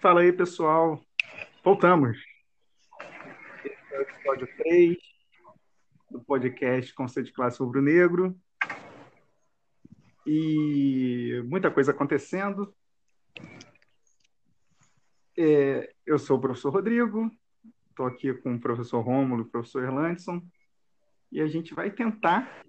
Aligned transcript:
Fala 0.00 0.20
aí, 0.20 0.32
pessoal. 0.32 1.00
Voltamos. 1.64 2.18
Esse 3.64 3.94
é 3.94 3.98
o 3.98 4.02
episódio 4.02 4.48
3 4.58 4.98
do 6.10 6.20
podcast 6.20 6.92
Conceito 6.92 7.26
de 7.26 7.32
Classe 7.32 7.58
Rubro 7.58 7.80
Negro. 7.80 8.36
E 10.26 11.42
muita 11.46 11.70
coisa 11.70 11.92
acontecendo. 11.92 12.74
É, 15.36 15.90
eu 16.04 16.18
sou 16.18 16.36
o 16.36 16.40
professor 16.40 16.70
Rodrigo, 16.70 17.30
estou 17.88 18.06
aqui 18.06 18.32
com 18.34 18.54
o 18.54 18.60
professor 18.60 19.00
Rômulo 19.00 19.42
e 19.42 19.46
o 19.46 19.50
professor 19.50 19.82
Erlandson, 19.82 20.40
e 21.32 21.40
a 21.40 21.46
gente 21.46 21.74
vai 21.74 21.90
tentar 21.90 22.62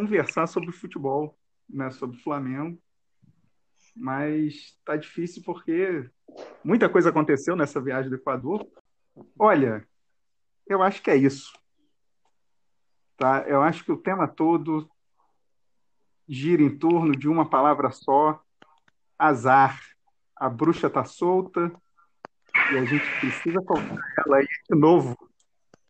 conversar 0.00 0.46
sobre 0.46 0.72
futebol, 0.72 1.38
né, 1.68 1.90
sobre 1.90 2.18
Flamengo 2.18 2.80
mas 3.98 4.54
está 4.54 4.96
difícil 4.96 5.42
porque 5.44 6.08
muita 6.64 6.88
coisa 6.88 7.10
aconteceu 7.10 7.56
nessa 7.56 7.80
viagem 7.80 8.08
do 8.08 8.16
Equador. 8.16 8.66
Olha, 9.38 9.86
eu 10.66 10.82
acho 10.82 11.02
que 11.02 11.10
é 11.10 11.16
isso. 11.16 11.52
Tá? 13.16 13.44
Eu 13.48 13.60
acho 13.62 13.84
que 13.84 13.90
o 13.90 13.96
tema 13.96 14.28
todo 14.28 14.88
gira 16.28 16.62
em 16.62 16.78
torno 16.78 17.12
de 17.12 17.28
uma 17.28 17.48
palavra 17.48 17.90
só: 17.90 18.40
azar. 19.18 19.80
A 20.36 20.48
bruxa 20.48 20.86
está 20.86 21.04
solta 21.04 21.72
e 22.72 22.78
a 22.78 22.84
gente 22.84 23.04
precisa 23.18 23.60
colocar 23.62 23.98
ela 24.24 24.36
aí 24.36 24.46
de 24.70 24.78
novo, 24.78 25.18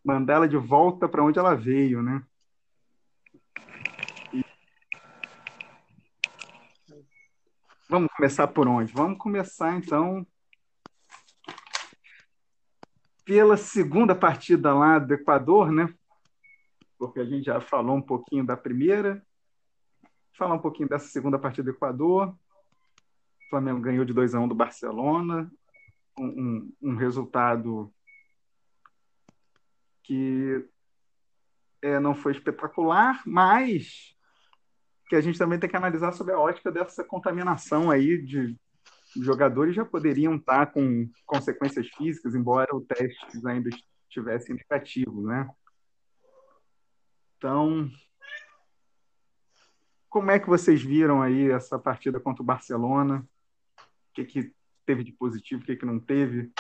mandar 0.02 0.37
ela 0.37 0.48
de 0.48 0.56
volta 0.56 1.06
para 1.06 1.23
onde 1.23 1.38
ela 1.38 1.54
veio, 1.54 2.02
né? 2.02 2.24
Vamos 7.90 8.12
começar 8.14 8.46
por 8.48 8.68
onde? 8.68 8.92
Vamos 8.92 9.16
começar 9.16 9.74
então 9.74 10.26
pela 13.24 13.56
segunda 13.56 14.14
partida 14.14 14.74
lá 14.74 14.98
do 14.98 15.14
Equador, 15.14 15.72
né? 15.72 15.94
Porque 16.98 17.18
a 17.18 17.24
gente 17.24 17.46
já 17.46 17.62
falou 17.62 17.96
um 17.96 18.02
pouquinho 18.02 18.44
da 18.44 18.59
primeira, 18.59 19.24
falar 20.34 20.54
um 20.54 20.59
pouquinho 20.59 20.86
dessa 20.86 21.09
segunda 21.09 21.38
partida 21.38 21.70
do 21.70 21.76
Equador. 21.76 22.28
O 22.28 23.48
Flamengo 23.48 23.80
ganhou 23.80 24.04
de 24.04 24.12
2 24.12 24.34
a 24.34 24.40
1 24.40 24.44
um 24.44 24.48
do 24.48 24.54
Barcelona, 24.54 25.50
um, 26.18 26.26
um, 26.26 26.72
um 26.90 26.94
resultado 26.94 27.90
que 30.02 30.68
é, 31.80 31.98
não 31.98 32.14
foi 32.14 32.32
espetacular, 32.32 33.22
mas 33.26 34.14
que 35.09 35.16
a 35.16 35.20
gente 35.20 35.38
também 35.38 35.59
tem 35.59 35.68
que 35.68 35.76
analisar 35.76 36.12
sobre 36.12 36.34
a 36.34 36.38
ótica 36.38 36.70
dessa 36.70 37.02
contaminação 37.02 37.90
aí 37.90 38.20
de 38.20 38.56
jogadores 39.16 39.74
já 39.74 39.84
poderiam 39.84 40.37
estar 40.37 40.66
com 40.66 41.09
consequências 41.24 41.88
físicas, 41.88 42.34
embora 42.34 42.76
o 42.76 42.82
teste 42.82 43.26
ainda 43.46 43.70
estivesse 44.06 44.52
negativo, 44.52 45.23
né? 45.26 45.48
Então, 47.37 47.90
como 50.10 50.30
é 50.30 50.38
que 50.38 50.48
vocês 50.48 50.82
viram 50.82 51.22
aí 51.22 51.50
essa 51.50 51.78
partida 51.78 52.20
contra 52.20 52.43
o 52.43 52.46
Barcelona? 52.46 53.26
O 54.10 54.15
que, 54.15 54.24
que 54.24 54.52
teve 54.84 55.04
de 55.04 55.12
positivo, 55.12 55.62
o 55.62 55.65
que, 55.65 55.76
que 55.76 55.87
não 55.87 56.00
teve? 56.00 56.52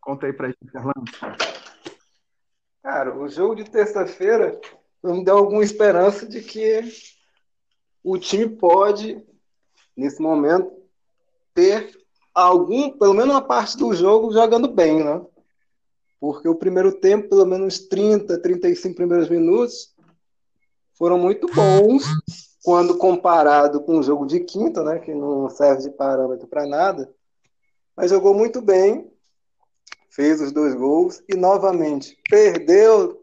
Conta 0.00 0.26
aí 0.26 0.32
pra 0.32 0.48
gente, 0.48 0.76
Orlando. 0.76 1.10
Cara, 2.82 3.16
o 3.16 3.28
jogo 3.28 3.54
de 3.54 3.64
terça-feira 3.64 4.60
me 5.02 5.24
deu 5.24 5.38
alguma 5.38 5.62
esperança 5.62 6.26
de 6.26 6.42
que 6.42 6.82
o 8.02 8.18
time 8.18 8.48
pode, 8.48 9.22
nesse 9.96 10.20
momento, 10.20 10.72
ter 11.54 11.98
algum, 12.34 12.90
pelo 12.90 13.14
menos 13.14 13.30
uma 13.30 13.42
parte 13.42 13.76
do 13.76 13.92
jogo 13.94 14.32
jogando 14.32 14.68
bem, 14.68 15.04
né? 15.04 15.20
Porque 16.18 16.48
o 16.48 16.54
primeiro 16.54 16.92
tempo, 16.92 17.28
pelo 17.28 17.46
menos 17.46 17.78
30, 17.78 18.40
35 18.40 18.94
primeiros 18.94 19.28
minutos, 19.28 19.94
foram 20.94 21.18
muito 21.18 21.46
bons 21.52 22.04
quando 22.62 22.98
comparado 22.98 23.80
com 23.80 23.98
o 23.98 24.02
jogo 24.02 24.26
de 24.26 24.40
quinta, 24.40 24.82
né, 24.82 24.98
que 24.98 25.14
não 25.14 25.48
serve 25.48 25.84
de 25.84 25.90
parâmetro 25.90 26.46
para 26.46 26.66
nada. 26.66 27.10
Mas 27.96 28.10
jogou 28.10 28.34
muito 28.34 28.60
bem, 28.60 29.10
fez 30.10 30.40
os 30.40 30.52
dois 30.52 30.74
gols 30.74 31.22
e 31.28 31.34
novamente 31.36 32.18
perdeu 32.28 33.19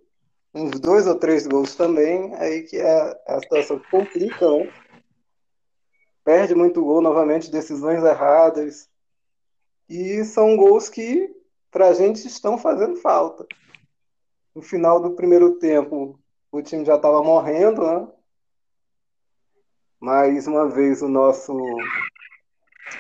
uns 0.58 0.80
dois 0.80 1.06
ou 1.06 1.16
três 1.16 1.46
gols 1.46 1.76
também, 1.76 2.34
aí 2.36 2.64
que 2.64 2.80
a, 2.82 3.20
a 3.28 3.40
situação 3.40 3.80
complica, 3.92 4.50
né? 4.50 4.74
Perde 6.24 6.56
muito 6.56 6.84
gol 6.84 7.00
novamente, 7.00 7.52
decisões 7.52 8.04
erradas. 8.04 8.90
E 9.88 10.24
são 10.26 10.58
gols 10.58 10.90
que, 10.90 11.34
para 11.72 11.88
a 11.88 11.94
gente, 11.94 12.26
estão 12.28 12.58
fazendo 12.58 12.98
falta. 12.98 13.48
No 14.54 14.62
final 14.62 15.00
do 15.00 15.12
primeiro 15.12 15.58
tempo, 15.60 16.20
o 16.52 16.62
time 16.62 16.84
já 16.84 16.96
estava 16.96 17.24
morrendo, 17.24 17.84
né? 17.84 18.08
Mais 20.00 20.48
uma 20.48 20.68
vez, 20.68 21.02
o 21.02 21.08
nosso 21.08 21.56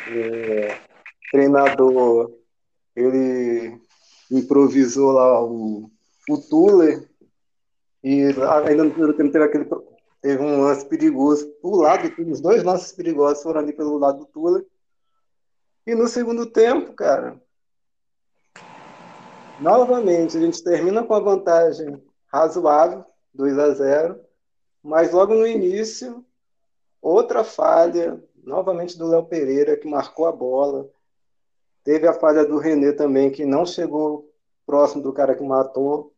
é, 0.09 0.79
treinador, 1.31 2.31
ele 2.95 3.79
improvisou 4.31 5.12
lá 5.12 5.44
o, 5.44 5.91
o 6.29 6.38
Tuller, 6.38 7.06
e 8.03 8.25
ainda 8.66 8.84
no 8.84 8.91
primeiro 8.91 9.18
tempo 9.18 9.31
teve, 9.31 9.46
aquele, 9.46 9.69
teve 10.22 10.44
um 10.44 10.62
lance 10.62 10.85
perigoso 10.85 11.52
do 11.62 11.72
lado, 11.75 12.13
os 12.30 12.41
dois 12.41 12.63
lances 12.63 12.91
perigosos 12.91 13.44
foram 13.44 13.62
ali 13.62 13.74
pelo 13.74 13.97
lado 13.97 14.19
do 14.19 14.25
Tula. 14.25 14.63
E 15.85 15.96
no 15.96 16.07
segundo 16.07 16.46
tempo, 16.46 16.94
cara, 16.94 17.41
novamente 19.59 20.38
a 20.38 20.41
gente 20.41 20.63
termina 20.63 21.03
com 21.03 21.13
a 21.13 21.19
vantagem 21.19 22.02
razoável, 22.28 23.06
2 23.34 23.57
a 23.57 23.74
0 23.74 24.28
mas 24.84 25.12
logo 25.12 25.34
no 25.34 25.46
início, 25.46 26.25
outra 27.02 27.44
falha, 27.44 28.24
novamente 28.41 28.97
do 28.97 29.07
Léo 29.07 29.25
Pereira, 29.25 29.75
que 29.75 29.88
marcou 29.88 30.25
a 30.25 30.31
bola. 30.31 30.90
Teve 31.84 32.07
a 32.07 32.13
falha 32.13 32.46
do 32.46 32.57
René 32.57 32.94
também, 32.94 33.30
que 33.30 33.46
não 33.46 33.66
chegou 33.66 34.31
próximo 34.66 35.03
do 35.03 35.12
cara 35.12 35.36
que 35.36 35.44
matou. 35.44 36.13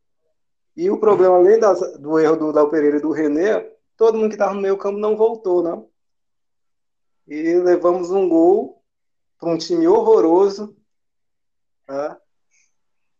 E 0.80 0.90
o 0.90 0.98
problema, 0.98 1.36
além 1.36 1.60
das, 1.60 1.78
do 2.00 2.18
erro 2.18 2.38
do 2.38 2.52
Léo 2.54 2.70
Pereira 2.70 2.96
e 2.96 3.02
do 3.02 3.12
René, 3.12 3.70
todo 3.98 4.18
mundo 4.18 4.30
que 4.30 4.36
estava 4.36 4.54
no 4.54 4.62
meio 4.62 4.78
campo 4.78 4.98
não 4.98 5.18
voltou, 5.18 5.62
né? 5.62 5.84
E 7.28 7.60
levamos 7.60 8.12
um 8.12 8.30
gol 8.30 8.82
para 9.38 9.50
um 9.50 9.58
time 9.58 9.86
horroroso. 9.90 10.74
Tá? 11.86 12.18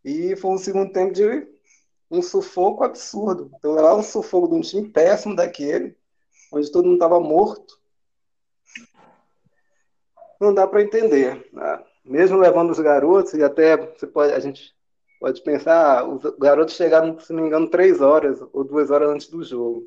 E 0.02 0.34
foi 0.36 0.52
um 0.52 0.56
segundo 0.56 0.90
tempo 0.90 1.12
de 1.12 1.46
um 2.10 2.22
sufoco 2.22 2.82
absurdo. 2.82 3.50
Então, 3.58 3.72
lá 3.72 3.94
um 3.94 4.02
sufoco 4.02 4.48
de 4.48 4.54
um 4.54 4.62
time 4.62 4.88
péssimo 4.88 5.36
daquele, 5.36 5.94
onde 6.50 6.72
todo 6.72 6.86
mundo 6.86 6.94
estava 6.94 7.20
morto. 7.20 7.78
Não 10.40 10.54
dá 10.54 10.66
para 10.66 10.80
entender. 10.80 11.46
Né? 11.52 11.84
Mesmo 12.06 12.38
levando 12.38 12.70
os 12.70 12.80
garotos, 12.80 13.34
e 13.34 13.44
até 13.44 13.76
você 13.76 14.06
pode, 14.06 14.32
a 14.32 14.40
gente 14.40 14.74
Pode 15.20 15.42
pensar, 15.42 16.08
os 16.08 16.22
garotos 16.38 16.74
chegaram, 16.74 17.18
se 17.20 17.30
não 17.30 17.42
me 17.42 17.48
engano, 17.48 17.68
três 17.68 18.00
horas 18.00 18.40
ou 18.54 18.64
duas 18.64 18.90
horas 18.90 19.10
antes 19.10 19.28
do 19.28 19.44
jogo. 19.44 19.86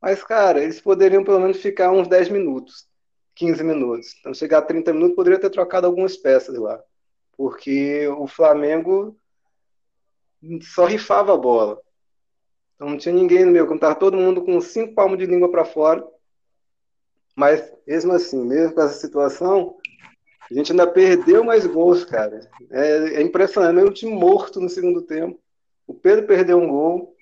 Mas, 0.00 0.22
cara, 0.22 0.62
eles 0.62 0.80
poderiam 0.80 1.24
pelo 1.24 1.40
menos 1.40 1.56
ficar 1.56 1.90
uns 1.90 2.06
10 2.06 2.28
minutos, 2.28 2.88
15 3.34 3.64
minutos. 3.64 4.14
Então, 4.20 4.32
chegar 4.32 4.58
a 4.58 4.62
30 4.62 4.92
minutos, 4.92 5.16
poderia 5.16 5.40
ter 5.40 5.50
trocado 5.50 5.88
algumas 5.88 6.16
peças 6.16 6.56
lá. 6.56 6.80
Porque 7.36 8.06
o 8.06 8.28
Flamengo 8.28 9.18
só 10.62 10.86
rifava 10.86 11.34
a 11.34 11.36
bola. 11.36 11.80
Então, 12.76 12.90
não 12.90 12.96
tinha 12.96 13.12
ninguém 13.12 13.44
no 13.44 13.50
meio 13.50 13.64
campo. 13.64 13.74
Estava 13.74 13.96
todo 13.96 14.16
mundo 14.16 14.44
com 14.44 14.60
cinco 14.60 14.94
palmos 14.94 15.18
de 15.18 15.26
língua 15.26 15.50
para 15.50 15.64
fora. 15.64 16.06
Mas, 17.34 17.72
mesmo 17.84 18.12
assim, 18.12 18.44
mesmo 18.44 18.76
com 18.76 18.82
essa 18.82 18.94
situação, 18.94 19.76
a 20.50 20.54
gente 20.54 20.72
ainda 20.72 20.86
perdeu 20.86 21.44
mais 21.44 21.66
gols, 21.66 22.04
cara. 22.04 22.40
É, 22.70 23.16
é 23.16 23.22
impressionante. 23.22 23.80
É 23.80 23.84
um 23.84 23.92
time 23.92 24.12
morto 24.12 24.60
no 24.60 24.68
segundo 24.68 25.02
tempo. 25.02 25.38
O 25.86 25.92
Pedro 25.92 26.26
perdeu 26.26 26.58
um 26.58 26.68
gol. 26.68 27.14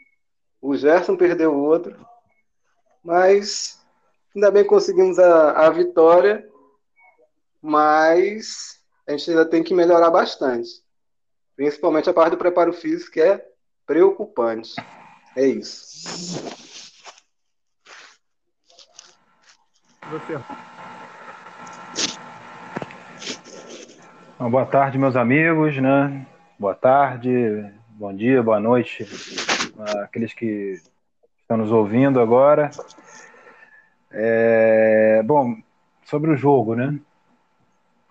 O 0.61 0.77
Gerson 0.77 1.17
perdeu 1.17 1.55
outro. 1.55 1.97
Mas 3.03 3.81
ainda 4.35 4.51
bem 4.51 4.65
conseguimos 4.65 5.19
a, 5.19 5.67
a 5.67 5.71
vitória. 5.71 6.49
Mas 7.61 8.81
a 9.07 9.13
gente 9.13 9.31
ainda 9.31 9.45
tem 9.45 9.63
que 9.63 9.75
melhorar 9.75 10.11
bastante. 10.11 10.71
Principalmente 11.57 12.09
a 12.09 12.15
parte 12.15 12.33
do 12.33 12.39
preparo 12.39 12.73
físico, 12.73 13.13
que 13.13 13.21
é 13.21 13.45
preocupante. 13.87 14.75
É 15.35 15.47
isso. 15.47 16.45
Você. 20.11 20.76
Então, 24.37 24.51
boa 24.51 24.67
tarde, 24.67 24.99
meus 24.99 25.17
amigos, 25.17 25.79
né? 25.79 26.27
Boa 26.59 26.75
tarde, 26.75 27.73
bom 27.89 28.15
dia, 28.15 28.43
boa 28.43 28.61
noite, 28.61 29.07
aqueles 30.03 30.35
que 30.35 30.79
estão 31.41 31.57
nos 31.57 31.73
ouvindo 31.73 32.21
agora. 32.21 32.71
É, 34.13 35.23
bom, 35.25 35.57
sobre 36.05 36.31
o 36.31 36.37
jogo, 36.37 36.75
né? 36.75 37.01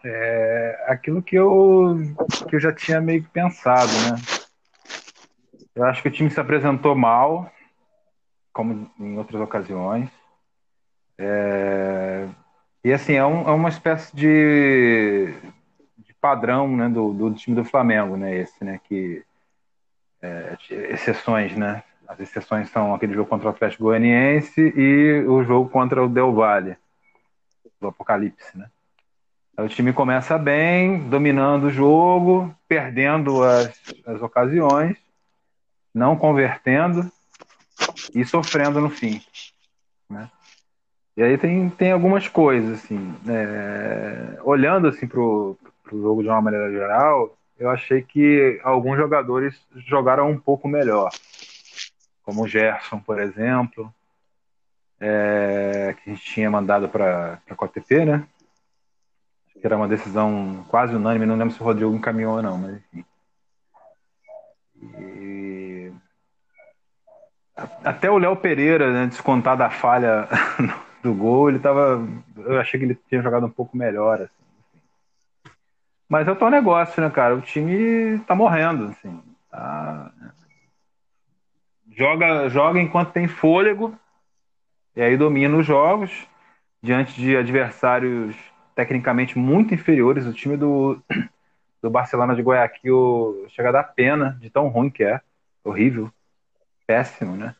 É, 0.03 0.85
aquilo 0.87 1.21
que 1.21 1.35
eu, 1.35 1.95
que 2.49 2.55
eu 2.55 2.59
já 2.59 2.73
tinha 2.73 2.99
meio 2.99 3.21
que 3.21 3.29
pensado, 3.29 3.91
né? 3.91 4.19
Eu 5.75 5.83
acho 5.83 6.01
que 6.01 6.07
o 6.07 6.11
time 6.11 6.31
se 6.31 6.39
apresentou 6.39 6.95
mal, 6.95 7.51
como 8.51 8.89
em 8.99 9.15
outras 9.15 9.39
ocasiões. 9.39 10.09
É, 11.19 12.27
e 12.83 12.91
assim, 12.91 13.13
é, 13.13 13.23
um, 13.23 13.47
é, 13.47 13.51
uma 13.51 13.69
espécie 13.69 14.15
de 14.15 15.31
padrão 16.25 16.75
né, 16.75 16.89
do, 16.89 17.13
do, 17.13 17.31
time 17.35 17.55
do 17.55 17.63
Flamengo, 17.63 18.17
né? 18.17 18.35
Esse, 18.35 18.63
né? 18.63 18.79
Que, 18.83 19.23
é, 20.19 20.57
exceções, 20.71 21.55
né? 21.55 21.83
As 22.07 22.19
exceções 22.19 22.67
são 22.71 22.95
aquele 22.95 23.13
jogo 23.13 23.29
contra 23.29 23.47
o 23.47 23.51
Atlético 23.51 23.83
Goianiense 23.83 24.73
e 24.75 25.23
o 25.27 25.43
jogo 25.43 25.69
contra 25.69 26.03
o 26.03 26.09
Del 26.09 26.33
Valle, 26.33 26.77
do 27.79 27.89
Apocalipse, 27.89 28.57
né? 28.57 28.67
O 29.55 29.67
time 29.67 29.93
começa 29.93 30.35
bem, 30.37 31.07
dominando 31.07 31.65
o 31.65 31.71
jogo, 31.71 32.53
perdendo 32.67 33.43
as, 33.43 33.79
as 34.07 34.21
ocasiões, 34.21 34.97
não 35.93 36.17
convertendo 36.17 37.09
e 38.15 38.25
sofrendo 38.25 38.81
no 38.81 38.89
fim. 38.89 39.21
Né? 40.09 40.29
E 41.15 41.23
aí 41.23 41.37
tem, 41.37 41.69
tem 41.69 41.91
algumas 41.91 42.27
coisas, 42.27 42.83
assim, 42.83 43.15
é, 43.29 44.39
olhando 44.43 44.87
assim 44.87 45.07
para 45.07 45.21
o 45.21 45.55
jogo 45.91 46.21
de 46.21 46.29
uma 46.29 46.41
maneira 46.41 46.71
geral, 46.71 47.37
eu 47.57 47.69
achei 47.69 48.01
que 48.01 48.59
alguns 48.63 48.97
jogadores 48.97 49.59
jogaram 49.87 50.29
um 50.29 50.37
pouco 50.37 50.67
melhor, 50.67 51.09
como 52.23 52.43
o 52.43 52.47
Gerson, 52.47 52.99
por 52.99 53.19
exemplo, 53.19 53.93
é, 54.99 55.95
que 55.97 56.09
a 56.09 56.13
gente 56.13 56.25
tinha 56.25 56.49
mandado 56.49 56.89
para 56.89 57.39
a 57.49 57.55
COTP, 57.55 58.05
né? 58.05 58.27
que 59.65 59.65
era 59.65 59.77
uma 59.77 59.87
decisão 59.87 60.63
quase 60.67 60.95
unânime, 60.95 61.25
não 61.25 61.35
lembro 61.35 61.53
se 61.53 61.59
o 61.59 61.65
Rodrigo 61.65 61.95
encaminhou 61.95 62.35
ou 62.35 62.41
não, 62.41 62.55
mas 62.55 62.75
enfim. 62.75 63.05
E... 64.99 65.91
Até 67.83 68.11
o 68.11 68.17
Léo 68.19 68.35
Pereira, 68.35 68.91
né, 68.91 69.07
descontar 69.07 69.57
da 69.57 69.71
falha 69.71 70.27
do 71.01 71.13
gol, 71.15 71.49
ele 71.49 71.57
tava. 71.57 72.05
Eu 72.37 72.59
achei 72.59 72.79
que 72.79 72.85
ele 72.85 72.99
tinha 73.09 73.23
jogado 73.23 73.47
um 73.47 73.49
pouco 73.49 73.75
melhor, 73.75 74.21
assim. 74.21 74.34
Mas 76.07 76.27
é 76.27 76.31
o 76.31 76.35
tal 76.35 76.49
negócio, 76.49 77.01
né, 77.01 77.09
cara? 77.09 77.35
O 77.35 77.41
time 77.41 78.19
tá 78.19 78.35
morrendo, 78.35 78.85
assim. 78.85 79.21
Tá... 79.49 80.11
Joga, 81.91 82.49
joga 82.49 82.79
enquanto 82.79 83.13
tem 83.13 83.27
fôlego, 83.27 83.97
e 84.95 85.01
aí 85.01 85.15
domina 85.17 85.57
os 85.57 85.65
jogos 85.65 86.27
diante 86.81 87.19
de 87.19 87.35
adversários 87.35 88.35
tecnicamente 88.75 89.37
muito 89.37 89.73
inferiores. 89.73 90.25
O 90.25 90.33
time 90.33 90.57
do, 90.57 91.01
do 91.81 91.89
Barcelona 91.89 92.35
de 92.35 92.41
Guayaquil 92.41 93.45
chega 93.49 93.69
a 93.69 93.71
dar 93.73 93.83
pena 93.83 94.37
de 94.39 94.49
tão 94.49 94.67
ruim 94.67 94.89
que 94.89 95.03
é. 95.03 95.21
Horrível. 95.63 96.11
Péssimo, 96.85 97.35
né? 97.35 97.55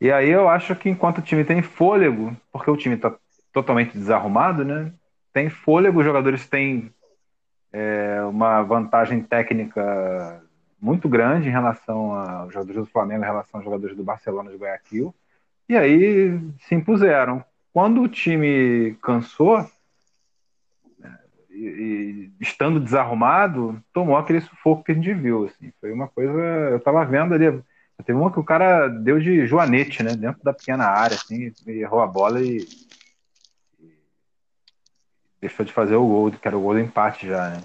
E 0.00 0.10
aí 0.10 0.28
eu 0.28 0.48
acho 0.48 0.74
que 0.74 0.88
enquanto 0.88 1.18
o 1.18 1.22
time 1.22 1.44
tem 1.44 1.62
fôlego, 1.62 2.36
porque 2.52 2.70
o 2.70 2.76
time 2.76 2.94
está 2.94 3.14
totalmente 3.52 3.96
desarrumado, 3.96 4.64
né? 4.64 4.92
Tem 5.32 5.48
fôlego, 5.48 6.00
os 6.00 6.04
jogadores 6.04 6.48
têm 6.48 6.92
é, 7.72 8.22
uma 8.22 8.62
vantagem 8.62 9.22
técnica 9.22 10.42
muito 10.80 11.08
grande 11.08 11.48
em 11.48 11.52
relação 11.52 12.14
aos 12.14 12.52
jogadores 12.52 12.82
do 12.82 12.90
Flamengo, 12.90 13.22
em 13.22 13.26
relação 13.26 13.58
aos 13.58 13.64
jogadores 13.64 13.96
do 13.96 14.04
Barcelona 14.04 14.50
de 14.50 14.56
Guayaquil. 14.56 15.14
E 15.68 15.76
aí 15.76 16.40
se 16.60 16.74
impuseram. 16.74 17.44
Quando 17.72 18.02
o 18.02 18.08
time 18.08 18.96
cansou, 19.02 19.66
e, 21.58 22.30
estando 22.40 22.80
desarrumado, 22.80 23.82
tomou 23.92 24.16
aquele 24.16 24.40
sufoco 24.40 24.84
que 24.84 24.92
a 24.92 24.94
gente 24.94 25.12
viu. 25.12 25.46
Assim. 25.46 25.72
Foi 25.80 25.92
uma 25.92 26.08
coisa. 26.08 26.32
Eu 26.32 26.80
tava 26.80 27.04
vendo 27.04 27.34
ali. 27.34 27.62
Teve 28.06 28.16
uma 28.16 28.32
que 28.32 28.38
o 28.38 28.44
cara 28.44 28.86
deu 28.86 29.18
de 29.18 29.44
joanete, 29.44 30.04
né? 30.04 30.14
Dentro 30.14 30.42
da 30.44 30.52
pequena 30.52 30.84
área, 30.84 31.16
assim, 31.16 31.52
errou 31.66 32.00
a 32.00 32.06
bola 32.06 32.40
e, 32.40 32.58
e 32.58 32.87
deixou 35.40 35.64
de 35.64 35.72
fazer 35.72 35.96
o 35.96 36.06
gol, 36.06 36.30
que 36.30 36.46
era 36.46 36.56
o 36.56 36.60
gol 36.60 36.74
do 36.74 36.80
empate 36.80 37.28
já, 37.28 37.50
né? 37.50 37.60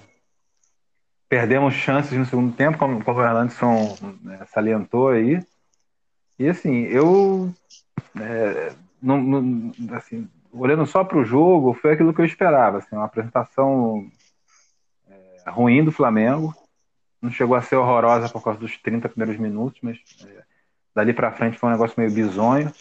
Perdemos 1.28 1.74
chances 1.74 2.16
no 2.16 2.24
segundo 2.24 2.54
tempo, 2.54 2.78
como, 2.78 3.02
como 3.02 3.18
o 3.18 3.24
Erlandson 3.24 3.96
né, 4.22 4.44
salientou 4.46 5.08
aí. 5.08 5.44
E 6.38 6.48
assim, 6.48 6.82
eu 6.84 7.52
é, 8.20 8.72
não, 9.02 9.20
não, 9.20 9.72
assim, 9.96 10.28
olhando 10.52 10.86
só 10.86 11.04
para 11.04 11.18
o 11.18 11.24
jogo, 11.24 11.74
foi 11.74 11.92
aquilo 11.92 12.14
que 12.14 12.20
eu 12.20 12.24
esperava. 12.24 12.78
Assim, 12.78 12.94
uma 12.94 13.04
apresentação 13.04 14.08
é, 15.08 15.50
ruim 15.50 15.84
do 15.84 15.92
Flamengo. 15.92 16.54
Não 17.20 17.30
chegou 17.30 17.56
a 17.56 17.62
ser 17.62 17.76
horrorosa 17.76 18.28
por 18.28 18.42
causa 18.42 18.60
dos 18.60 18.76
30 18.78 19.08
primeiros 19.08 19.40
minutos, 19.40 19.80
mas 19.82 19.98
é, 20.26 20.42
dali 20.94 21.12
para 21.12 21.32
frente 21.32 21.58
foi 21.58 21.68
um 21.68 21.72
negócio 21.72 21.98
meio 21.98 22.12
bizonho. 22.12 22.72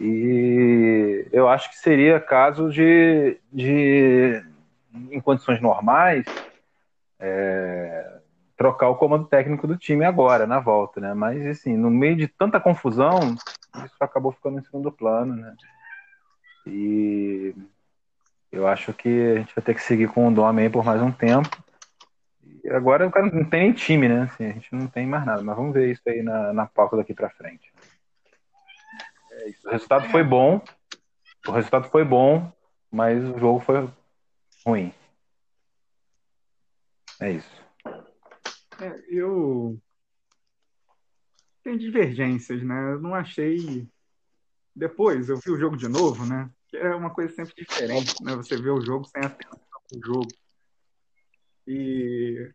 E 0.00 1.26
eu 1.32 1.48
acho 1.48 1.70
que 1.70 1.76
seria 1.76 2.20
caso 2.20 2.70
de, 2.70 3.38
de 3.52 4.42
em 5.10 5.20
condições 5.20 5.60
normais, 5.60 6.24
é, 7.18 8.20
trocar 8.56 8.88
o 8.88 8.96
comando 8.96 9.26
técnico 9.26 9.66
do 9.66 9.76
time 9.76 10.04
agora, 10.04 10.46
na 10.46 10.60
volta, 10.60 11.00
né? 11.00 11.14
Mas, 11.14 11.44
assim, 11.46 11.76
no 11.76 11.90
meio 11.90 12.16
de 12.16 12.28
tanta 12.28 12.60
confusão, 12.60 13.34
isso 13.84 13.96
acabou 14.00 14.32
ficando 14.32 14.58
em 14.58 14.64
segundo 14.64 14.90
plano, 14.90 15.34
né? 15.36 15.54
E 16.66 17.54
eu 18.52 18.66
acho 18.66 18.92
que 18.92 19.08
a 19.08 19.34
gente 19.36 19.54
vai 19.54 19.64
ter 19.64 19.74
que 19.74 19.82
seguir 19.82 20.08
com 20.08 20.28
o 20.28 20.34
Dome 20.34 20.62
aí 20.62 20.70
por 20.70 20.84
mais 20.84 21.00
um 21.02 21.10
tempo. 21.10 21.48
E 22.64 22.70
agora 22.70 23.06
o 23.06 23.10
cara 23.10 23.26
não 23.26 23.44
tem 23.44 23.60
nem 23.60 23.72
time, 23.72 24.08
né? 24.08 24.22
Assim, 24.22 24.46
a 24.46 24.52
gente 24.52 24.74
não 24.74 24.86
tem 24.86 25.06
mais 25.06 25.24
nada, 25.24 25.42
mas 25.42 25.56
vamos 25.56 25.72
ver 25.72 25.92
isso 25.92 26.02
aí 26.06 26.22
na, 26.22 26.52
na 26.52 26.66
pauta 26.66 26.96
daqui 26.96 27.14
para 27.14 27.30
frente. 27.30 27.72
O 29.64 29.70
resultado 29.70 30.08
foi 30.10 30.22
bom. 30.22 30.62
O 31.46 31.52
resultado 31.52 31.88
foi 31.88 32.04
bom, 32.04 32.52
mas 32.90 33.22
o 33.24 33.38
jogo 33.38 33.60
foi 33.60 33.88
ruim. 34.66 34.92
É 37.20 37.32
isso. 37.32 37.64
É, 38.80 39.04
eu 39.08 39.80
tem 41.62 41.76
divergências, 41.76 42.62
né? 42.62 42.92
Eu 42.92 43.00
não 43.00 43.14
achei. 43.14 43.88
Depois 44.74 45.28
eu 45.28 45.38
vi 45.38 45.50
o 45.50 45.58
jogo 45.58 45.76
de 45.76 45.88
novo, 45.88 46.24
né? 46.24 46.50
que 46.68 46.76
é 46.76 46.94
uma 46.94 47.10
coisa 47.10 47.34
sempre 47.34 47.54
diferente, 47.56 48.22
né? 48.22 48.36
Você 48.36 48.56
vê 48.56 48.70
o 48.70 48.80
jogo 48.80 49.06
sem 49.06 49.24
atenção 49.24 49.58
no 49.92 50.04
jogo. 50.04 50.28
E 51.66 52.52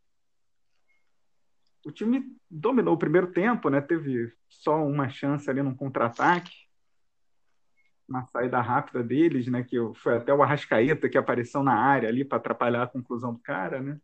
o 1.83 1.91
time 1.91 2.23
dominou 2.49 2.93
o 2.93 2.99
primeiro 2.99 3.31
tempo, 3.31 3.69
né? 3.69 3.81
Teve 3.81 4.31
só 4.47 4.85
uma 4.85 5.09
chance 5.09 5.49
ali 5.49 5.61
num 5.61 5.75
contra-ataque, 5.75 6.51
uma 8.13 8.25
saída 8.27 8.61
rápida 8.61 9.03
deles, 9.03 9.47
né? 9.47 9.63
Que 9.63 9.77
foi 9.95 10.17
até 10.17 10.31
o 10.31 10.43
Arrascaeta 10.43 11.09
que 11.09 11.17
apareceu 11.17 11.63
na 11.63 11.73
área 11.73 12.07
ali 12.07 12.23
para 12.23 12.37
atrapalhar 12.37 12.83
a 12.83 12.87
conclusão 12.87 13.33
do 13.33 13.39
cara, 13.39 13.81
né? 13.81 13.99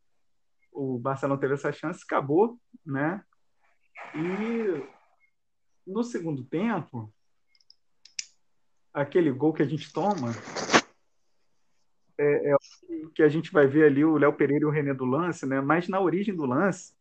O 0.71 0.97
Barcelona 0.97 1.39
teve 1.39 1.53
essa 1.53 1.71
chance, 1.71 2.03
acabou, 2.03 2.59
né? 2.83 3.23
E 4.15 4.83
no 5.85 6.03
segundo 6.03 6.43
tempo, 6.43 7.13
aquele 8.91 9.31
gol 9.31 9.53
que 9.53 9.61
a 9.61 9.67
gente 9.67 9.93
toma, 9.93 10.31
é, 12.17 12.51
é 12.51 12.55
que 13.13 13.21
a 13.21 13.29
gente 13.29 13.51
vai 13.51 13.67
ver 13.67 13.85
ali 13.85 14.03
o 14.03 14.17
Léo 14.17 14.33
Pereira 14.33 14.63
e 14.63 14.67
o 14.67 14.71
René 14.71 14.93
do 14.93 15.05
lance, 15.05 15.45
né? 15.45 15.61
Mas 15.61 15.87
na 15.87 15.99
origem 15.99 16.35
do 16.35 16.45
lance, 16.45 16.93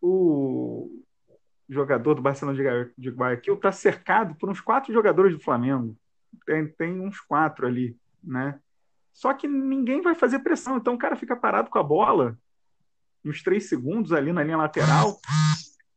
o 0.00 0.79
jogador 1.70 2.14
do 2.14 2.22
Barcelona 2.22 2.90
de 2.98 3.10
Guayaquil 3.10 3.54
está 3.54 3.70
cercado 3.70 4.34
por 4.34 4.50
uns 4.50 4.60
quatro 4.60 4.92
jogadores 4.92 5.32
do 5.32 5.42
Flamengo. 5.42 5.96
Tem, 6.44 6.66
tem 6.66 7.00
uns 7.00 7.20
quatro 7.20 7.66
ali, 7.66 7.96
né? 8.22 8.58
Só 9.12 9.32
que 9.32 9.46
ninguém 9.46 10.02
vai 10.02 10.14
fazer 10.14 10.40
pressão, 10.40 10.76
então 10.76 10.94
o 10.94 10.98
cara 10.98 11.16
fica 11.16 11.36
parado 11.36 11.70
com 11.70 11.78
a 11.78 11.82
bola 11.82 12.36
uns 13.24 13.42
três 13.42 13.68
segundos 13.68 14.12
ali 14.12 14.32
na 14.32 14.42
linha 14.42 14.56
lateral, 14.56 15.18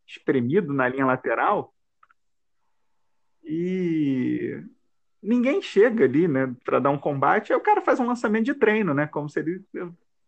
espremido 0.05 0.73
na 0.73 0.87
linha 0.89 1.05
lateral, 1.05 1.73
e 3.43 4.61
ninguém 5.21 5.61
chega 5.61 6.05
ali, 6.05 6.27
né, 6.27 6.53
para 6.65 6.79
dar 6.79 6.89
um 6.89 6.97
combate. 6.97 7.51
Aí 7.51 7.57
o 7.57 7.63
cara 7.63 7.81
faz 7.81 7.99
um 7.99 8.07
lançamento 8.07 8.45
de 8.45 8.53
treino, 8.53 8.93
né, 8.93 9.07
como 9.07 9.29
se 9.29 9.39
ele 9.39 9.63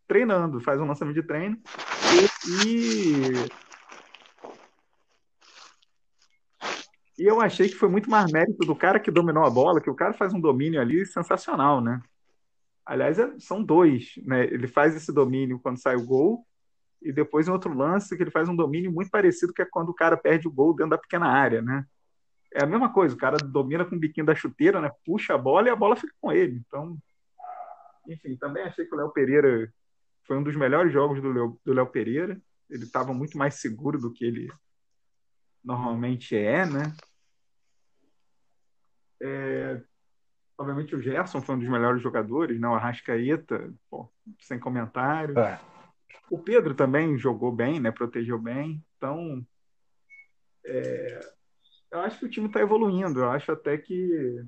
treinando, 0.07 0.61
faz 0.61 0.79
um 0.79 0.87
lançamento 0.87 1.15
de 1.15 1.23
treino 1.23 1.57
e, 2.63 2.67
e 2.67 3.64
eu 7.17 7.39
achei 7.39 7.69
que 7.69 7.75
foi 7.75 7.89
muito 7.89 8.09
mais 8.09 8.31
mérito 8.31 8.65
do 8.65 8.75
cara 8.75 8.99
que 8.99 9.11
dominou 9.11 9.45
a 9.45 9.49
bola, 9.49 9.79
que 9.79 9.89
o 9.89 9.95
cara 9.95 10.13
faz 10.13 10.33
um 10.33 10.39
domínio 10.39 10.81
ali 10.81 11.05
sensacional, 11.05 11.79
né? 11.79 12.01
Aliás, 12.85 13.17
é, 13.17 13.39
são 13.39 13.63
dois, 13.63 14.13
né? 14.23 14.43
Ele 14.45 14.67
faz 14.67 14.95
esse 14.95 15.11
domínio 15.13 15.59
quando 15.59 15.81
sai 15.81 15.95
o 15.95 16.05
gol 16.05 16.45
e 17.01 17.11
depois 17.11 17.47
em 17.47 17.51
outro 17.51 17.73
lance 17.73 18.15
que 18.17 18.23
ele 18.23 18.31
faz 18.31 18.49
um 18.49 18.55
domínio 18.55 18.91
muito 18.91 19.09
parecido 19.09 19.53
que 19.53 19.61
é 19.61 19.65
quando 19.65 19.89
o 19.89 19.93
cara 19.93 20.17
perde 20.17 20.47
o 20.47 20.51
gol 20.51 20.75
dentro 20.75 20.91
da 20.91 20.97
pequena 20.97 21.27
área, 21.27 21.61
né? 21.61 21.85
é 22.55 22.63
a 22.63 22.65
mesma 22.65 22.91
coisa, 22.91 23.13
o 23.13 23.17
cara 23.17 23.37
domina 23.37 23.83
com 23.83 23.97
o 23.97 23.99
biquinho 23.99 24.25
da 24.25 24.33
chuteira, 24.33 24.79
né? 24.79 24.89
Puxa 25.05 25.35
a 25.35 25.37
bola 25.37 25.67
e 25.67 25.71
a 25.71 25.75
bola 25.75 25.97
fica 25.97 26.13
com 26.21 26.31
ele. 26.31 26.63
Então, 26.65 26.97
enfim, 28.07 28.37
também 28.37 28.63
achei 28.63 28.85
que 28.85 28.95
o 28.95 28.97
Léo 28.97 29.11
Pereira 29.11 29.71
foi 30.23 30.37
um 30.37 30.43
dos 30.43 30.55
melhores 30.55 30.91
jogos 30.91 31.21
do 31.21 31.31
Léo, 31.33 31.59
do 31.65 31.73
Léo 31.73 31.87
Pereira. 31.87 32.41
Ele 32.69 32.85
estava 32.85 33.13
muito 33.13 33.37
mais 33.37 33.55
seguro 33.55 33.99
do 33.99 34.11
que 34.11 34.23
ele 34.23 34.49
normalmente 35.65 36.37
é, 36.37 36.65
né? 36.65 36.95
É, 39.21 39.81
obviamente 40.57 40.95
o 40.95 41.01
Gerson 41.01 41.41
foi 41.41 41.55
um 41.55 41.59
dos 41.59 41.67
melhores 41.67 42.01
jogadores, 42.01 42.59
né? 42.59 42.67
O 42.67 42.75
Arrascaeta, 42.75 43.73
pô, 43.89 44.09
sem 44.39 44.59
comentário. 44.59 45.37
É. 45.39 45.59
O 46.29 46.37
Pedro 46.37 46.75
também 46.75 47.17
jogou 47.17 47.51
bem, 47.51 47.79
né? 47.79 47.91
Protegeu 47.91 48.37
bem. 48.37 48.83
Então, 48.97 49.45
é, 50.65 51.19
eu 51.91 51.99
acho 52.01 52.19
que 52.19 52.25
o 52.25 52.29
time 52.29 52.47
está 52.47 52.59
evoluindo. 52.59 53.19
Eu 53.19 53.31
acho 53.31 53.51
até 53.51 53.77
que, 53.77 54.43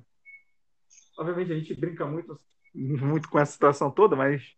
obviamente, 1.17 1.51
a 1.51 1.57
gente 1.57 1.73
brinca 1.73 2.05
muito, 2.05 2.39
muito 2.73 3.29
com 3.29 3.39
essa 3.39 3.51
situação 3.51 3.89
toda, 3.91 4.15
mas 4.15 4.55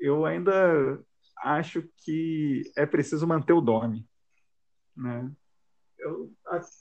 eu 0.00 0.24
ainda 0.24 1.00
acho 1.42 1.82
que 2.04 2.62
é 2.76 2.86
preciso 2.86 3.26
manter 3.26 3.52
o 3.52 3.60
Domi, 3.60 4.06
né? 4.96 5.30
Eu, 5.98 6.32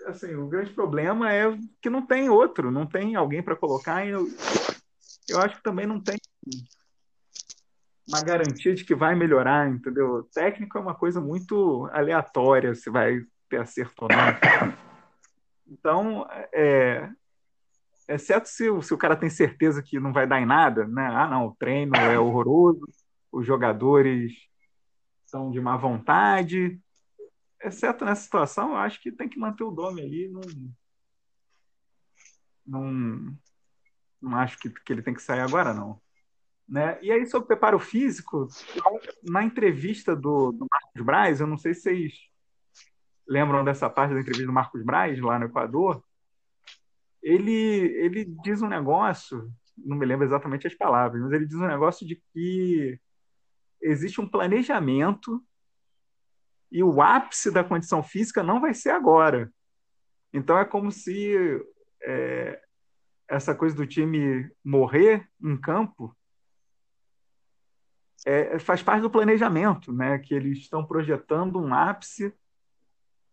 assim, 0.08 0.34
o 0.36 0.48
grande 0.48 0.72
problema 0.72 1.34
é 1.34 1.46
que 1.82 1.90
não 1.90 2.06
tem 2.06 2.30
outro, 2.30 2.72
não 2.72 2.86
tem 2.86 3.16
alguém 3.16 3.44
para 3.44 3.56
colocar. 3.56 4.06
E 4.06 4.10
eu, 4.10 4.28
eu 5.28 5.40
acho 5.40 5.58
que 5.58 5.64
também 5.64 5.86
não 5.86 6.00
tem 6.00 6.16
uma 8.08 8.22
garantia 8.24 8.74
de 8.74 8.84
que 8.84 8.96
vai 8.96 9.14
melhorar, 9.14 9.70
entendeu? 9.70 10.16
O 10.16 10.24
técnico 10.24 10.78
é 10.78 10.82
uma 10.82 10.96
coisa 10.96 11.22
muito 11.22 11.88
aleatória, 11.92 12.74
se 12.74 12.90
vai 12.90 13.22
ter 13.50 13.58
acerto 13.58 14.06
ou 14.06 14.10
não. 14.10 14.76
Então, 15.68 16.28
é, 16.52 17.10
exceto 18.08 18.50
se, 18.50 18.66
se 18.82 18.94
o 18.94 18.98
cara 18.98 19.16
tem 19.16 19.30
certeza 19.30 19.84
que 19.84 20.00
não 20.00 20.12
vai 20.12 20.26
dar 20.26 20.42
em 20.42 20.46
nada, 20.46 20.88
né? 20.88 21.08
Ah, 21.08 21.28
não, 21.28 21.48
o 21.48 21.56
treino 21.56 21.96
é 21.96 22.18
horroroso, 22.18 22.82
os 23.32 23.46
jogadores 23.46 24.34
são 25.26 25.52
de 25.52 25.62
má 25.62 25.78
vontade. 25.78 26.80
Exceto 27.62 28.06
nessa 28.06 28.24
situação, 28.24 28.72
eu 28.72 28.78
acho 28.78 29.02
que 29.02 29.12
tem 29.12 29.28
que 29.28 29.40
manter 29.40 29.64
o 29.64 29.72
Dome 29.72 30.02
ali. 30.02 30.30
Não, 30.30 30.42
não, 32.66 33.38
não 34.22 34.38
acho 34.38 34.58
que, 34.60 34.70
que 34.70 34.94
ele 34.94 35.02
tem 35.02 35.14
que 35.14 35.22
sair 35.22 35.42
agora, 35.42 35.74
não. 35.74 36.02
Né? 36.68 37.00
E 37.02 37.12
aí, 37.12 37.26
sobre 37.26 37.48
preparo 37.48 37.80
físico, 37.80 38.48
na 39.24 39.44
entrevista 39.44 40.16
do, 40.16 40.52
do 40.52 40.68
Marcos 40.72 41.02
Braz, 41.04 41.42
eu 41.42 41.48
não 41.48 41.58
sei 41.58 41.74
se 41.74 41.82
vocês 41.82 42.14
lembram 43.28 43.64
dessa 43.64 43.90
parte 43.90 44.14
da 44.14 44.20
entrevista 44.20 44.46
do 44.46 44.54
Marcos 44.54 44.84
Braz, 44.84 45.20
lá 45.20 45.38
no 45.38 45.46
Equador, 45.46 46.04
ele, 47.22 47.52
ele 47.52 48.26
diz 48.44 48.62
um 48.62 48.68
negócio, 48.68 49.52
não 49.78 49.98
me 49.98 50.06
lembro 50.06 50.26
exatamente 50.26 50.68
as 50.68 50.74
palavras, 50.74 51.22
mas 51.22 51.32
ele 51.32 51.46
diz 51.46 51.56
um 51.56 51.68
negócio 51.68 52.08
de 52.08 52.16
que 52.34 53.00
existe 53.82 54.22
um 54.22 54.28
planejamento 54.28 55.44
e 56.72 56.84
o 56.84 57.02
ápice 57.02 57.52
da 57.52 57.64
condição 57.64 58.04
física 58.04 58.44
não 58.44 58.62
vai 58.62 58.74
ser 58.74 58.92
agora. 58.92 59.52
Então 60.34 60.58
é 60.58 60.66
como 60.66 60.92
se 60.92 61.36
é, 62.02 62.62
essa 63.28 63.56
coisa 63.56 63.76
do 63.76 63.88
time 63.88 64.50
morrer 64.64 65.28
em 65.42 65.58
campo 65.58 66.16
é, 68.26 68.60
faz 68.60 68.84
parte 68.84 69.02
do 69.02 69.10
planejamento, 69.10 69.94
né? 69.94 70.20
Que 70.20 70.34
eles 70.34 70.60
estão 70.60 70.86
projetando 70.86 71.60
um 71.60 71.74
ápice 71.74 72.34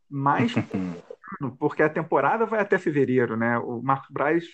mais 0.09 0.53
porque 1.59 1.83
a 1.83 1.91
temporada 1.91 2.47
vai 2.47 2.61
até 2.61 2.79
fevereiro, 2.79 3.37
né? 3.37 3.59
O 3.59 3.83
Marcos 3.83 4.11
Braz 4.11 4.45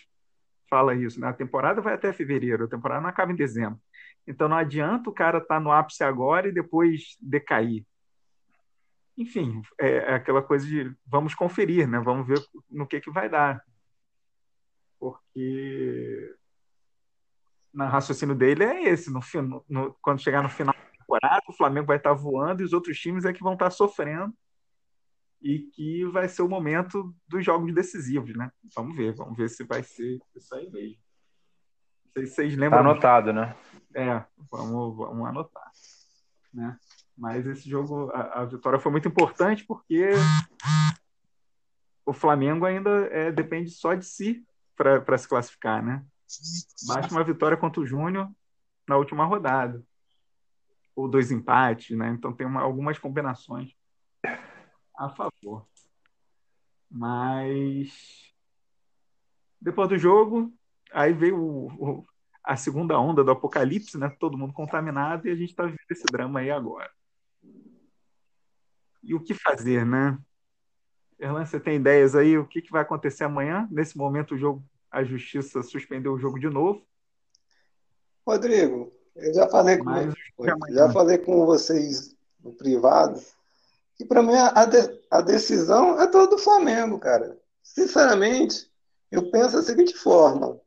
fala 0.68 0.94
isso, 0.94 1.20
né? 1.20 1.28
A 1.28 1.34
temporada 1.34 1.80
vai 1.80 1.94
até 1.94 2.12
fevereiro, 2.12 2.64
a 2.64 2.68
temporada 2.68 3.02
não 3.02 3.08
acaba 3.08 3.30
em 3.30 3.36
dezembro. 3.36 3.78
Então 4.26 4.48
não 4.48 4.56
adianta 4.56 5.10
o 5.10 5.12
cara 5.12 5.38
estar 5.38 5.56
tá 5.56 5.60
no 5.60 5.70
ápice 5.70 6.02
agora 6.02 6.48
e 6.48 6.52
depois 6.52 7.16
decair. 7.20 7.84
Enfim, 9.16 9.62
é, 9.78 9.88
é, 9.88 10.14
aquela 10.14 10.42
coisa 10.42 10.66
de 10.66 10.95
vamos 11.07 11.35
conferir, 11.35 11.87
né? 11.88 12.00
Vamos 12.00 12.26
ver 12.26 12.38
no 12.71 12.87
que 12.87 13.00
que 13.00 13.11
vai 13.11 13.28
dar. 13.28 13.62
Porque 14.99 16.35
no 17.73 17.87
raciocínio 17.87 18.35
dele 18.35 18.64
é 18.64 18.83
esse, 18.85 19.11
no, 19.11 19.21
no, 19.69 19.95
quando 20.00 20.21
chegar 20.21 20.42
no 20.42 20.49
final 20.49 20.75
da 20.75 20.99
temporada, 20.99 21.42
o 21.49 21.52
Flamengo 21.52 21.87
vai 21.87 21.97
estar 21.97 22.12
voando 22.12 22.62
e 22.62 22.64
os 22.64 22.73
outros 22.73 22.99
times 22.99 23.25
é 23.25 23.33
que 23.33 23.42
vão 23.42 23.54
estar 23.54 23.71
sofrendo 23.71 24.33
e 25.40 25.59
que 25.59 26.04
vai 26.07 26.28
ser 26.28 26.42
o 26.42 26.49
momento 26.49 27.14
dos 27.26 27.45
jogos 27.45 27.75
decisivos, 27.75 28.35
né? 28.37 28.50
Vamos 28.75 28.97
ver, 28.97 29.12
vamos 29.14 29.37
ver 29.37 29.49
se 29.49 29.64
vai 29.64 29.83
ser 29.83 30.21
isso 30.37 30.54
aí 30.54 30.71
mesmo. 30.71 31.02
Não 32.04 32.12
sei 32.12 32.26
se 32.26 32.35
vocês 32.35 32.57
lembram. 32.57 32.83
Tá 32.83 32.90
anotado, 32.90 33.33
né? 33.33 33.57
É, 33.95 34.25
vamos, 34.50 34.97
vamos 34.97 35.26
anotar. 35.26 35.71
Né? 36.54 36.78
Mas 37.16 37.47
esse 37.47 37.69
jogo, 37.69 38.11
a, 38.11 38.42
a 38.42 38.45
vitória 38.45 38.78
foi 38.78 38.90
muito 38.90 39.09
importante 39.09 39.64
porque 39.64 40.11
o 42.04 42.12
Flamengo 42.12 42.64
ainda 42.64 42.90
é, 43.11 43.31
depende 43.31 43.71
só 43.71 43.95
de 43.95 44.04
si 44.04 44.45
para 44.76 45.19
se 45.19 45.28
classificar, 45.28 45.85
né? 45.85 46.04
Basta 46.87 47.14
uma 47.14 47.23
vitória 47.23 47.57
contra 47.57 47.81
o 47.81 47.87
Júnior 47.87 48.28
na 48.88 48.97
última 48.97 49.25
rodada. 49.25 49.83
Ou 50.95 51.09
dois 51.09 51.31
empates, 51.31 51.97
né? 51.97 52.09
Então 52.09 52.33
tem 52.33 52.47
uma, 52.47 52.61
algumas 52.61 52.99
combinações 52.99 53.75
a 54.97 55.09
favor. 55.09 55.66
Mas 56.90 58.33
depois 59.61 59.88
do 59.88 59.97
jogo, 59.97 60.52
aí 60.92 61.12
veio 61.12 61.38
o, 61.38 61.66
o, 61.69 62.07
a 62.45 62.57
segunda 62.57 62.99
onda 62.99 63.23
do 63.23 63.31
apocalipse, 63.31 63.97
né? 63.97 64.11
Todo 64.19 64.37
mundo 64.37 64.52
contaminado 64.52 65.26
e 65.26 65.31
a 65.31 65.35
gente 65.35 65.50
está 65.50 65.64
vivendo 65.64 65.90
esse 65.90 66.04
drama 66.04 66.40
aí 66.40 66.50
agora. 66.50 66.90
E 69.02 69.14
o 69.14 69.21
que 69.21 69.35
fazer, 69.35 69.85
né? 69.85 70.18
Erlan, 71.18 71.44
você 71.44 71.59
tem 71.59 71.76
ideias 71.76 72.14
aí? 72.14 72.37
O 72.37 72.47
que, 72.47 72.62
que 72.62 72.71
vai 72.71 72.82
acontecer 72.82 73.25
amanhã? 73.25 73.68
Nesse 73.71 73.97
momento, 73.97 74.35
o 74.35 74.38
jogo, 74.38 74.64
a 74.90 75.04
justiça 75.04 75.62
suspendeu 75.62 76.12
o 76.12 76.18
jogo 76.18 76.38
de 76.38 76.49
novo. 76.49 76.85
Rodrigo, 78.26 78.92
eu 79.16 79.35
já 79.35 79.49
falei 79.49 79.78
com, 79.78 79.90
já 80.71 80.90
falei 80.90 81.18
com 81.18 81.44
vocês 81.44 82.16
no 82.42 82.52
privado 82.52 83.21
e 84.02 84.04
para 84.04 84.21
mim, 84.21 84.35
a, 84.35 84.64
de, 84.64 85.00
a 85.09 85.21
decisão 85.21 86.00
é 86.00 86.09
toda 86.09 86.35
do 86.35 86.38
Flamengo, 86.38 86.99
cara. 86.99 87.38
Sinceramente, 87.62 88.68
eu 89.12 89.30
penso 89.30 89.56
da 89.56 89.62
seguinte 89.62 89.97
forma: 89.97 90.61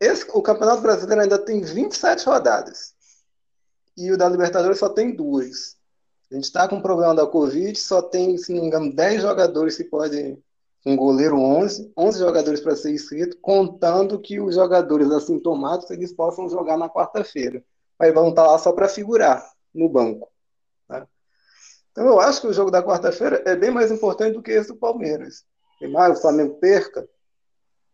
esse, 0.00 0.26
o 0.32 0.42
Campeonato 0.42 0.82
Brasileiro 0.82 1.22
ainda 1.22 1.38
tem 1.38 1.60
27 1.60 2.26
rodadas. 2.26 2.94
E 3.96 4.10
o 4.10 4.18
da 4.18 4.28
Libertadores 4.28 4.78
só 4.80 4.88
tem 4.88 5.14
duas. 5.14 5.75
A 6.30 6.34
gente 6.34 6.44
está 6.44 6.68
com 6.68 6.76
o 6.76 6.82
problema 6.82 7.14
da 7.14 7.26
Covid, 7.26 7.78
só 7.78 8.02
tem, 8.02 8.36
se 8.36 8.52
não 8.52 8.62
me 8.62 8.66
engano, 8.66 8.94
10 8.94 9.22
jogadores 9.22 9.76
que 9.76 9.84
podem. 9.84 10.42
Um 10.84 10.94
goleiro 10.94 11.36
11, 11.36 11.92
11 11.96 12.18
jogadores 12.20 12.60
para 12.60 12.76
ser 12.76 12.92
inscrito, 12.92 13.36
contando 13.38 14.20
que 14.20 14.38
os 14.38 14.54
jogadores 14.54 15.10
assintomáticos 15.10 15.90
eles 15.90 16.12
possam 16.12 16.48
jogar 16.48 16.76
na 16.76 16.88
quarta-feira. 16.88 17.60
Aí 17.98 18.12
vão 18.12 18.28
estar 18.28 18.44
tá 18.44 18.52
lá 18.52 18.58
só 18.58 18.72
para 18.72 18.88
figurar 18.88 19.44
no 19.74 19.88
banco. 19.88 20.30
Então 21.96 22.06
eu 22.06 22.20
acho 22.20 22.42
que 22.42 22.46
o 22.46 22.52
jogo 22.52 22.70
da 22.70 22.82
quarta-feira 22.82 23.42
é 23.46 23.56
bem 23.56 23.70
mais 23.70 23.90
importante 23.90 24.34
do 24.34 24.42
que 24.42 24.50
esse 24.50 24.68
do 24.68 24.76
Palmeiras. 24.76 25.44
E 25.80 25.88
mais 25.88 26.18
o 26.18 26.20
Flamengo 26.20 26.56
perca, 26.56 27.08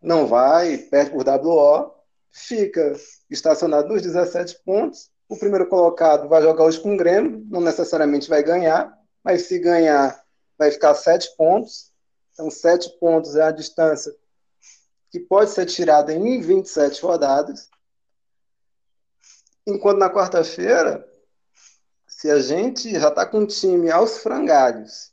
não 0.02 0.26
vai, 0.26 0.76
perde 0.76 1.12
por 1.12 1.24
WO, 1.24 1.94
fica 2.32 2.94
estacionado 3.30 3.88
nos 3.88 4.02
17 4.02 4.60
pontos. 4.64 5.08
O 5.28 5.36
primeiro 5.38 5.66
colocado 5.66 6.28
vai 6.28 6.42
jogar 6.42 6.64
hoje 6.64 6.80
com 6.80 6.94
o 6.94 6.96
Grêmio, 6.96 7.44
não 7.48 7.60
necessariamente 7.60 8.28
vai 8.28 8.42
ganhar, 8.42 8.96
mas 9.24 9.42
se 9.42 9.58
ganhar, 9.58 10.22
vai 10.58 10.70
ficar 10.70 10.94
7 10.94 11.36
pontos. 11.36 11.92
Então, 12.32 12.50
7 12.50 12.98
pontos 12.98 13.36
é 13.36 13.42
a 13.42 13.50
distância 13.50 14.14
que 15.10 15.20
pode 15.20 15.50
ser 15.50 15.66
tirada 15.66 16.12
em 16.12 16.40
27 16.40 17.02
rodadas. 17.02 17.68
Enquanto 19.66 19.98
na 19.98 20.10
quarta-feira, 20.10 21.06
se 22.06 22.30
a 22.30 22.40
gente 22.40 22.98
já 22.98 23.08
está 23.08 23.26
com 23.26 23.40
um 23.40 23.46
time 23.46 23.90
aos 23.90 24.18
frangalhos, 24.18 25.12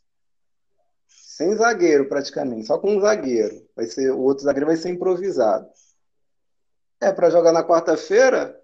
sem 1.07 1.53
zagueiro 1.55 2.07
praticamente, 2.07 2.67
só 2.67 2.77
com 2.77 2.95
um 2.95 3.01
zagueiro, 3.01 3.67
vai 3.75 3.85
ser 3.85 4.11
o 4.11 4.19
outro 4.19 4.43
zagueiro 4.43 4.67
vai 4.67 4.77
ser 4.77 4.89
improvisado. 4.89 5.69
É 7.01 7.11
para 7.11 7.29
jogar 7.29 7.51
na 7.51 7.63
quarta-feira, 7.63 8.59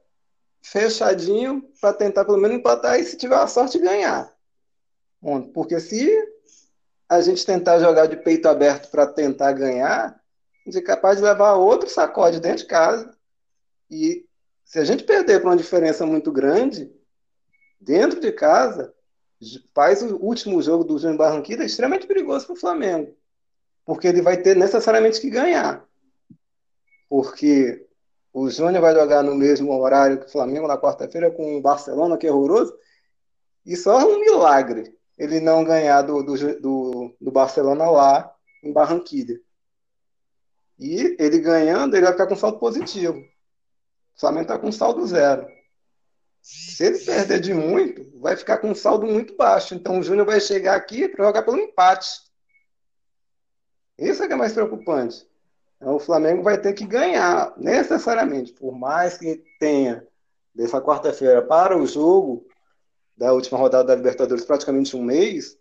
fechadinho, 0.65 1.63
para 1.79 1.93
tentar 1.93 2.25
pelo 2.25 2.37
menos 2.37 2.57
empatar 2.57 2.99
e 2.99 3.03
se 3.03 3.15
tiver 3.15 3.35
a 3.35 3.47
sorte 3.47 3.77
ganhar. 3.77 4.33
Porque 5.53 5.79
se 5.79 6.11
a 7.07 7.21
gente 7.21 7.45
tentar 7.45 7.79
jogar 7.79 8.07
de 8.07 8.17
peito 8.17 8.47
aberto 8.47 8.89
para 8.89 9.05
tentar 9.05 9.53
ganhar, 9.53 10.09
a 10.09 10.69
gente 10.69 10.79
é 10.79 10.81
capaz 10.81 11.17
de 11.17 11.23
levar 11.23 11.53
outro 11.53 11.89
sacode 11.89 12.39
dentro 12.39 12.59
de 12.59 12.65
casa. 12.65 13.15
E 13.89 14.25
se 14.63 14.79
a 14.79 14.83
gente 14.83 15.03
perder 15.03 15.39
por 15.39 15.49
uma 15.49 15.57
diferença 15.57 16.05
muito 16.05 16.31
grande, 16.31 16.91
dentro 17.79 18.19
de 18.19 18.31
casa, 18.31 18.91
faz 19.73 20.01
o 20.01 20.17
último 20.17 20.61
jogo 20.61 20.83
do 20.83 20.97
Júnior 20.97 21.17
Barranquilla 21.17 21.63
extremamente 21.63 22.07
perigoso 22.07 22.47
para 22.47 22.53
o 22.53 22.59
Flamengo. 22.59 23.15
porque 23.85 24.07
ele 24.07 24.21
vai 24.21 24.35
ter 24.35 24.55
necessariamente 24.55 25.21
que 25.21 25.29
ganhar. 25.29 25.87
Porque 27.07 27.84
o 28.35 28.49
Júnior 28.49 28.81
vai 28.81 28.93
jogar 28.93 29.23
no 29.23 29.33
mesmo 29.33 29.71
horário 29.79 30.19
que 30.19 30.25
o 30.25 30.29
Flamengo 30.29 30.67
na 30.67 30.77
quarta-feira 30.77 31.31
com 31.31 31.55
o 31.55 31.61
Barcelona, 31.61 32.17
que 32.17 32.27
é 32.27 32.31
horroroso, 32.31 32.77
e 33.65 33.77
só 33.77 34.01
é 34.01 34.03
um 34.03 34.19
milagre 34.19 34.93
ele 35.17 35.39
não 35.39 35.63
ganhar 35.63 36.01
do, 36.01 36.21
do, 36.21 36.59
do, 36.59 37.15
do 37.21 37.31
Barcelona 37.31 37.89
lá 37.89 38.35
em 38.61 38.73
Barranquilha. 38.73 39.39
E 40.77 41.15
ele 41.17 41.39
ganhando, 41.39 41.95
ele 41.95 42.03
vai 42.03 42.11
ficar 42.11 42.27
com 42.27 42.35
saldo 42.35 42.59
positivo. 42.59 43.17
O 43.17 44.19
Flamengo 44.19 44.41
está 44.41 44.59
com 44.59 44.69
saldo 44.69 45.07
zero. 45.07 45.47
Se 46.41 46.87
ele 46.87 46.99
perder 46.99 47.39
de 47.39 47.53
muito, 47.53 48.19
vai 48.19 48.35
ficar 48.35 48.57
com 48.57 48.75
saldo 48.75 49.07
muito 49.07 49.33
baixo. 49.37 49.73
Então 49.73 49.97
o 49.97 50.03
Júnior 50.03 50.25
vai 50.25 50.41
chegar 50.41 50.75
aqui 50.75 51.07
para 51.07 51.23
jogar 51.23 51.43
pelo 51.43 51.57
empate. 51.57 52.09
Isso 53.97 54.21
é 54.21 54.27
que 54.27 54.33
é 54.33 54.35
mais 54.35 54.51
preocupante. 54.51 55.25
Então, 55.77 55.95
o 55.95 55.99
Flamengo 55.99 56.41
vai 56.41 56.59
ter 56.59 56.73
que 56.73 56.85
ganhar, 56.85 57.53
necessariamente, 57.57 58.53
por 58.53 58.77
mais 58.77 59.17
que 59.17 59.43
tenha 59.59 60.05
dessa 60.53 60.81
quarta-feira 60.81 61.41
para 61.41 61.77
o 61.77 61.85
jogo 61.85 62.47
da 63.15 63.33
última 63.33 63.57
rodada 63.57 63.89
da 63.89 63.95
Libertadores 63.95 64.45
praticamente 64.45 64.95
um 64.95 65.03
mês, 65.03 65.57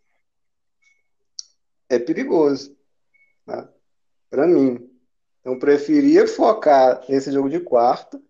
é 1.88 1.98
perigoso. 1.98 2.76
Né? 3.46 3.68
Para 4.30 4.46
mim. 4.46 4.90
Então, 5.40 5.58
preferia 5.58 6.26
focar 6.26 7.04
nesse 7.08 7.30
jogo 7.30 7.50
de 7.50 7.60
quarta, 7.60 8.20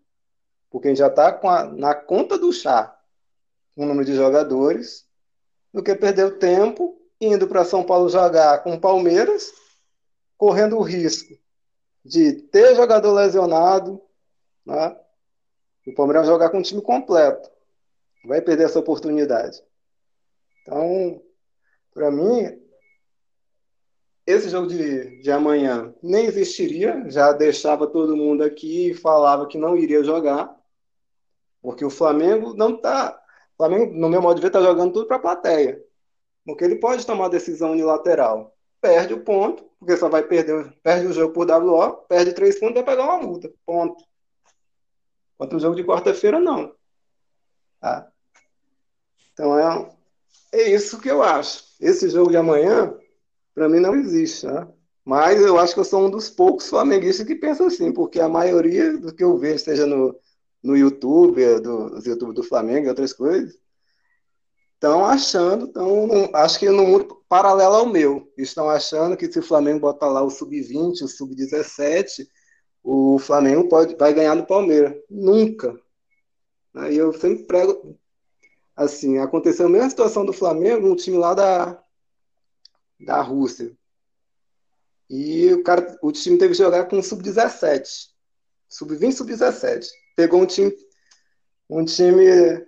porque 0.70 0.88
a 0.88 0.90
gente 0.90 0.98
já 0.98 1.06
está 1.06 1.40
na 1.72 1.94
conta 1.94 2.36
do 2.36 2.52
chá 2.52 2.98
o 3.76 3.84
número 3.84 4.04
de 4.04 4.14
jogadores, 4.14 5.06
do 5.72 5.82
que 5.82 5.94
perder 5.94 6.24
o 6.26 6.38
tempo 6.38 7.00
indo 7.20 7.46
para 7.46 7.64
São 7.64 7.84
Paulo 7.84 8.08
jogar 8.08 8.62
com 8.62 8.74
o 8.74 8.80
Palmeiras, 8.80 9.52
correndo 10.36 10.76
o 10.76 10.82
risco 10.82 11.38
de 12.04 12.32
ter 12.32 12.74
jogador 12.74 13.12
lesionado, 13.12 14.00
né? 14.64 14.96
o 15.86 15.94
Palmeiras 15.94 16.26
jogar 16.26 16.50
com 16.50 16.58
o 16.58 16.62
time 16.62 16.82
completo. 16.82 17.50
Vai 18.24 18.40
perder 18.40 18.64
essa 18.64 18.78
oportunidade. 18.78 19.62
Então, 20.62 21.22
para 21.92 22.10
mim, 22.10 22.58
esse 24.26 24.48
jogo 24.48 24.66
de, 24.66 25.20
de 25.20 25.30
amanhã 25.30 25.94
nem 26.02 26.24
existiria, 26.24 27.04
já 27.10 27.32
deixava 27.32 27.86
todo 27.86 28.16
mundo 28.16 28.42
aqui 28.42 28.90
e 28.90 28.94
falava 28.94 29.46
que 29.46 29.58
não 29.58 29.76
iria 29.76 30.02
jogar, 30.02 30.54
porque 31.60 31.84
o 31.84 31.90
Flamengo 31.90 32.54
não 32.54 32.76
está. 32.76 33.20
Flamengo, 33.56 33.94
no 33.94 34.08
meu 34.08 34.20
modo 34.20 34.36
de 34.36 34.40
ver, 34.40 34.48
está 34.48 34.60
jogando 34.60 34.92
tudo 34.92 35.06
para 35.06 35.16
a 35.16 35.20
plateia. 35.20 35.82
Porque 36.44 36.64
ele 36.64 36.76
pode 36.76 37.06
tomar 37.06 37.28
decisão 37.28 37.72
unilateral. 37.72 38.53
Perde 38.84 39.14
o 39.14 39.24
ponto, 39.24 39.64
porque 39.78 39.96
só 39.96 40.10
vai 40.10 40.22
perder, 40.22 40.70
perde 40.82 41.06
o 41.06 41.12
jogo 41.14 41.32
por 41.32 41.50
WO, 41.50 42.04
perde 42.06 42.34
três 42.34 42.60
pontos 42.60 42.72
e 42.72 42.74
vai 42.74 42.84
pagar 42.84 43.04
uma 43.04 43.26
multa. 43.26 43.50
Ponto. 43.64 44.04
Quanto 45.38 45.56
o 45.56 45.58
jogo 45.58 45.74
de 45.74 45.82
quarta-feira, 45.82 46.38
não. 46.38 46.74
Tá? 47.80 48.06
Então 49.32 49.58
é, 49.58 49.90
é 50.52 50.70
isso 50.70 51.00
que 51.00 51.10
eu 51.10 51.22
acho. 51.22 51.64
Esse 51.80 52.10
jogo 52.10 52.30
de 52.30 52.36
amanhã 52.36 52.94
para 53.54 53.70
mim 53.70 53.80
não 53.80 53.94
existe, 53.94 54.46
né? 54.46 54.68
Mas 55.02 55.40
eu 55.40 55.58
acho 55.58 55.72
que 55.72 55.80
eu 55.80 55.84
sou 55.84 56.04
um 56.04 56.10
dos 56.10 56.28
poucos 56.28 56.68
flamenguistas 56.68 57.26
que 57.26 57.34
pensam 57.34 57.68
assim, 57.68 57.90
porque 57.90 58.20
a 58.20 58.28
maioria 58.28 58.98
do 58.98 59.14
que 59.14 59.24
eu 59.24 59.38
vejo, 59.38 59.64
seja 59.64 59.86
no, 59.86 60.14
no 60.62 60.76
YouTube, 60.76 61.42
do, 61.60 61.98
YouTube 62.04 62.34
do 62.34 62.42
Flamengo 62.42 62.84
e 62.84 62.90
outras 62.90 63.14
coisas, 63.14 63.58
estão 64.74 65.04
achando, 65.04 65.68
tão, 65.68 66.30
acho 66.34 66.58
que 66.58 66.68
no 66.68 66.86
mundo 66.86 67.24
paralelo 67.28 67.74
ao 67.74 67.86
meu, 67.86 68.30
estão 68.36 68.68
achando 68.68 69.16
que 69.16 69.30
se 69.30 69.38
o 69.38 69.42
Flamengo 69.42 69.80
botar 69.80 70.08
lá 70.08 70.22
o 70.22 70.30
sub-20, 70.30 71.02
o 71.02 71.08
sub-17, 71.08 72.26
o 72.82 73.18
Flamengo 73.18 73.68
pode, 73.68 73.96
vai 73.96 74.12
ganhar 74.12 74.34
do 74.34 74.46
Palmeiras. 74.46 74.94
Nunca. 75.08 75.74
Aí 76.74 76.96
eu 76.96 77.12
sempre 77.14 77.44
prego, 77.44 77.98
assim, 78.76 79.18
aconteceu 79.18 79.66
a 79.66 79.70
mesma 79.70 79.88
situação 79.88 80.26
do 80.26 80.32
Flamengo, 80.32 80.88
um 80.88 80.96
time 80.96 81.16
lá 81.16 81.32
da, 81.32 81.82
da 83.00 83.22
Rússia. 83.22 83.72
E 85.08 85.52
o, 85.52 85.62
cara, 85.62 85.96
o 86.02 86.12
time 86.12 86.36
teve 86.36 86.52
que 86.52 86.58
jogar 86.58 86.84
com 86.88 87.02
sub-17. 87.02 88.08
Sub-20, 88.68 89.12
sub-17. 89.12 89.86
Pegou 90.16 90.42
um 90.42 90.46
time, 90.46 90.74
um 91.70 91.84
time 91.84 92.64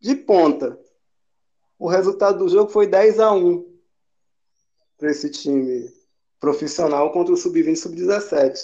de 0.00 0.14
ponta. 0.14 0.78
O 1.78 1.88
resultado 1.88 2.38
do 2.38 2.48
jogo 2.48 2.70
foi 2.70 2.86
10 2.86 3.20
a 3.20 3.32
1 3.32 3.70
para 4.98 5.10
esse 5.10 5.30
time 5.30 5.90
profissional 6.38 7.12
contra 7.12 7.32
o 7.32 7.36
sub-20 7.36 7.76
sub-17. 7.76 8.58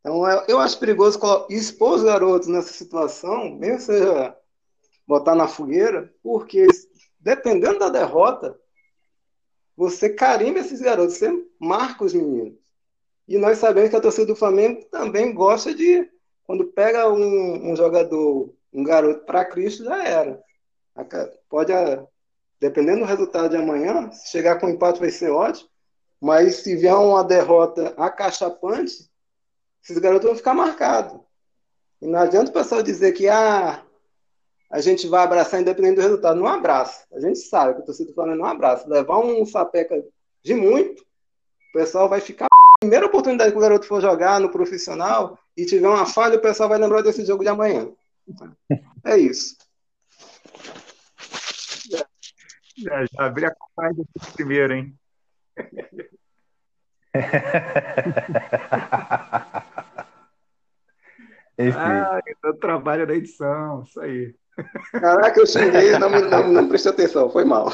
Então 0.00 0.26
eu 0.48 0.58
acho 0.58 0.78
perigoso 0.78 1.18
expor 1.50 1.96
os 1.96 2.02
garotos 2.02 2.48
nessa 2.48 2.72
situação, 2.72 3.54
mesmo 3.56 3.80
seja 3.80 4.36
botar 5.06 5.34
na 5.34 5.46
fogueira, 5.46 6.12
porque 6.22 6.66
dependendo 7.18 7.78
da 7.78 7.88
derrota, 7.88 8.58
você 9.76 10.10
carimba 10.10 10.60
esses 10.60 10.80
garotos, 10.80 11.16
você 11.16 11.30
marca 11.58 12.04
os 12.04 12.14
meninos. 12.14 12.58
E 13.26 13.38
nós 13.38 13.58
sabemos 13.58 13.90
que 13.90 13.96
a 13.96 14.00
torcida 14.00 14.26
do 14.26 14.36
Flamengo 14.36 14.84
também 14.86 15.32
gosta 15.32 15.74
de, 15.74 16.08
quando 16.44 16.66
pega 16.66 17.08
um, 17.08 17.70
um 17.70 17.76
jogador, 17.76 18.52
um 18.72 18.84
garoto 18.84 19.24
para 19.24 19.44
Cristo, 19.44 19.84
já 19.84 20.04
era. 20.06 20.42
Pode, 21.48 21.72
dependendo 22.60 23.00
do 23.00 23.06
resultado 23.06 23.50
de 23.50 23.56
amanhã, 23.56 24.10
se 24.12 24.30
chegar 24.30 24.58
com 24.58 24.68
empate 24.68 25.00
vai 25.00 25.10
ser 25.10 25.30
ótimo, 25.30 25.68
mas 26.20 26.56
se 26.56 26.76
vier 26.76 26.94
uma 26.94 27.24
derrota 27.24 27.94
acachapante, 27.96 29.08
esses 29.82 29.98
garotos 29.98 30.26
vão 30.26 30.36
ficar 30.36 30.54
marcados. 30.54 31.18
E 32.00 32.06
não 32.06 32.18
adianta 32.18 32.50
o 32.50 32.54
pessoal 32.54 32.82
dizer 32.82 33.12
que 33.12 33.28
ah, 33.28 33.82
a 34.70 34.80
gente 34.80 35.06
vai 35.08 35.24
abraçar 35.24 35.60
independente 35.60 35.96
do 35.96 36.02
resultado. 36.02 36.38
Não 36.38 36.46
abraça. 36.46 37.04
A 37.12 37.20
gente 37.20 37.40
sabe 37.40 37.74
que 37.74 37.80
o 37.80 37.84
torcedor 37.84 38.12
do 38.12 38.14
Flamengo 38.14 38.38
não 38.38 38.46
abraça. 38.46 38.88
Levar 38.88 39.18
um 39.18 39.44
sapeca 39.44 40.02
de 40.42 40.54
muito, 40.54 41.02
o 41.02 41.72
pessoal 41.72 42.08
vai 42.08 42.20
ficar. 42.20 42.46
Primeira 42.78 43.06
oportunidade 43.06 43.52
que 43.52 43.58
o 43.58 43.60
garoto 43.60 43.86
for 43.86 44.00
jogar 44.00 44.40
no 44.40 44.50
profissional 44.50 45.38
e 45.54 45.66
tiver 45.66 45.86
uma 45.86 46.06
falha, 46.06 46.38
o 46.38 46.40
pessoal 46.40 46.68
vai 46.68 46.78
lembrar 46.78 47.02
desse 47.02 47.26
jogo 47.26 47.42
de 47.42 47.50
amanhã. 47.50 47.90
É 49.04 49.16
isso. 49.16 49.56
Já, 52.78 53.04
já 53.06 53.26
abri 53.26 53.44
a 53.44 53.54
contagem 53.54 54.04
primeiro, 54.34 54.74
hein? 54.74 54.98
ah, 61.76 62.20
então 62.26 62.58
trabalho 62.58 63.06
da 63.06 63.14
edição, 63.14 63.82
isso 63.82 64.00
aí. 64.00 64.34
Caraca, 64.92 65.40
eu 65.40 65.46
xinguei 65.46 65.94
e 65.94 65.98
não, 65.98 66.08
não, 66.08 66.52
não 66.52 66.68
prestei 66.68 66.92
atenção, 66.92 67.30
foi 67.30 67.44
mal. 67.44 67.70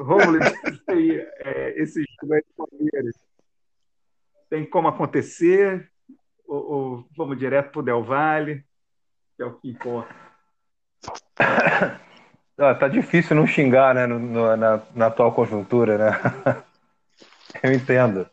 Romulo, 0.00 0.38
é, 0.88 1.80
esse 1.80 2.04
jogo 2.20 2.34
aí 2.34 2.42
de 2.42 2.52
Palmeiras 2.56 3.27
tem 4.48 4.68
como 4.68 4.88
acontecer? 4.88 5.90
Ou, 6.46 6.72
ou 6.72 7.08
vamos 7.16 7.38
direto 7.38 7.70
para 7.70 7.80
o 7.80 7.82
Del 7.82 8.02
Valle, 8.02 8.64
que 9.36 9.42
é 9.42 9.46
o 9.46 9.54
que 9.54 9.70
importa? 9.70 10.14
Ah, 12.60 12.74
tá 12.74 12.88
difícil 12.88 13.36
não 13.36 13.46
xingar, 13.46 13.94
né, 13.94 14.04
no, 14.04 14.18
no, 14.18 14.56
na, 14.56 14.82
na 14.92 15.06
atual 15.06 15.30
conjuntura, 15.30 15.96
né? 15.96 16.10
Eu 17.62 17.72
entendo. 17.72 18.28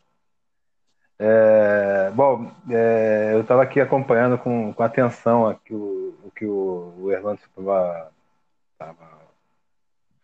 É, 1.18 2.10
bom, 2.10 2.50
é, 2.68 3.30
eu 3.34 3.40
estava 3.40 3.62
aqui 3.62 3.80
acompanhando 3.80 4.36
com, 4.36 4.74
com 4.74 4.82
atenção 4.82 5.46
aqui 5.48 5.72
o, 5.72 6.14
o 6.24 6.30
que 6.30 6.44
o, 6.44 6.92
o 6.98 7.10
Erlando 7.10 7.40
estava 7.40 8.12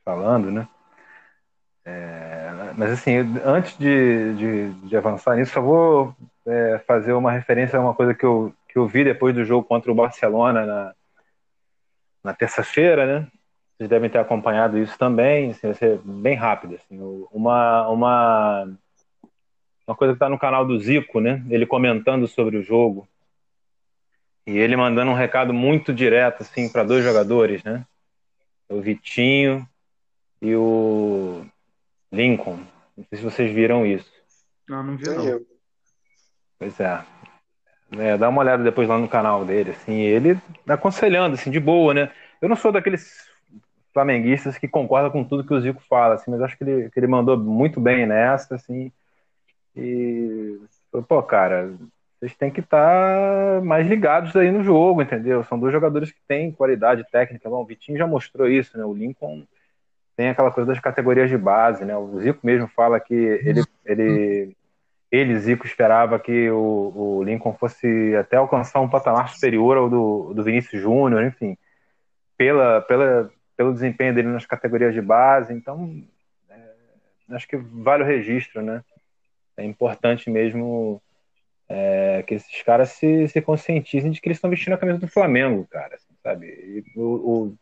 falando, 0.04 0.50
né? 0.50 0.68
É, 1.84 2.72
mas 2.76 2.92
assim, 2.92 3.16
antes 3.44 3.76
de, 3.76 4.34
de, 4.34 4.72
de, 4.88 4.96
avançar 4.96 5.36
nisso, 5.36 5.52
só 5.52 5.60
vou 5.60 6.14
é, 6.46 6.78
fazer 6.86 7.12
uma 7.12 7.32
referência 7.32 7.78
a 7.78 7.82
uma 7.82 7.94
coisa 7.94 8.14
que 8.14 8.24
eu, 8.24 8.54
que 8.68 8.78
eu 8.78 8.86
vi 8.86 9.04
depois 9.04 9.34
do 9.34 9.44
jogo 9.44 9.66
contra 9.66 9.90
o 9.90 9.94
Barcelona 9.94 10.64
na, 10.64 10.94
na 12.22 12.34
terça-feira, 12.34 13.06
né? 13.06 13.28
Vocês 13.76 13.88
devem 13.88 14.08
ter 14.08 14.18
acompanhado 14.18 14.78
isso 14.78 14.96
também, 14.96 15.50
assim, 15.50 15.66
vai 15.66 15.74
ser 15.74 15.98
bem 16.04 16.36
rápido. 16.36 16.76
Assim, 16.76 16.98
uma, 17.32 17.88
uma 17.88 18.68
uma 19.86 19.96
coisa 19.96 20.12
que 20.12 20.16
está 20.16 20.28
no 20.28 20.38
canal 20.38 20.64
do 20.64 20.78
Zico, 20.78 21.20
né? 21.20 21.44
Ele 21.50 21.66
comentando 21.66 22.26
sobre 22.26 22.56
o 22.56 22.62
jogo. 22.62 23.06
E 24.46 24.56
ele 24.56 24.76
mandando 24.76 25.10
um 25.10 25.14
recado 25.14 25.52
muito 25.52 25.92
direto, 25.92 26.42
assim, 26.42 26.68
para 26.68 26.82
dois 26.82 27.04
jogadores, 27.04 27.62
né? 27.62 27.84
O 28.68 28.80
Vitinho 28.80 29.66
e 30.40 30.54
o 30.54 31.44
Lincoln. 32.12 32.58
Não 32.96 33.04
sei 33.08 33.18
se 33.18 33.24
vocês 33.24 33.52
viram 33.52 33.86
isso. 33.86 34.10
Não, 34.68 34.82
não 34.82 34.96
vi 34.96 35.08
não. 35.08 35.40
Pois 36.58 36.78
é. 36.78 37.02
é. 37.98 38.18
Dá 38.18 38.28
uma 38.28 38.42
olhada 38.42 38.62
depois 38.62 38.88
lá 38.88 38.98
no 38.98 39.08
canal 39.08 39.44
dele, 39.44 39.70
assim, 39.70 39.94
ele 39.94 40.38
aconselhando, 40.68 41.34
assim, 41.34 41.50
de 41.50 41.58
boa, 41.58 41.94
né? 41.94 42.10
Eu 42.40 42.48
não 42.48 42.56
sou 42.56 42.70
daqueles 42.70 43.26
flamenguistas 43.92 44.56
que 44.56 44.68
concordam 44.68 45.10
com 45.10 45.24
tudo 45.24 45.44
que 45.44 45.52
o 45.52 45.60
Zico 45.60 45.82
fala, 45.88 46.14
assim, 46.14 46.30
mas 46.30 46.40
acho 46.40 46.56
que 46.56 46.64
ele, 46.64 46.90
que 46.90 46.98
ele 46.98 47.06
mandou 47.06 47.36
muito 47.36 47.80
bem 47.80 48.06
nessa, 48.06 48.54
assim, 48.54 48.90
e, 49.76 50.58
pô, 51.08 51.22
cara, 51.22 51.74
vocês 52.18 52.34
têm 52.34 52.50
que 52.50 52.60
estar 52.60 53.58
tá 53.58 53.64
mais 53.64 53.86
ligados 53.86 54.34
aí 54.36 54.50
no 54.50 54.62
jogo, 54.62 55.02
entendeu? 55.02 55.44
São 55.44 55.58
dois 55.58 55.72
jogadores 55.72 56.10
que 56.10 56.20
têm 56.26 56.52
qualidade 56.52 57.04
técnica, 57.10 57.50
bom, 57.50 57.62
o 57.62 57.66
Vitinho 57.66 57.98
já 57.98 58.06
mostrou 58.06 58.48
isso, 58.48 58.76
né, 58.78 58.84
o 58.84 58.94
Lincoln 58.94 59.44
tem 60.16 60.28
aquela 60.28 60.50
coisa 60.50 60.68
das 60.68 60.80
categorias 60.80 61.30
de 61.30 61.38
base, 61.38 61.84
né, 61.84 61.96
o 61.96 62.20
Zico 62.20 62.40
mesmo 62.42 62.68
fala 62.68 63.00
que 63.00 63.14
ele, 63.14 63.64
ele 63.84 64.56
ele, 65.12 65.38
Zico, 65.38 65.66
esperava 65.66 66.18
que 66.18 66.50
o, 66.50 66.92
o, 66.96 67.22
Lincoln 67.22 67.52
fosse 67.52 68.16
até 68.16 68.38
alcançar 68.38 68.80
um 68.80 68.88
patamar 68.88 69.28
superior 69.28 69.76
ao 69.76 69.90
do, 69.90 70.32
do 70.32 70.42
Vinícius 70.42 70.80
Júnior, 70.80 71.22
enfim, 71.22 71.54
pela, 72.34 72.80
pela, 72.80 73.30
pelo 73.54 73.74
desempenho 73.74 74.14
dele 74.14 74.28
nas 74.28 74.46
categorias 74.46 74.94
de 74.94 75.02
base. 75.02 75.52
Então, 75.52 76.02
é, 76.48 76.72
acho 77.32 77.46
que 77.46 77.58
vale 77.58 78.04
o 78.04 78.06
registro, 78.06 78.62
né? 78.62 78.82
É 79.54 79.62
importante 79.66 80.30
mesmo 80.30 81.02
é, 81.68 82.24
que 82.26 82.34
esses 82.34 82.62
caras 82.62 82.92
se, 82.92 83.28
se 83.28 83.42
conscientizem 83.42 84.10
de 84.10 84.18
que 84.18 84.28
eles 84.28 84.38
estão 84.38 84.48
vestindo 84.48 84.72
a 84.72 84.78
camisa 84.78 84.98
do 84.98 85.08
Flamengo, 85.08 85.66
cara, 85.70 85.94
assim, 85.94 86.14
sabe? 86.22 86.46
E 86.46 86.84
o, 86.98 87.02
o 87.02 87.56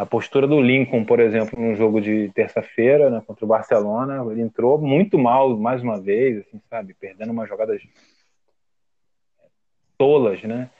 a 0.00 0.06
postura 0.06 0.46
do 0.46 0.62
Lincoln, 0.62 1.04
por 1.04 1.20
exemplo, 1.20 1.60
no 1.60 1.76
jogo 1.76 2.00
de 2.00 2.30
terça-feira 2.30 3.10
né, 3.10 3.22
contra 3.26 3.44
o 3.44 3.48
Barcelona, 3.48 4.24
ele 4.32 4.40
entrou 4.40 4.80
muito 4.80 5.18
mal 5.18 5.54
mais 5.58 5.82
uma 5.82 6.00
vez, 6.00 6.38
assim, 6.38 6.58
sabe, 6.70 6.94
perdendo 6.94 7.32
umas 7.32 7.46
jogadas 7.46 7.82
tolas, 9.98 10.42
né? 10.42 10.70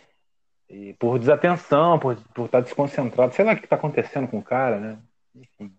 E 0.70 0.94
por 0.94 1.18
desatenção, 1.18 1.98
por, 1.98 2.16
por 2.32 2.46
estar 2.46 2.62
desconcentrado, 2.62 3.34
sei 3.34 3.44
lá 3.44 3.52
o 3.52 3.56
que 3.56 3.64
está 3.64 3.76
acontecendo 3.76 4.26
com 4.26 4.38
o 4.38 4.42
cara, 4.42 4.80
né? 4.80 4.98
Enfim, 5.34 5.70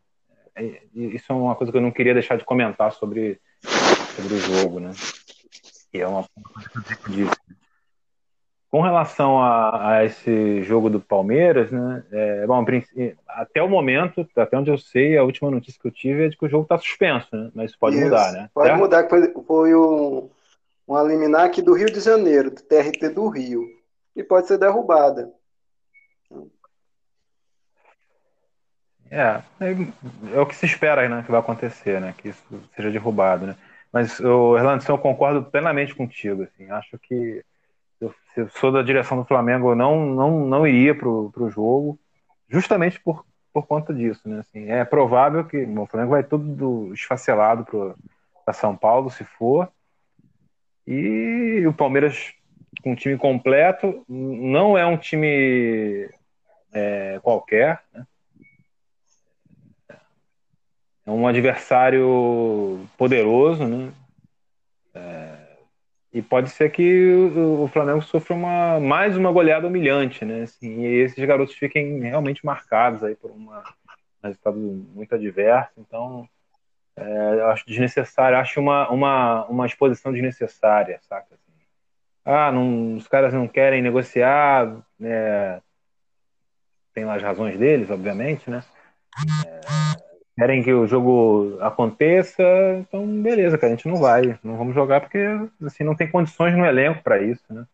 é, 0.55 0.83
isso 0.93 1.31
é 1.31 1.35
uma 1.35 1.55
coisa 1.55 1.71
que 1.71 1.77
eu 1.79 1.81
não 1.81 1.91
queria 1.91 2.13
deixar 2.13 2.37
de 2.37 2.45
comentar 2.45 2.91
sobre, 2.91 3.41
sobre 4.15 4.35
o 4.35 4.37
jogo, 4.37 4.79
né? 4.79 4.91
E 5.91 5.99
é 5.99 6.07
uma 6.07 6.23
coisa 6.29 6.95
que 6.95 7.09
eu 7.09 7.15
disso. 7.15 7.60
Com 8.71 8.79
relação 8.81 9.37
a, 9.37 9.89
a, 9.97 10.05
esse 10.05 10.63
jogo 10.63 10.89
do 10.89 11.01
Palmeiras, 11.01 11.69
né? 11.69 12.03
É, 12.09 12.47
bom, 12.47 12.65
até 13.27 13.61
o 13.61 13.67
momento, 13.67 14.25
até 14.33 14.57
onde 14.57 14.71
eu 14.71 14.77
sei, 14.77 15.17
a 15.17 15.23
última 15.23 15.51
notícia 15.51 15.79
que 15.79 15.87
eu 15.89 15.91
tive 15.91 16.25
é 16.25 16.29
de 16.29 16.37
que 16.37 16.45
o 16.45 16.49
jogo 16.49 16.63
está 16.63 16.77
suspenso, 16.77 17.27
né? 17.35 17.51
Mas 17.53 17.75
pode 17.75 17.97
Isso, 17.97 18.05
mudar, 18.05 18.31
né? 18.31 18.49
Pode 18.53 18.69
certo? 18.69 18.79
mudar, 18.79 19.09
foi, 19.09 19.33
foi 19.45 19.75
um, 19.75 20.29
um 20.87 21.05
liminar 21.05 21.43
aqui 21.43 21.61
do 21.61 21.73
Rio 21.73 21.91
de 21.91 21.99
Janeiro, 21.99 22.49
do 22.49 22.61
TRT 22.61 23.09
do 23.09 23.27
Rio. 23.27 23.67
E 24.15 24.23
pode 24.23 24.47
ser 24.47 24.57
derrubada. 24.57 25.29
É, 29.09 29.41
é, 29.59 30.39
o 30.39 30.45
que 30.45 30.55
se 30.55 30.65
espera 30.65 31.09
né, 31.09 31.23
que 31.25 31.31
vai 31.31 31.41
acontecer, 31.41 31.99
né? 31.99 32.15
Que 32.17 32.29
isso 32.29 32.63
seja 32.73 32.89
derrubado, 32.89 33.47
né? 33.47 33.57
Mas, 33.91 34.17
Orlando, 34.21 34.81
eu 34.87 34.97
concordo 34.97 35.43
plenamente 35.43 35.93
contigo. 35.93 36.43
Assim, 36.43 36.71
acho 36.71 36.97
que 36.97 37.43
se 38.09 38.41
eu 38.41 38.49
sou 38.49 38.71
da 38.71 38.81
direção 38.81 39.17
do 39.17 39.25
Flamengo, 39.25 39.71
eu 39.71 39.75
não, 39.75 40.05
não, 40.05 40.45
não 40.45 40.67
iria 40.67 40.95
para 40.95 41.07
o 41.07 41.49
jogo, 41.49 41.99
justamente 42.49 42.99
por, 42.99 43.25
por 43.53 43.67
conta 43.67 43.93
disso. 43.93 44.27
Né? 44.27 44.39
Assim, 44.39 44.69
é 44.69 44.83
provável 44.83 45.45
que 45.45 45.63
o 45.63 45.85
Flamengo 45.85 46.11
vai 46.11 46.23
tudo 46.23 46.93
esfacelado 46.93 47.65
para 48.45 48.53
São 48.53 48.75
Paulo, 48.75 49.09
se 49.09 49.23
for, 49.23 49.71
e 50.87 51.63
o 51.67 51.73
Palmeiras 51.73 52.33
com 52.81 52.93
um 52.93 52.95
time 52.95 53.17
completo, 53.17 54.03
não 54.07 54.77
é 54.77 54.85
um 54.85 54.97
time 54.97 56.09
é, 56.73 57.19
qualquer, 57.21 57.83
né? 57.93 58.05
é 61.05 61.11
um 61.11 61.27
adversário 61.27 62.87
poderoso, 62.97 63.67
né? 63.67 63.91
É, 64.93 65.30
e 66.13 66.21
pode 66.21 66.49
ser 66.49 66.69
que 66.71 67.13
o, 67.13 67.67
Flamengo 67.69 68.01
sofra 68.01 68.35
uma, 68.35 68.79
mais 68.79 69.15
uma 69.15 69.31
goleada 69.31 69.67
humilhante, 69.67 70.25
né? 70.25 70.43
Assim, 70.43 70.81
e 70.81 71.01
esses 71.01 71.23
garotos 71.25 71.55
fiquem 71.55 72.01
realmente 72.01 72.45
marcados 72.45 73.03
aí 73.03 73.15
por 73.15 73.31
uma, 73.31 73.59
um 73.59 74.27
resultado 74.27 74.57
muito 74.57 75.15
adverso. 75.15 75.71
Então, 75.77 76.27
é, 76.97 77.41
acho 77.43 77.65
desnecessário, 77.65 78.37
acho 78.37 78.59
uma, 78.59 78.89
uma, 78.89 79.45
uma 79.45 79.65
exposição 79.65 80.11
desnecessária, 80.11 80.99
saca? 81.01 81.33
Assim, 81.33 81.65
ah, 82.25 82.51
não, 82.51 82.95
os 82.97 83.07
caras 83.07 83.33
não 83.33 83.47
querem 83.47 83.81
negociar, 83.81 84.83
né? 84.99 85.61
tem 86.93 87.05
lá 87.05 87.15
as 87.15 87.23
razões 87.23 87.57
deles, 87.57 87.89
obviamente, 87.89 88.49
né? 88.49 88.61
É, 89.45 90.10
querem 90.37 90.63
que 90.63 90.73
o 90.73 90.87
jogo 90.87 91.57
aconteça, 91.61 92.43
então 92.79 93.05
beleza, 93.21 93.57
cara, 93.57 93.73
a 93.73 93.75
gente 93.75 93.87
não 93.87 93.97
vai, 93.97 94.39
não 94.43 94.57
vamos 94.57 94.73
jogar 94.73 95.01
porque 95.01 95.19
assim 95.63 95.83
não 95.83 95.95
tem 95.95 96.09
condições 96.09 96.55
no 96.55 96.65
elenco 96.65 97.03
para 97.03 97.21
isso, 97.21 97.43
né? 97.49 97.65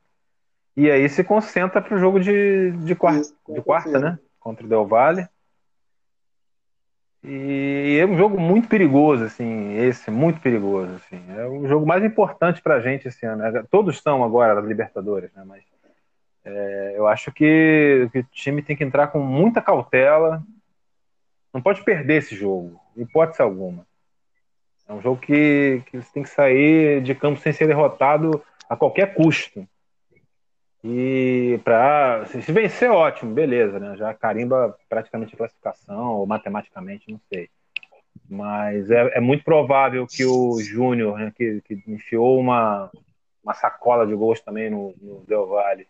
E 0.75 0.91
aí 0.91 1.09
se 1.09 1.23
concentra 1.23 1.81
para 1.81 1.95
o 1.95 1.99
jogo 1.99 2.19
de, 2.19 2.71
de, 2.71 2.95
quarta, 2.95 3.27
de 3.49 3.61
quarta, 3.61 3.97
né? 3.99 4.19
Contra 4.39 4.65
o 4.65 4.69
Del 4.69 4.85
Valle. 4.85 5.27
E 7.23 7.97
é 7.99 8.05
um 8.05 8.15
jogo 8.15 8.39
muito 8.39 8.67
perigoso, 8.67 9.23
assim, 9.23 9.75
esse, 9.75 10.11
muito 10.11 10.39
perigoso, 10.39 10.93
assim. 10.93 11.19
É 11.35 11.47
o 11.47 11.67
jogo 11.67 11.85
mais 11.85 12.03
importante 12.03 12.61
para 12.61 12.75
a 12.75 12.79
gente 12.79 13.07
esse 13.07 13.25
ano. 13.25 13.41
Né? 13.41 13.63
Todos 13.71 13.99
são 14.01 14.23
agora 14.23 14.53
da 14.53 14.61
Libertadores, 14.61 15.33
né? 15.33 15.43
Mas 15.45 15.63
é, 16.45 16.93
eu 16.95 17.07
acho 17.07 17.31
que, 17.31 18.07
que 18.13 18.19
o 18.19 18.23
time 18.31 18.61
tem 18.61 18.75
que 18.75 18.83
entrar 18.83 19.07
com 19.07 19.19
muita 19.19 19.61
cautela, 19.61 20.43
não 21.57 21.61
pode 21.61 21.83
perder 21.83 22.17
esse 22.17 22.35
jogo, 22.35 22.79
hipótese 22.95 23.41
alguma. 23.41 23.83
É 24.87 24.93
um 24.93 25.01
jogo 25.01 25.19
que, 25.19 25.81
que 25.87 25.97
você 25.97 26.13
tem 26.13 26.21
que 26.21 26.29
sair 26.29 27.01
de 27.01 27.15
campo 27.15 27.39
sem 27.39 27.51
ser 27.51 27.65
derrotado 27.65 28.43
a 28.69 28.77
qualquer 28.77 29.15
custo. 29.15 29.67
E 30.83 31.59
para 31.63 32.27
se 32.27 32.51
vencer, 32.51 32.91
ótimo, 32.91 33.33
beleza, 33.33 33.79
né? 33.79 33.97
Já 33.97 34.13
carimba 34.13 34.77
praticamente 34.87 35.33
a 35.33 35.37
classificação, 35.37 36.17
ou 36.17 36.27
matematicamente, 36.27 37.11
não 37.11 37.19
sei. 37.33 37.49
Mas 38.29 38.91
é, 38.91 39.17
é 39.17 39.19
muito 39.19 39.43
provável 39.43 40.05
que 40.05 40.23
o 40.25 40.59
Júnior, 40.61 41.17
né, 41.17 41.33
que, 41.35 41.59
que 41.61 41.83
enfiou 41.87 42.39
uma, 42.39 42.91
uma 43.43 43.55
sacola 43.55 44.05
de 44.05 44.13
gols 44.13 44.39
também 44.41 44.69
no, 44.69 44.93
no 45.01 45.25
Del 45.27 45.47
Valle, 45.47 45.87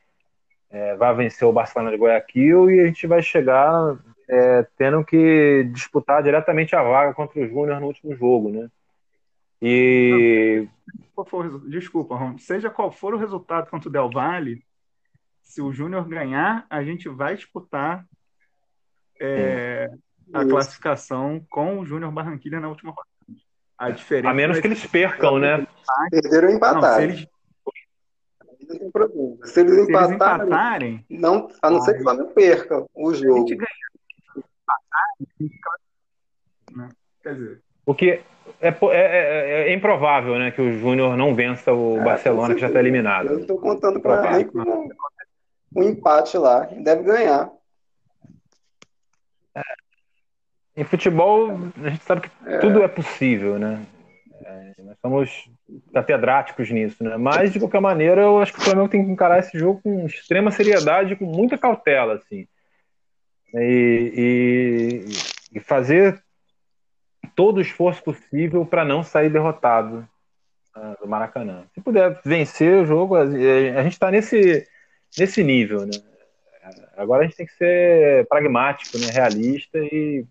é, 0.71 0.95
vencer 1.13 1.45
o 1.45 1.51
Barcelona 1.51 1.91
de 1.91 1.97
Guayaquil 1.97 2.71
e 2.71 2.80
a 2.80 2.86
gente 2.86 3.06
vai 3.06 3.21
chegar 3.21 3.97
é, 4.29 4.67
tendo 4.77 5.03
que 5.05 5.63
disputar 5.71 6.21
diretamente 6.21 6.75
a 6.75 6.83
vaga 6.83 7.13
contra 7.13 7.39
o 7.39 7.47
Júnior 7.47 7.79
no 7.79 7.87
último 7.87 8.15
jogo, 8.15 8.49
né? 8.49 8.69
E. 9.61 10.67
Desculpa, 11.67 12.35
seja 12.37 12.69
qual 12.69 12.91
for 12.91 13.13
o 13.13 13.17
resultado 13.17 13.69
contra 13.69 13.89
o 13.89 13.91
Del 13.91 14.09
Valle, 14.09 14.63
se 15.41 15.61
o 15.61 15.71
Júnior 15.71 16.07
ganhar, 16.07 16.65
a 16.69 16.83
gente 16.83 17.09
vai 17.09 17.35
disputar 17.35 18.05
é, 19.19 19.89
a 20.31 20.45
classificação 20.45 21.43
com 21.49 21.79
o 21.79 21.85
Júnior 21.85 22.11
Barranquilla 22.11 22.59
na 22.59 22.69
última 22.69 22.91
rodada. 22.91 23.07
A, 23.77 23.89
diferença 23.91 24.29
a 24.29 24.33
menos 24.33 24.59
que 24.59 24.67
eles 24.67 24.85
percam, 24.85 25.39
né? 25.39 25.65
Perderam 26.11 26.49
empatar. 26.51 26.81
Não, 26.81 26.95
se 26.95 27.03
eles... 27.03 27.27
Não 28.67 28.77
tem 28.77 28.91
problema. 28.91 29.45
Se 29.45 29.59
eles, 29.61 29.73
se 29.73 29.81
empatarem, 29.81 30.09
eles 30.09 30.15
empatarem, 30.15 31.05
não, 31.09 31.47
a 31.61 31.69
não 31.69 31.81
ser 31.81 31.93
que 31.93 31.99
o 32.01 32.03
Flamengo 32.03 32.33
perca 32.33 32.85
o 32.93 33.13
jogo. 33.13 33.23
Se 33.23 33.31
a 33.31 33.39
gente 33.39 33.55
ganhar 33.55 33.87
né? 36.75 36.89
Quer 37.23 37.33
dizer. 37.36 37.62
O 37.86 37.95
que 37.95 38.21
é, 38.60 38.69
é, 38.69 38.75
é, 38.91 39.69
é, 39.69 39.73
improvável, 39.73 40.38
né, 40.38 40.51
que 40.51 40.62
o 40.62 40.79
Júnior 40.79 41.15
não 41.15 41.36
vença 41.36 41.71
o 41.73 41.97
é, 41.99 42.03
Barcelona, 42.03 42.53
que 42.53 42.62
já 42.62 42.67
está 42.67 42.79
eliminado. 42.79 43.27
Eu 43.27 43.39
estou 43.39 43.60
contando 43.60 43.99
para 43.99 44.36
ele 44.36 44.45
com 44.45 44.89
um 45.75 45.83
empate 45.83 46.38
lá. 46.38 46.62
Deve 46.65 47.03
ganhar. 47.03 47.49
É. 49.55 49.62
Em 50.75 50.83
futebol, 50.83 51.51
a 51.83 51.89
gente 51.89 52.03
sabe 52.03 52.21
que 52.21 52.29
é. 52.45 52.60
tudo 52.60 52.83
é 52.83 52.88
possível, 52.88 53.57
né? 53.57 53.86
nós 54.83 54.97
somos 55.01 55.49
catedráticos 55.93 56.71
nisso, 56.71 57.03
né? 57.03 57.17
Mas, 57.17 57.51
de 57.51 57.60
qualquer 57.60 57.81
maneira, 57.81 58.21
eu 58.21 58.39
acho 58.39 58.53
que 58.53 58.60
o 58.60 58.62
Flamengo 58.63 58.88
tem 58.88 59.05
que 59.05 59.12
encarar 59.12 59.39
esse 59.39 59.57
jogo 59.57 59.81
com 59.81 60.05
extrema 60.05 60.49
seriedade, 60.49 61.15
com 61.15 61.25
muita 61.25 61.57
cautela, 61.57 62.15
assim. 62.15 62.47
E, 63.53 65.05
e, 65.53 65.57
e 65.57 65.60
fazer 65.60 66.21
todo 67.36 67.57
o 67.57 67.62
esforço 67.62 68.03
possível 68.03 68.65
para 68.65 68.83
não 68.83 69.03
sair 69.03 69.29
derrotado 69.29 70.07
uh, 70.75 71.01
do 71.01 71.07
Maracanã. 71.07 71.65
Se 71.73 71.81
puder 71.81 72.19
vencer 72.25 72.81
o 72.81 72.86
jogo, 72.86 73.15
a, 73.15 73.21
a 73.21 73.83
gente 73.83 73.93
está 73.93 74.12
nesse, 74.12 74.67
nesse 75.17 75.43
nível, 75.43 75.86
né? 75.86 75.91
Agora 76.97 77.21
a 77.21 77.25
gente 77.25 77.38
tem 77.38 77.45
que 77.45 77.53
ser 77.53 78.27
pragmático, 78.27 78.97
né? 78.97 79.07
realista 79.12 79.77
e, 79.77 80.25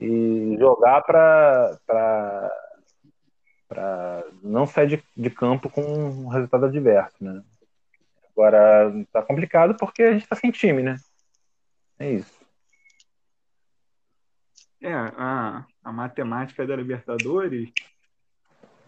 e 0.00 0.56
jogar 0.58 1.02
para 1.02 1.78
não 4.42 4.66
sair 4.66 4.88
de, 4.88 5.04
de 5.16 5.30
campo 5.30 5.68
com 5.70 5.82
um 5.82 6.28
resultado 6.28 6.66
adverso, 6.66 7.16
né? 7.20 7.42
Agora 8.34 8.90
tá 9.12 9.22
complicado 9.22 9.76
porque 9.78 10.02
a 10.02 10.12
gente 10.12 10.26
tá 10.26 10.34
sem 10.34 10.50
time, 10.50 10.82
né? 10.82 10.96
É 11.98 12.12
isso. 12.12 12.42
É, 14.80 14.92
a, 14.92 15.64
a 15.84 15.92
matemática 15.92 16.66
da 16.66 16.74
Libertadores, 16.74 17.70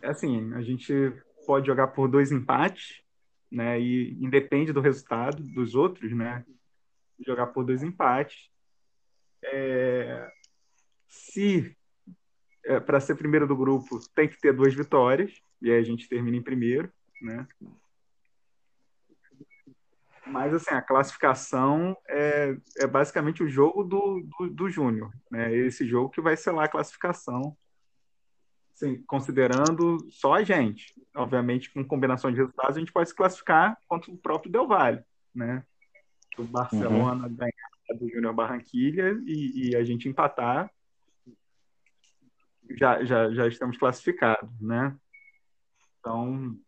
é 0.03 0.09
assim, 0.09 0.53
a 0.55 0.63
gente 0.63 0.93
pode 1.47 1.67
jogar 1.67 1.89
por 1.89 2.09
dois 2.09 2.33
empates, 2.33 3.01
né? 3.51 3.81
E 3.81 4.13
independe 4.21 4.73
do 4.73 4.81
resultado 4.81 5.43
dos 5.43 5.75
outros, 5.75 6.13
né? 6.13 6.45
Jogar 7.25 7.49
por 7.49 7.65
dois 7.65 7.83
empates. 7.83 8.51
É, 9.45 10.29
se 11.09 11.77
é, 12.65 12.81
para 12.81 12.99
ser 12.99 13.15
primeiro 13.15 13.47
do 13.47 13.57
grupo 13.57 14.01
tem 14.15 14.29
que 14.29 14.41
ter 14.41 14.53
duas 14.53 14.75
vitórias 14.75 15.41
e 15.61 15.71
aí 15.71 15.79
a 15.79 15.83
gente 15.83 16.09
termina 16.09 16.37
em 16.37 16.43
primeiro, 16.43 16.93
né? 17.23 17.47
Mas 20.27 20.55
assim, 20.55 20.75
a 20.75 20.81
classificação 20.81 21.97
é, 22.09 22.57
é 22.79 22.87
basicamente 22.87 23.43
o 23.43 23.49
jogo 23.49 23.85
do, 23.85 24.27
do, 24.39 24.51
do 24.51 24.71
Júnior, 24.71 25.13
né? 25.31 25.55
Esse 25.55 25.87
jogo 25.87 26.11
que 26.11 26.21
vai 26.21 26.37
selar 26.37 26.65
a 26.65 26.69
classificação, 26.69 27.57
assim, 28.75 29.03
considerando 29.07 29.99
só 30.11 30.35
a 30.35 30.43
gente. 30.43 30.95
Obviamente, 31.15 31.73
com 31.73 31.85
combinação 31.85 32.31
de 32.31 32.39
resultados, 32.39 32.77
a 32.77 32.81
gente 32.81 32.93
pode 32.93 33.11
se 33.11 33.15
classificar 33.15 33.77
contra 33.87 34.11
o 34.11 34.17
próprio 34.17 34.51
Del 34.51 34.67
Valle, 34.67 35.05
né? 35.35 35.63
O 36.39 36.45
Barcelona 36.45 37.27
uhum. 37.27 37.35
ganhar 37.35 37.99
do 37.99 38.09
Júnior 38.09 38.33
Barranquilha 38.33 39.13
e, 39.27 39.69
e 39.71 39.77
a 39.77 39.85
gente 39.85 40.09
empatar, 40.09 40.71
já, 42.71 43.05
já, 43.05 43.31
já 43.31 43.47
estamos 43.47 43.77
classificados, 43.77 44.51
né? 44.61 44.97
Então, 46.01 46.59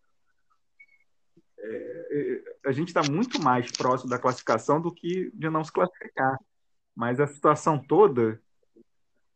é, 1.59 2.56
a 2.67 2.73
gente 2.73 2.89
está 2.89 3.03
muito 3.09 3.41
mais 3.41 3.71
próximo 3.71 4.11
da 4.11 4.19
classificação 4.19 4.81
do 4.81 4.93
que 4.93 5.31
de 5.33 5.49
não 5.49 5.63
se 5.63 5.71
classificar. 5.71 6.37
Mas 6.95 7.21
a 7.21 7.27
situação 7.27 7.79
toda 7.79 8.41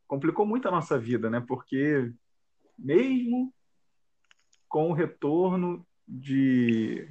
complicou 0.07 0.45
muito 0.45 0.67
a 0.67 0.71
nossa 0.71 0.99
vida, 0.99 1.31
né? 1.31 1.41
Porque 1.47 2.13
mesmo 2.77 3.55
com 4.69 4.91
o 4.91 4.93
retorno 4.93 5.87
de 6.07 7.09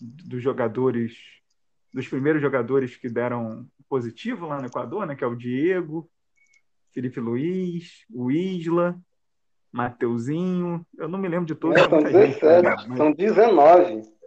dos 0.00 0.42
jogadores, 0.42 1.18
dos 1.92 2.08
primeiros 2.08 2.40
jogadores 2.40 2.96
que 2.96 3.10
deram 3.10 3.68
positivo 3.88 4.46
lá 4.46 4.58
no 4.58 4.68
Equador, 4.68 5.04
né? 5.04 5.14
Que 5.14 5.24
é 5.24 5.26
o 5.26 5.34
Diego, 5.34 6.08
Felipe 6.94 7.20
Luiz, 7.20 8.06
o 8.10 8.30
Isla, 8.30 8.98
Mateuzinho, 9.70 10.86
eu 10.96 11.08
não 11.08 11.18
me 11.18 11.28
lembro 11.28 11.46
de 11.46 11.54
todos. 11.54 11.76
É, 11.76 11.88
são 11.88 12.02
17, 12.02 12.82
gente, 12.88 12.96
são 12.96 13.12
19. 13.12 14.17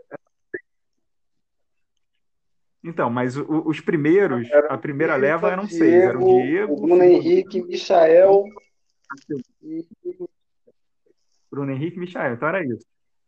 Então, 2.84 3.10
mas 3.10 3.38
o, 3.38 3.64
os 3.68 3.80
primeiros, 3.80 4.50
era 4.50 4.74
a 4.74 4.78
primeira 4.78 5.14
Diego, 5.14 5.26
leva 5.26 5.52
eram 5.52 5.68
seis. 5.68 5.94
Era 5.94 6.20
o 6.20 6.42
Diego. 6.42 6.74
O 6.74 6.82
Bruno 6.82 7.04
Henrique, 7.04 7.62
Michael. 7.62 8.46
Bruno 11.50 11.72
Henrique 11.72 11.98
e 11.98 12.00
Michael, 12.00 12.34
então 12.34 12.48
era 12.48 12.66
isso. 12.66 12.86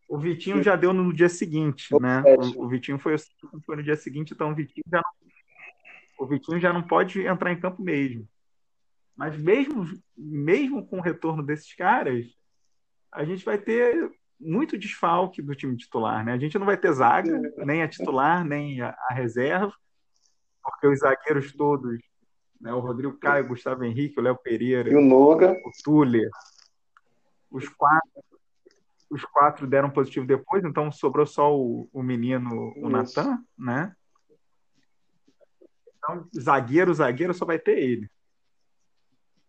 O 0.07 0.17
Vitinho 0.17 0.61
já 0.61 0.75
deu 0.75 0.93
no 0.93 1.13
dia 1.13 1.29
seguinte, 1.29 1.87
né? 1.99 2.23
O, 2.55 2.65
o, 2.65 2.67
Vitinho 2.67 2.99
foi, 2.99 3.15
foi 3.65 3.75
no 3.75 3.83
dia 3.83 3.95
seguinte, 3.95 4.33
então 4.33 4.51
o 4.51 4.55
Vitinho 4.55 4.83
já 4.89 5.01
não, 5.01 6.25
o 6.25 6.27
Vitinho 6.27 6.59
já 6.59 6.73
não 6.73 6.83
pode 6.83 7.25
entrar 7.25 7.51
em 7.51 7.59
campo 7.59 7.81
mesmo. 7.81 8.27
Mas 9.15 9.37
mesmo, 9.37 9.85
mesmo 10.17 10.85
com 10.85 10.97
o 10.97 11.01
retorno 11.01 11.43
desses 11.43 11.73
caras, 11.75 12.25
a 13.11 13.23
gente 13.23 13.45
vai 13.45 13.57
ter 13.57 14.11
muito 14.45 14.77
desfalque 14.77 15.41
do 15.41 15.55
time 15.55 15.75
titular, 15.75 16.23
né? 16.23 16.33
A 16.33 16.37
gente 16.37 16.57
não 16.57 16.65
vai 16.65 16.77
ter 16.77 16.91
zaga, 16.93 17.39
nem 17.57 17.81
a 17.81 17.87
titular, 17.87 18.43
nem 18.43 18.81
a, 18.81 18.95
a 19.09 19.13
reserva, 19.13 19.73
porque 20.61 20.87
os 20.87 20.99
zagueiros 20.99 21.51
todos, 21.53 21.99
né? 22.59 22.73
O 22.73 22.79
Rodrigo 22.79 23.17
Caio, 23.17 23.45
o 23.45 23.47
Gustavo 23.49 23.83
Henrique, 23.83 24.19
o 24.19 24.23
Léo 24.23 24.37
Pereira, 24.37 24.89
e 24.89 24.95
o 24.95 25.01
Noga, 25.01 25.51
o 25.51 25.71
Tuller, 25.83 26.29
os 27.49 27.67
quatro, 27.69 28.23
os 29.09 29.23
quatro 29.25 29.67
deram 29.67 29.89
positivo 29.89 30.25
depois, 30.25 30.63
então 30.63 30.91
sobrou 30.91 31.25
só 31.25 31.55
o, 31.55 31.89
o 31.93 32.01
menino, 32.01 32.73
o 32.77 32.89
Natan, 32.89 33.43
né? 33.57 33.95
Então, 35.97 36.27
zagueiro, 36.37 36.93
zagueiro 36.93 37.33
só 37.33 37.45
vai 37.45 37.57
ter 37.57 37.77
ele. 37.77 38.09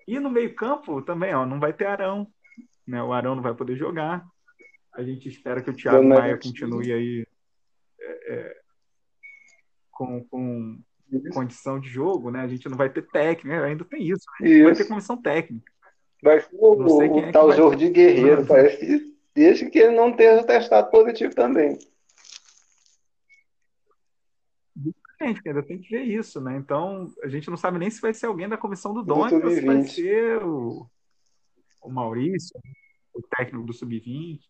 E 0.07 0.21
no 0.21 0.31
meio-campo 0.31 1.03
também, 1.03 1.35
ó, 1.35 1.45
não 1.47 1.59
vai 1.59 1.73
ter 1.73 1.87
Arão. 1.87 2.29
Né? 2.87 3.03
O 3.03 3.13
Arão 3.13 3.35
não 3.35 3.43
vai 3.43 3.55
poder 3.55 3.77
jogar. 3.77 4.25
A 4.95 5.03
gente 5.03 5.29
espera 5.29 5.61
que 5.63 5.71
o 5.71 5.75
Thiago 5.75 6.03
não, 6.03 6.17
Maia 6.17 6.39
continue 6.39 6.93
aí 6.93 7.27
é, 8.01 8.35
é, 8.35 8.57
com, 9.91 10.25
com 10.25 10.81
condição 11.33 11.81
de 11.81 11.89
jogo, 11.89 12.31
né? 12.31 12.41
A 12.41 12.49
gente 12.49 12.69
não 12.69 12.77
vai 12.77 12.91
ter 12.91 13.03
técnico, 13.09 13.49
né? 13.49 13.65
ainda 13.65 13.85
tem 13.85 14.03
isso. 14.03 14.25
Né? 14.41 14.49
isso. 14.49 14.65
Vai 14.65 14.75
ter 14.75 14.85
comissão 14.87 15.21
técnica. 15.21 15.73
Vai 16.23 16.41
ser 16.41 16.49
o, 16.53 16.75
o 16.75 17.03
é 17.03 17.33
tal 17.33 17.53
Jordi 17.53 17.91
Guerreiro, 17.91 18.43
uhum. 18.43 18.47
parece 18.47 18.79
que 18.79 19.15
desde 19.35 19.69
que 19.69 19.79
ele 19.79 19.97
não 19.97 20.15
tenha 20.15 20.43
testado 20.45 20.91
positivo 20.91 21.35
também. 21.35 21.77
gente, 25.21 25.41
ainda 25.47 25.63
tem 25.63 25.79
que 25.79 25.91
ver 25.91 26.03
isso, 26.03 26.41
né? 26.41 26.57
Então, 26.57 27.13
a 27.23 27.29
gente 27.29 27.49
não 27.49 27.57
sabe 27.57 27.79
nem 27.79 27.91
se 27.91 28.01
vai 28.01 28.13
ser 28.13 28.27
alguém 28.27 28.49
da 28.49 28.57
comissão 28.57 28.93
do 28.93 29.03
Doni 29.03 29.35
ou 29.35 29.51
se 29.51 29.61
vai 29.61 29.83
ser 29.85 30.43
o, 30.43 30.87
o 31.83 31.91
Maurício, 31.91 32.59
o 33.15 33.23
técnico 33.37 33.67
do 33.67 33.73
Sub-20. 33.73 34.41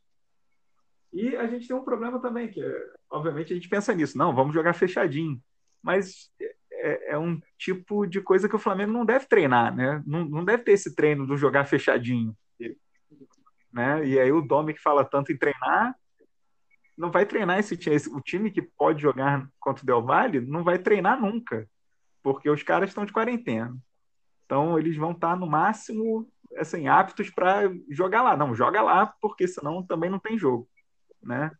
E 1.15 1.37
a 1.37 1.47
gente 1.47 1.69
tem 1.69 1.77
um 1.77 1.85
problema 1.85 2.21
também, 2.21 2.51
que 2.51 2.61
é, 2.61 2.87
obviamente 3.09 3.53
a 3.53 3.57
gente 3.57 3.69
pensa 3.69 3.95
nisso, 3.95 4.19
não, 4.19 4.35
vamos 4.35 4.53
jogar 4.53 4.73
fechadinho. 4.75 5.41
Mas 5.81 6.29
é, 6.73 7.13
é, 7.13 7.19
um 7.19 7.41
tipo 7.57 8.05
de 8.05 8.21
coisa 8.21 8.49
que 8.49 8.57
o 8.57 8.59
Flamengo 8.59 8.93
não 8.93 9.05
deve 9.05 9.27
treinar, 9.27 9.75
né? 9.75 10.03
Não, 10.05 10.25
não 10.25 10.45
deve 10.45 10.65
ter 10.65 10.73
esse 10.73 10.93
treino 10.93 11.25
do 11.25 11.37
jogar 11.37 11.67
fechadinho. 11.67 12.37
Né? 13.73 14.07
E 14.07 14.19
aí 14.19 14.33
o 14.33 14.41
Domi 14.41 14.75
que 14.75 14.83
fala 14.83 15.05
tanto 15.05 15.31
em 15.31 15.37
treinar, 15.37 15.95
não 16.97 17.13
vai 17.13 17.25
treinar 17.25 17.61
esse 17.61 17.77
time. 17.77 17.97
O 18.13 18.21
time 18.21 18.51
que 18.51 18.63
pode 18.63 19.01
jogar 19.01 19.49
contra 19.61 19.85
o 19.85 19.87
Del 19.87 20.03
Valle 20.03 20.41
não 20.41 20.65
vai 20.65 20.79
treinar 20.79 21.21
nunca, 21.21 21.69
porque 22.23 22.51
os 22.51 22.63
caras 22.65 22.91
estão 22.91 23.05
de 23.05 23.13
quarentena. 23.13 23.77
Então 24.45 24.77
eles 24.79 24.97
vão 24.97 25.13
estar 25.13 25.37
no 25.37 25.47
máximo 25.47 26.29
assim 26.57 26.89
aptos 26.89 27.31
para 27.31 27.63
jogar 27.89 28.23
lá. 28.23 28.37
Não, 28.37 28.55
joga 28.55 28.83
lá, 28.83 29.07
porque 29.21 29.47
senão 29.47 29.83
também 29.83 30.11
não 30.11 30.19
tem 30.19 30.37
jogo, 30.37 30.69
né? 31.25 31.51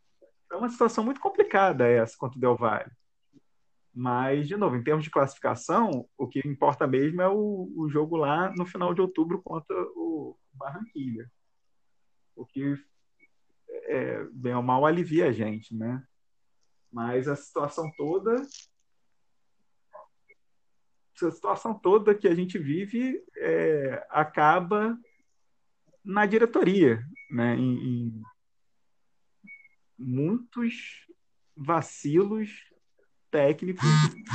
É 0.51 0.55
uma 0.55 0.69
situação 0.69 1.03
muito 1.03 1.19
complicada 1.19 1.87
essa 1.87 2.15
contra 2.17 2.37
o 2.37 2.41
Del 2.41 2.55
Valle. 2.55 2.91
Mas, 3.93 4.47
de 4.47 4.57
novo, 4.57 4.75
em 4.75 4.83
termos 4.83 5.05
de 5.05 5.09
classificação, 5.09 6.07
o 6.17 6.27
que 6.27 6.45
importa 6.45 6.85
mesmo 6.85 7.21
é 7.21 7.29
o, 7.29 7.71
o 7.77 7.89
jogo 7.89 8.17
lá 8.17 8.53
no 8.55 8.65
final 8.65 8.93
de 8.93 8.99
outubro 9.01 9.41
contra 9.41 9.75
o 9.95 10.37
Barranquilha. 10.53 11.31
O 12.35 12.45
que 12.45 12.77
é, 13.69 14.23
bem 14.33 14.53
ou 14.53 14.61
mal 14.61 14.85
alivia 14.85 15.27
a 15.27 15.31
gente, 15.31 15.73
né? 15.73 16.03
Mas 16.91 17.27
a 17.27 17.35
situação 17.35 17.89
toda 17.97 18.35
a 21.23 21.31
situação 21.31 21.73
toda 21.73 22.13
que 22.13 22.27
a 22.27 22.35
gente 22.35 22.57
vive 22.57 23.23
é, 23.37 24.05
acaba 24.09 24.97
na 26.03 26.25
diretoria, 26.25 27.01
né? 27.31 27.55
Em, 27.55 27.77
em 27.77 28.23
muitos 29.97 31.05
vacilos 31.55 32.49
técnicos 33.31 33.87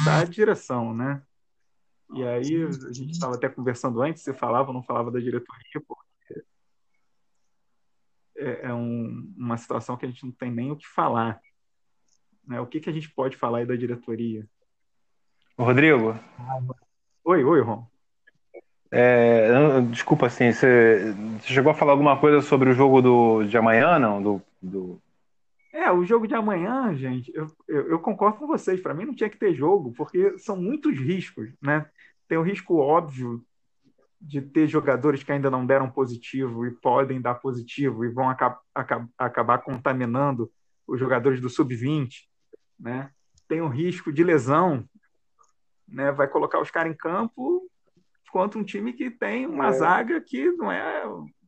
da 0.05 0.25
direção, 0.25 0.95
né? 0.95 1.23
E 2.15 2.25
aí 2.25 2.65
a 2.65 2.93
gente 2.93 3.13
estava 3.13 3.37
até 3.37 3.49
conversando 3.49 4.03
antes, 4.03 4.23
você 4.23 4.35
falava 4.35 4.69
ou 4.69 4.75
não 4.75 4.83
falava 4.83 5.11
da 5.11 5.21
diretoria, 5.21 5.81
porque 5.87 6.45
é, 8.37 8.67
é 8.67 8.75
um, 8.75 9.33
uma 9.37 9.57
situação 9.57 9.97
que 9.97 10.05
a 10.05 10.09
gente 10.09 10.25
não 10.25 10.33
tem 10.33 10.51
nem 10.51 10.73
o 10.73 10.77
que 10.77 10.87
falar. 10.87 11.41
Né? 12.47 12.61
O 12.61 12.67
que, 12.67 12.81
que 12.81 12.91
a 12.91 12.93
gente 12.93 13.09
pode 13.11 13.37
falar 13.37 13.59
aí 13.59 13.67
da 13.67 13.77
diretoria? 13.77 14.45
Rodrigo? 15.57 16.19
Oi, 17.25 17.45
oi, 17.45 17.61
Ron. 17.61 17.87
É, 18.93 19.81
desculpa, 19.83 20.27
assim, 20.27 20.51
você, 20.51 21.15
você, 21.41 21.55
chegou 21.55 21.71
a 21.71 21.75
falar 21.75 21.93
alguma 21.93 22.19
coisa 22.19 22.41
sobre 22.41 22.71
o 22.71 22.75
jogo 22.75 23.01
do, 23.01 23.45
de 23.45 23.57
amanhã, 23.57 24.01
não? 24.01 24.21
Do, 24.21 24.43
do... 24.61 25.01
É, 25.73 25.91
o 25.91 26.05
jogo 26.05 26.27
de 26.27 26.35
amanhã, 26.35 26.95
gente, 26.97 27.33
eu, 27.35 27.47
eu, 27.69 27.91
eu 27.91 27.99
concordo 28.01 28.39
com 28.39 28.47
vocês. 28.47 28.81
Para 28.81 28.95
mim 28.95 29.05
não 29.05 29.15
tinha 29.15 29.31
que 29.31 29.39
ter 29.39 29.55
jogo, 29.55 29.93
porque 29.93 30.37
são 30.39 30.57
muitos 30.57 30.99
riscos, 30.99 31.51
né? 31.63 31.89
Tem 32.27 32.37
o 32.37 32.43
risco 32.43 32.77
óbvio 32.77 33.45
de 34.21 34.43
ter 34.43 34.67
jogadores 34.67 35.23
que 35.23 35.33
ainda 35.33 35.51
não 35.51 35.65
deram 35.65 35.91
positivo 35.91 36.67
e 36.67 36.71
podem 36.73 37.21
dar 37.21 37.37
positivo 37.37 38.05
e 38.05 38.11
vão 38.11 38.29
aca 38.29 38.59
aca 38.75 39.09
acabar 39.17 39.59
contaminando 39.59 40.51
os 40.87 40.99
jogadores 40.99 41.41
do 41.41 41.49
sub-20, 41.49 42.27
né? 42.79 43.11
Tem 43.49 43.61
o 43.61 43.69
risco 43.69 44.13
de 44.13 44.23
lesão, 44.23 44.85
né? 45.89 46.13
Vai 46.13 46.29
colocar 46.29 46.61
os 46.61 46.71
caras 46.71 46.93
em 46.93 46.97
campo 46.97 47.71
contra 48.31 48.59
um 48.59 48.65
time 48.65 48.93
que 48.93 49.11
tem 49.11 49.47
uma 49.47 49.69
é. 49.69 49.73
zaga 49.73 50.21
que 50.21 50.51
não 50.53 50.71
é 50.71 51.05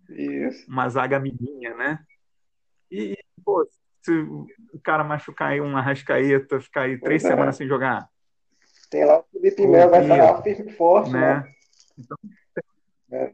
Isso. 0.08 0.70
uma 0.70 0.88
zaga 0.88 1.16
amiguinha, 1.16 1.74
né? 1.76 1.98
E, 2.90 3.16
pô, 3.44 3.66
se 4.02 4.12
o 4.12 4.80
cara 4.82 5.04
machucar 5.04 5.50
aí 5.50 5.60
uma 5.60 5.80
rascaeta, 5.80 6.60
ficar 6.60 6.82
aí 6.82 6.98
três 6.98 7.24
é. 7.24 7.28
semanas 7.28 7.56
sem 7.56 7.66
jogar. 7.66 8.08
Tem 8.90 9.04
lá 9.04 9.20
o 9.20 9.24
Felipe 9.32 9.66
Melo, 9.66 9.90
vai 9.90 10.06
falar 10.06 10.42
firme 10.42 10.72
forte, 10.72 11.10
né? 11.10 11.36
né? 11.36 11.52
Então, 11.98 12.16
é. 13.12 13.32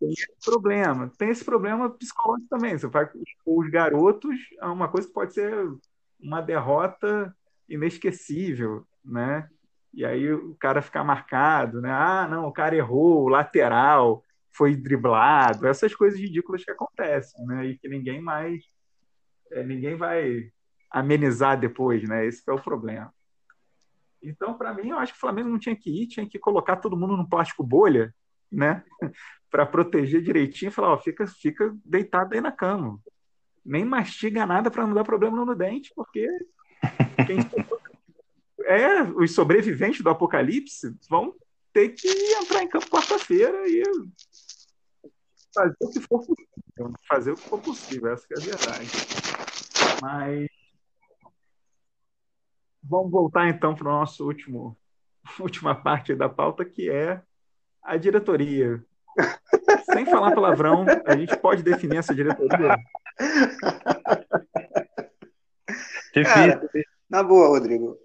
tem 0.00 0.10
esse 0.10 0.26
problema. 0.44 1.12
Tem 1.16 1.28
esse 1.28 1.44
problema 1.44 1.90
psicológico 1.90 2.48
também. 2.48 2.76
Você 2.76 2.88
vai 2.88 3.08
os 3.46 3.70
garotos 3.70 4.36
a 4.60 4.66
é 4.66 4.68
uma 4.68 4.88
coisa 4.88 5.06
que 5.06 5.14
pode 5.14 5.34
ser 5.34 5.54
uma 6.20 6.40
derrota 6.40 7.34
inesquecível, 7.68 8.84
né? 9.04 9.48
E 9.92 10.04
aí 10.04 10.32
o 10.32 10.54
cara 10.54 10.82
ficar 10.82 11.04
marcado, 11.04 11.80
né? 11.80 11.90
Ah, 11.90 12.26
não, 12.28 12.46
o 12.46 12.52
cara 12.52 12.76
errou, 12.76 13.24
o 13.24 13.28
lateral 13.28 14.24
foi 14.52 14.76
driblado, 14.76 15.66
essas 15.66 15.94
coisas 15.94 16.18
ridículas 16.18 16.64
que 16.64 16.70
acontecem, 16.70 17.44
né? 17.46 17.66
E 17.66 17.78
que 17.78 17.88
ninguém 17.88 18.20
mais, 18.20 18.64
ninguém 19.66 19.96
vai 19.96 20.50
amenizar 20.90 21.58
depois, 21.58 22.06
né? 22.08 22.26
Esse 22.26 22.42
é 22.48 22.52
o 22.52 22.62
problema. 22.62 23.12
Então, 24.22 24.54
para 24.54 24.74
mim, 24.74 24.90
eu 24.90 24.98
acho 24.98 25.12
que 25.12 25.18
o 25.18 25.20
Flamengo 25.20 25.48
não 25.48 25.58
tinha 25.58 25.76
que 25.76 25.90
ir, 25.90 26.06
tinha 26.06 26.28
que 26.28 26.38
colocar 26.38 26.76
todo 26.76 26.96
mundo 26.96 27.16
no 27.16 27.28
plástico 27.28 27.62
bolha, 27.62 28.14
né? 28.50 28.84
para 29.50 29.66
proteger 29.66 30.22
direitinho 30.22 30.68
e 30.68 30.72
falar, 30.72 30.92
ó, 30.92 30.98
fica, 30.98 31.26
fica 31.26 31.74
deitado 31.84 32.34
aí 32.34 32.40
na 32.40 32.52
cama. 32.52 33.00
Nem 33.64 33.84
mastiga 33.84 34.46
nada 34.46 34.70
para 34.70 34.86
não 34.86 34.94
dar 34.94 35.04
problema 35.04 35.44
no 35.44 35.54
dente, 35.54 35.92
porque 35.94 36.28
é, 38.64 39.02
os 39.02 39.34
sobreviventes 39.34 40.02
do 40.02 40.10
apocalipse 40.10 40.96
vão 41.08 41.34
ter 41.72 41.90
que 41.90 42.08
entrar 42.08 42.62
em 42.62 42.68
campo 42.68 42.88
quarta-feira 42.88 43.68
e 43.68 43.82
fazer 45.52 45.76
o 45.80 45.90
que 45.90 46.00
for 46.00 46.18
possível. 46.24 46.92
Fazer 47.08 47.32
o 47.32 47.36
que 47.36 47.42
for 47.42 47.60
possível, 47.60 48.12
essa 48.12 48.26
é 48.30 48.38
a 48.38 48.44
verdade. 48.44 49.29
Mas 50.00 50.48
vamos 52.82 53.10
voltar 53.10 53.48
então 53.48 53.74
para 53.74 53.88
o 53.88 53.92
nosso 53.92 54.26
último 54.26 54.76
última 55.40 55.74
parte 55.74 56.14
da 56.14 56.28
pauta, 56.28 56.64
que 56.64 56.90
é 56.90 57.22
a 57.82 57.96
diretoria. 57.96 58.84
Sem 59.92 60.06
falar 60.06 60.34
palavrão, 60.34 60.86
a 61.04 61.16
gente 61.16 61.36
pode 61.36 61.62
definir 61.62 61.98
essa 61.98 62.14
diretoria? 62.14 62.76
Cara, 66.24 66.68
na 67.08 67.22
boa, 67.22 67.48
Rodrigo. 67.48 67.96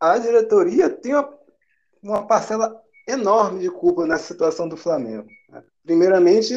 A 0.00 0.18
diretoria 0.18 0.90
tem 0.90 1.14
uma, 1.14 1.38
uma 2.02 2.26
parcela 2.26 2.82
enorme 3.08 3.60
de 3.60 3.70
culpa 3.70 4.06
nessa 4.06 4.24
situação 4.24 4.68
do 4.68 4.76
Flamengo. 4.76 5.28
Primeiramente, 5.84 6.54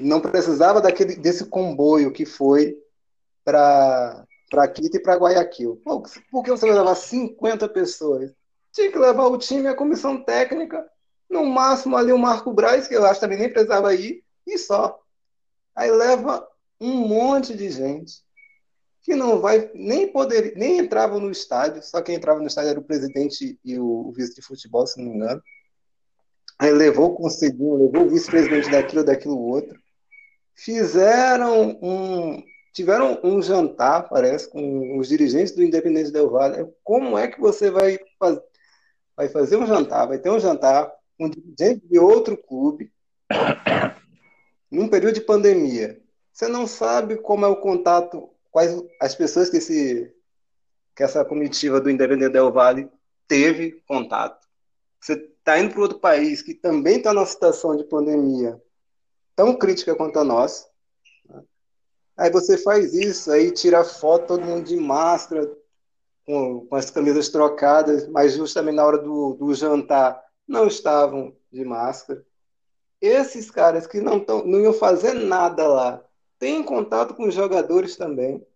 não 0.00 0.20
precisava 0.20 0.80
daquele, 0.80 1.16
desse 1.16 1.46
comboio 1.46 2.12
que 2.12 2.24
foi 2.24 2.76
para 3.44 4.26
Quito 4.74 4.96
e 4.96 5.00
para 5.00 5.16
Guayaquil. 5.16 5.80
Pô, 5.84 6.02
por 6.30 6.42
que 6.42 6.50
você 6.50 6.66
vai 6.66 6.76
levar 6.76 6.94
50 6.94 7.68
pessoas? 7.68 8.32
Tinha 8.72 8.90
que 8.90 8.98
levar 8.98 9.26
o 9.26 9.38
time, 9.38 9.68
a 9.68 9.74
comissão 9.74 10.22
técnica, 10.22 10.86
no 11.28 11.44
máximo 11.44 11.96
ali 11.96 12.12
o 12.12 12.18
Marco 12.18 12.52
Braz, 12.52 12.88
que 12.88 12.94
eu 12.94 13.04
acho 13.04 13.14
que 13.14 13.20
também 13.20 13.38
nem 13.38 13.52
precisava 13.52 13.94
ir, 13.94 14.22
e 14.46 14.58
só. 14.58 15.00
Aí 15.74 15.90
leva 15.90 16.46
um 16.80 17.08
monte 17.08 17.56
de 17.56 17.70
gente 17.70 18.22
que 19.02 19.14
não 19.16 19.40
vai 19.40 19.70
nem 19.74 20.06
poder, 20.06 20.54
nem 20.56 20.78
entrava 20.78 21.18
no 21.18 21.30
estádio, 21.30 21.82
só 21.82 22.00
quem 22.00 22.14
entrava 22.14 22.40
no 22.40 22.46
estádio 22.46 22.70
era 22.70 22.80
o 22.80 22.84
presidente 22.84 23.58
e 23.64 23.78
o, 23.78 24.12
vice 24.12 24.34
de 24.36 24.42
futebol, 24.42 24.86
se 24.86 24.98
não 24.98 25.10
me 25.10 25.16
engano. 25.16 25.42
Aí 26.58 26.70
levou 26.70 27.16
o 27.20 27.28
levou 27.76 28.06
o 28.06 28.10
vice-presidente 28.10 28.70
daquilo, 28.70 29.04
daquilo 29.04 29.38
outro. 29.38 29.76
Fizeram 30.54 31.76
um. 31.82 32.40
Tiveram 32.72 33.20
um 33.22 33.42
jantar, 33.42 34.08
parece, 34.08 34.48
com 34.48 34.98
os 34.98 35.08
dirigentes 35.08 35.54
do 35.54 35.62
Independente 35.62 36.10
Del 36.10 36.30
Valle. 36.30 36.72
Como 36.82 37.18
é 37.18 37.28
que 37.28 37.40
você 37.40 37.70
vai, 37.70 37.98
faz, 38.18 38.40
vai 39.16 39.28
fazer 39.28 39.56
um 39.56 39.66
jantar? 39.66 40.06
Vai 40.06 40.18
ter 40.18 40.30
um 40.30 40.40
jantar 40.40 40.90
com 41.18 41.26
um 41.26 41.30
dirigente 41.30 41.86
de 41.86 41.98
outro 41.98 42.36
clube, 42.36 42.90
num 44.70 44.88
período 44.88 45.14
de 45.14 45.20
pandemia. 45.20 46.00
Você 46.32 46.48
não 46.48 46.66
sabe 46.66 47.16
como 47.16 47.44
é 47.44 47.48
o 47.48 47.56
contato 47.56 48.30
quais 48.50 48.82
as 49.00 49.14
pessoas 49.14 49.50
que, 49.50 49.58
esse, 49.58 50.10
que 50.96 51.02
essa 51.02 51.24
comitiva 51.24 51.80
do 51.80 51.90
Independente 51.90 52.32
Del 52.32 52.50
Vale 52.50 52.88
teve 53.28 53.82
contato. 53.86 54.46
Você 55.00 55.14
está 55.14 55.58
indo 55.58 55.72
para 55.72 55.82
outro 55.82 55.98
país 55.98 56.40
que 56.40 56.54
também 56.54 56.98
está 56.98 57.12
numa 57.12 57.26
situação 57.26 57.76
de 57.76 57.84
pandemia 57.84 58.60
tão 59.34 59.56
crítica 59.56 59.94
quanto 59.94 60.18
a 60.18 60.24
nossa. 60.24 60.66
Aí 62.16 62.30
você 62.30 62.58
faz 62.58 62.94
isso, 62.94 63.30
aí 63.30 63.50
tira 63.50 63.84
foto 63.84 64.28
todo 64.28 64.44
mundo 64.44 64.64
de 64.64 64.76
máscara, 64.76 65.50
com, 66.24 66.66
com 66.66 66.76
as 66.76 66.90
camisas 66.90 67.28
trocadas, 67.28 68.06
mas 68.08 68.34
justamente 68.34 68.76
na 68.76 68.84
hora 68.84 68.98
do, 68.98 69.34
do 69.34 69.54
jantar 69.54 70.22
não 70.46 70.66
estavam 70.66 71.34
de 71.50 71.64
máscara. 71.64 72.24
Esses 73.00 73.50
caras 73.50 73.86
que 73.86 74.00
não, 74.00 74.20
tão, 74.20 74.44
não 74.46 74.60
iam 74.60 74.72
fazer 74.72 75.14
nada 75.14 75.66
lá, 75.66 76.04
têm 76.38 76.62
contato 76.62 77.14
com 77.14 77.26
os 77.26 77.34
jogadores 77.34 77.96
também. 77.96 78.46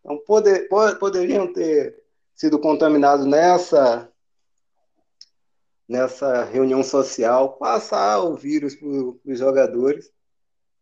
Então, 0.00 0.18
poder, 0.18 0.68
poderiam 0.98 1.52
ter 1.52 2.02
sido 2.34 2.58
contaminados 2.58 3.24
nessa, 3.24 4.10
nessa 5.88 6.44
reunião 6.44 6.82
social, 6.82 7.56
passar 7.56 8.18
o 8.20 8.34
vírus 8.34 8.74
para 8.74 8.88
os 8.88 9.38
jogadores. 9.38 10.12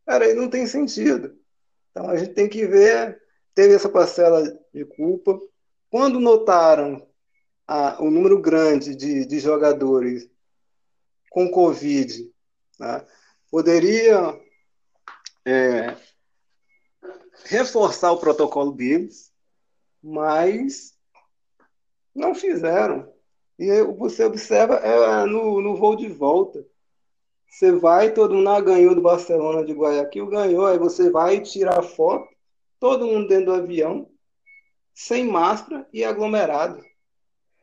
Cara, 0.06 0.24
aí 0.24 0.34
não 0.34 0.48
tem 0.48 0.66
sentido. 0.66 1.38
Então, 1.92 2.08
a 2.08 2.16
gente 2.16 2.32
tem 2.32 2.48
que 2.48 2.66
ver, 2.66 3.22
teve 3.54 3.74
essa 3.74 3.88
parcela 3.88 4.42
de 4.72 4.84
culpa. 4.84 5.38
Quando 5.90 6.18
notaram 6.18 7.06
a, 7.66 8.02
o 8.02 8.10
número 8.10 8.40
grande 8.40 8.96
de, 8.96 9.26
de 9.26 9.38
jogadores 9.38 10.28
com 11.30 11.50
Covid, 11.50 12.30
né, 12.80 13.06
poderia 13.50 14.40
é, 15.44 15.94
reforçar 17.44 18.10
o 18.12 18.18
protocolo 18.18 18.72
deles, 18.72 19.30
mas 20.02 20.94
não 22.14 22.34
fizeram. 22.34 23.12
E 23.58 23.82
você 23.82 24.24
observa 24.24 24.76
é, 24.76 25.26
no, 25.26 25.60
no 25.60 25.76
voo 25.76 25.94
de 25.94 26.08
volta. 26.08 26.66
Você 27.52 27.70
vai, 27.70 28.14
todo 28.14 28.34
mundo 28.34 28.48
ah, 28.48 28.60
ganhou 28.62 28.94
do 28.94 29.02
Barcelona 29.02 29.62
de 29.62 29.74
Guayaquil, 29.74 30.26
ganhou, 30.26 30.64
aí 30.64 30.78
você 30.78 31.10
vai 31.10 31.38
tirar 31.38 31.82
foto, 31.82 32.26
todo 32.80 33.06
mundo 33.06 33.28
dentro 33.28 33.44
do 33.44 33.52
avião, 33.52 34.08
sem 34.94 35.28
máscara 35.28 35.86
e 35.92 36.02
aglomerado. 36.02 36.82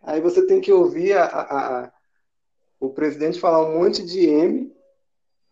Aí 0.03 0.21
você 0.21 0.45
tem 0.45 0.61
que 0.61 0.71
ouvir 0.71 1.13
a, 1.13 1.25
a, 1.25 1.85
a, 1.85 1.91
o 2.79 2.91
presidente 2.91 3.39
falar 3.39 3.67
um 3.67 3.79
monte 3.79 4.05
de 4.05 4.29
M 4.29 4.71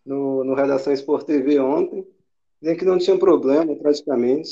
no, 0.06 0.44
no 0.44 0.54
Redação 0.54 0.92
Sport 0.92 1.26
TV 1.26 1.58
ontem, 1.58 2.06
dizendo 2.62 2.78
que 2.78 2.84
não 2.84 2.96
tinha 2.96 3.18
problema 3.18 3.74
praticamente, 3.74 4.50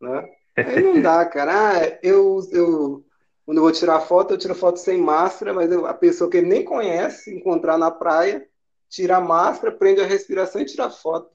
né? 0.00 0.24
Aí 0.56 0.80
não 0.80 1.02
dá, 1.02 1.26
cara. 1.26 1.72
Ah, 1.72 1.98
eu, 2.00 2.38
eu, 2.52 3.04
quando 3.44 3.58
eu 3.58 3.62
vou 3.64 3.72
tirar 3.72 4.00
foto, 4.02 4.34
eu 4.34 4.38
tiro 4.38 4.54
foto 4.54 4.78
sem 4.78 4.98
máscara, 4.98 5.52
mas 5.52 5.70
eu, 5.70 5.84
a 5.84 5.92
pessoa 5.92 6.30
que 6.30 6.36
ele 6.36 6.46
nem 6.46 6.64
conhece, 6.64 7.34
encontrar 7.34 7.76
na 7.76 7.90
praia, 7.90 8.48
tira 8.88 9.16
a 9.16 9.20
máscara, 9.20 9.72
prende 9.72 10.00
a 10.00 10.06
respiração 10.06 10.60
e 10.60 10.66
tira 10.66 10.90
foto. 10.90 11.30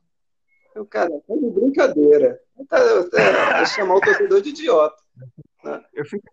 Eu, 0.73 0.85
cara, 0.85 1.09
tá 1.09 1.35
de 1.35 1.49
brincadeira. 1.49 2.39
Tá, 2.69 2.79
é, 2.79 3.61
é 3.61 3.65
chamar 3.65 3.95
o 3.95 4.01
torcedor 4.01 4.41
de 4.41 4.49
idiota. 4.49 4.95
Né? 5.63 5.83
Eu 5.93 6.05
fico 6.05 6.25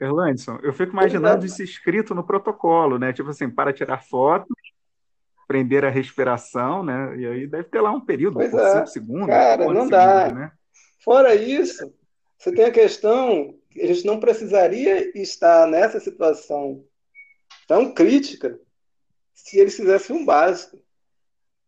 Erlandson, 0.00 0.58
eu 0.62 0.72
fico 0.72 0.92
imaginando 0.92 1.44
isso 1.44 1.62
escrito 1.62 2.14
no 2.14 2.24
protocolo, 2.24 2.98
né? 2.98 3.12
Tipo 3.12 3.30
assim, 3.30 3.50
para 3.50 3.72
tirar 3.72 4.04
fotos, 4.04 4.56
prender 5.46 5.84
a 5.84 5.90
respiração, 5.90 6.84
né? 6.84 7.16
E 7.16 7.26
aí 7.26 7.46
deve 7.46 7.64
ter 7.64 7.80
lá 7.80 7.90
um 7.90 8.00
período, 8.00 8.34
pois 8.34 8.50
por 8.50 8.60
é. 8.60 8.86
segundos. 8.86 9.26
Cara, 9.26 9.64
não 9.64 9.70
segundos, 9.70 9.90
dá. 9.90 10.32
Né? 10.32 10.52
Fora 11.04 11.34
isso, 11.34 11.92
você 12.38 12.52
tem 12.52 12.66
a 12.66 12.70
questão 12.70 13.54
que 13.70 13.80
a 13.80 13.86
gente 13.86 14.06
não 14.06 14.20
precisaria 14.20 15.18
estar 15.20 15.66
nessa 15.66 15.98
situação 15.98 16.84
tão 17.68 17.92
crítica 17.92 18.58
se 19.34 19.60
eles 19.60 19.76
fizessem 19.76 20.16
um 20.16 20.24
básico. 20.24 20.82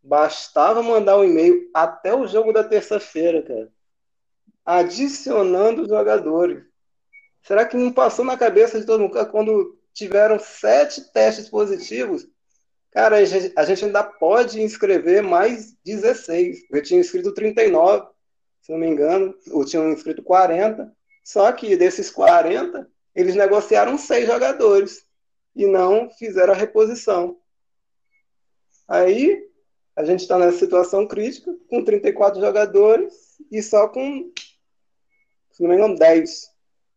Bastava 0.02 0.82
mandar 0.82 1.18
um 1.18 1.24
e-mail 1.24 1.70
até 1.74 2.12
o 2.14 2.26
jogo 2.26 2.52
da 2.52 2.64
terça-feira, 2.64 3.42
cara, 3.42 3.70
adicionando 4.64 5.82
os 5.82 5.88
jogadores. 5.88 6.64
Será 7.42 7.66
que 7.66 7.76
não 7.76 7.92
passou 7.92 8.24
na 8.24 8.36
cabeça 8.36 8.80
de 8.80 8.86
todo 8.86 9.00
mundo 9.00 9.26
quando 9.26 9.78
tiveram 9.92 10.38
sete 10.38 11.12
testes 11.12 11.50
positivos? 11.50 12.26
Cara, 12.90 13.16
a 13.16 13.24
gente, 13.24 13.52
a 13.54 13.64
gente 13.64 13.84
ainda 13.84 14.02
pode 14.02 14.60
inscrever 14.60 15.22
mais 15.22 15.76
16. 15.84 16.64
Eu 16.70 16.82
tinha 16.82 16.98
inscrito 16.98 17.32
39, 17.34 18.08
se 18.62 18.72
não 18.72 18.78
me 18.78 18.88
engano, 18.88 19.34
ou 19.50 19.64
tinham 19.66 19.92
inscrito 19.92 20.22
40. 20.22 20.90
Só 21.22 21.52
que 21.52 21.76
desses 21.76 22.10
40, 22.10 22.88
eles 23.14 23.34
negociaram 23.34 23.98
seis 23.98 24.26
jogadores 24.26 25.06
e 25.54 25.66
não 25.66 26.10
fizeram 26.10 26.52
a 26.52 26.56
reposição. 26.56 27.38
Aí 28.88 29.48
a 29.96 30.04
gente 30.04 30.20
está 30.20 30.38
nessa 30.38 30.58
situação 30.58 31.06
crítica, 31.06 31.54
com 31.68 31.84
34 31.84 32.40
jogadores 32.40 33.12
e 33.50 33.62
só 33.62 33.88
com, 33.88 34.32
se 35.50 35.62
não 35.62 35.70
me 35.70 35.76
engano, 35.76 35.96
10 35.96 36.48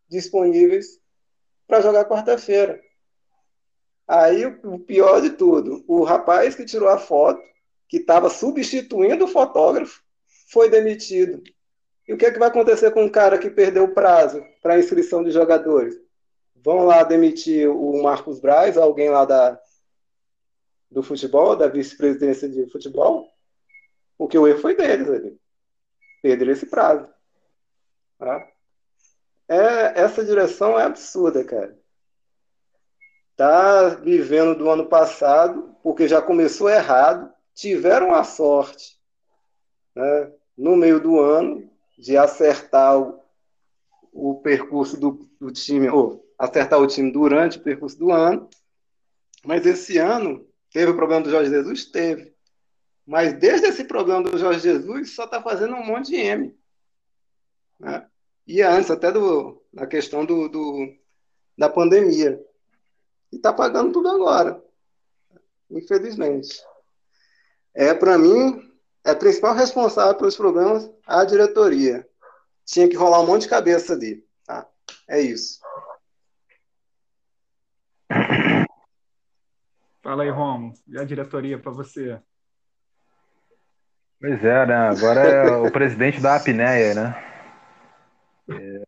disponíveis 0.10 1.00
para 1.68 1.82
jogar 1.82 2.06
quarta-feira. 2.06 2.82
Aí 4.08 4.46
o 4.46 4.80
pior 4.80 5.22
de 5.22 5.32
tudo, 5.32 5.84
o 5.88 6.04
rapaz 6.04 6.56
que 6.56 6.66
tirou 6.66 6.90
a 6.90 6.98
foto, 6.98 7.42
que 7.88 7.98
estava 7.98 8.30
substituindo 8.30 9.26
o 9.26 9.28
fotógrafo, 9.28 10.02
foi 10.52 10.70
demitido. 10.70 11.42
E 12.08 12.14
o 12.14 12.18
que, 12.18 12.26
é 12.26 12.32
que 12.32 12.40
vai 12.40 12.50
acontecer 12.50 12.92
com 12.92 13.06
o 13.06 13.12
cara 13.12 13.38
que 13.38 13.50
perdeu 13.50 13.86
o 13.86 13.94
prazo 13.94 14.44
para 14.62 14.78
inscrição 14.78 15.24
de 15.24 15.32
jogadores? 15.32 15.96
Vão 16.64 16.86
lá 16.86 17.04
demitir 17.04 17.70
o 17.70 18.02
Marcos 18.02 18.40
Braz, 18.40 18.78
alguém 18.78 19.10
lá 19.10 19.26
da, 19.26 19.60
do 20.90 21.04
futebol, 21.04 21.58
da 21.58 21.68
vice-presidência 21.68 22.48
de 22.48 22.66
futebol, 22.68 23.30
porque 24.18 24.38
o 24.38 24.48
erro 24.48 24.60
foi 24.60 24.74
deles 24.74 25.10
ali. 25.10 25.38
Perderam 26.22 26.54
esse 26.54 26.66
prazo. 26.68 27.10
Tá? 28.18 28.48
É, 29.50 30.02
essa 30.02 30.24
direção 30.24 30.80
é 30.80 30.84
absurda, 30.84 31.44
cara. 31.44 31.78
Tá 33.36 33.90
vivendo 33.96 34.56
do 34.56 34.70
ano 34.70 34.86
passado, 34.86 35.76
porque 35.84 36.08
já 36.08 36.22
começou 36.22 36.70
errado, 36.70 37.30
tiveram 37.54 38.14
a 38.14 38.24
sorte, 38.24 38.98
né, 39.94 40.32
no 40.58 40.78
meio 40.78 41.02
do 41.02 41.20
ano, 41.20 41.70
de 41.98 42.16
acertar 42.16 42.98
o, 42.98 43.22
o 44.14 44.36
percurso 44.36 44.98
do, 44.98 45.28
do 45.42 45.52
time, 45.52 45.90
ou 45.90 46.23
acertar 46.44 46.80
o 46.80 46.88
time 46.88 47.12
durante 47.12 47.58
o 47.58 47.62
percurso 47.62 47.98
do 47.98 48.12
ano, 48.12 48.50
mas 49.46 49.66
esse 49.66 49.98
ano 49.98 50.48
teve 50.72 50.92
o 50.92 50.96
problema 50.96 51.22
do 51.22 51.30
Jorge 51.30 51.50
Jesus? 51.50 51.86
Teve. 51.86 52.34
Mas 53.06 53.34
desde 53.34 53.68
esse 53.68 53.84
problema 53.84 54.24
do 54.24 54.38
Jorge 54.38 54.62
Jesus, 54.62 55.12
só 55.12 55.26
está 55.26 55.42
fazendo 55.42 55.76
um 55.76 55.86
monte 55.86 56.08
de 56.08 56.16
M. 56.16 56.58
Né? 57.80 58.06
E 58.48 58.62
antes 58.62 58.92
até 58.92 59.12
do, 59.12 59.62
da 59.72 59.86
questão 59.86 60.26
do, 60.26 60.48
do 60.48 60.88
da 61.58 61.70
pandemia. 61.70 62.42
E 63.32 63.36
está 63.36 63.54
pagando 63.54 63.92
tudo 63.92 64.10
agora. 64.10 64.62
Infelizmente. 65.70 66.62
É, 67.74 67.94
para 67.94 68.18
mim, 68.18 68.72
é 69.04 69.12
a 69.12 69.16
principal 69.16 69.54
responsável 69.54 70.16
pelos 70.16 70.36
problemas 70.36 70.90
a 71.06 71.26
diretoria. 71.26 72.08
Tinha 72.66 72.88
que 72.88 72.96
rolar 72.96 73.22
um 73.22 73.28
monte 73.28 73.44
de 73.44 73.50
cabeça 73.50 73.94
ali. 73.94 74.26
Tá? 74.46 74.68
É 75.10 75.20
isso. 75.20 75.60
Fala 80.04 80.24
aí, 80.24 80.30
Romo. 80.30 80.74
E 80.86 81.00
a 81.00 81.06
diretoria 81.06 81.58
para 81.58 81.72
você? 81.72 82.20
Pois 84.20 84.44
é, 84.44 84.66
né? 84.66 84.76
Agora 84.90 85.22
é 85.22 85.50
o 85.50 85.72
presidente 85.72 86.20
da 86.20 86.36
apneia, 86.36 86.94
né? 86.94 87.24
É... 88.50 88.84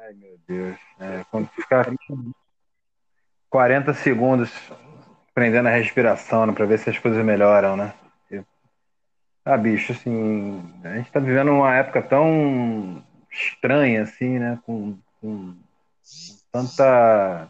Ai, 0.00 0.12
meu 0.14 0.36
Deus. 0.46 0.76
É, 0.98 1.24
quando 1.30 1.48
ficar 1.50 1.86
40 3.48 3.94
segundos 3.94 4.50
prendendo 5.32 5.68
a 5.68 5.72
respiração 5.72 6.44
né, 6.44 6.52
para 6.52 6.66
ver 6.66 6.78
se 6.78 6.90
as 6.90 6.98
coisas 6.98 7.24
melhoram, 7.24 7.76
né? 7.76 7.94
Ah, 9.44 9.56
bicho, 9.56 9.92
assim, 9.92 10.60
a 10.82 10.96
gente 10.96 11.06
está 11.06 11.20
vivendo 11.20 11.52
uma 11.52 11.72
época 11.72 12.02
tão 12.02 13.00
estranha, 13.30 14.02
assim, 14.02 14.40
né? 14.40 14.58
Com, 14.66 14.98
com 15.20 15.54
tanta 16.50 17.48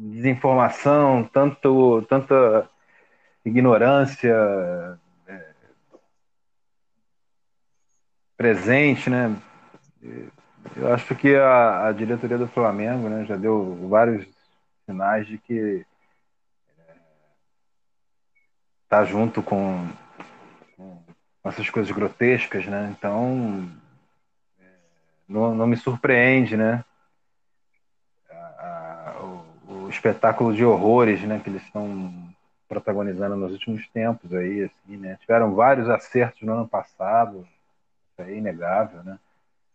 desinformação, 0.00 1.28
tanto, 1.32 2.02
tanta 2.08 2.68
ignorância, 3.44 4.34
presente, 8.40 9.10
né? 9.10 9.36
Eu 10.74 10.94
acho 10.94 11.14
que 11.14 11.36
a, 11.36 11.88
a 11.88 11.92
diretoria 11.92 12.38
do 12.38 12.48
Flamengo 12.48 13.06
né, 13.06 13.26
já 13.26 13.36
deu 13.36 13.86
vários 13.86 14.26
sinais 14.86 15.26
de 15.26 15.36
que 15.36 15.84
está 18.84 19.02
é, 19.02 19.04
junto 19.04 19.42
com, 19.42 19.86
com, 20.74 21.02
essas 21.44 21.68
coisas 21.68 21.92
grotescas, 21.92 22.64
né? 22.64 22.94
Então 22.96 23.70
é, 24.58 24.64
não, 25.28 25.54
não 25.54 25.66
me 25.66 25.76
surpreende, 25.76 26.56
né? 26.56 26.82
A, 28.30 28.34
a, 28.34 29.22
o, 29.22 29.44
o, 29.68 29.79
espetáculo 29.90 30.54
de 30.54 30.64
horrores, 30.64 31.20
né? 31.22 31.40
Que 31.42 31.50
eles 31.50 31.62
estão 31.62 32.12
protagonizando 32.68 33.36
nos 33.36 33.52
últimos 33.52 33.86
tempos 33.88 34.32
aí, 34.32 34.62
assim, 34.62 34.96
né? 34.96 35.18
Tiveram 35.20 35.54
vários 35.54 35.88
acertos 35.88 36.42
no 36.42 36.52
ano 36.52 36.68
passado, 36.68 37.46
é 38.16 38.32
inegável, 38.32 39.02
né? 39.02 39.18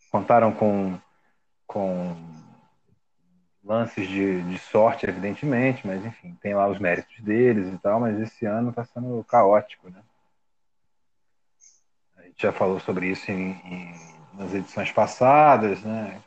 Contaram 0.10 0.52
com, 0.54 0.98
com 1.68 2.16
lances 3.64 4.08
de, 4.08 4.42
de 4.44 4.58
sorte, 4.60 5.06
evidentemente, 5.06 5.86
mas 5.86 6.06
enfim, 6.06 6.38
tem 6.42 6.54
lá 6.54 6.68
os 6.68 6.80
méritos 6.80 7.20
deles 7.20 7.68
e 7.74 7.78
tal, 7.80 8.00
mas 8.00 8.20
esse 8.20 8.46
ano 8.46 8.70
está 8.70 8.86
sendo 8.86 9.24
caótico, 9.26 9.90
né? 9.90 10.02
A 12.18 12.22
gente 12.22 12.42
já 12.42 12.52
falou 12.52 12.80
sobre 12.80 13.08
isso 13.08 13.30
em, 13.30 13.52
em, 13.52 13.94
nas 14.34 14.54
edições 14.54 14.92
passadas, 14.92 15.82
né? 15.82 16.22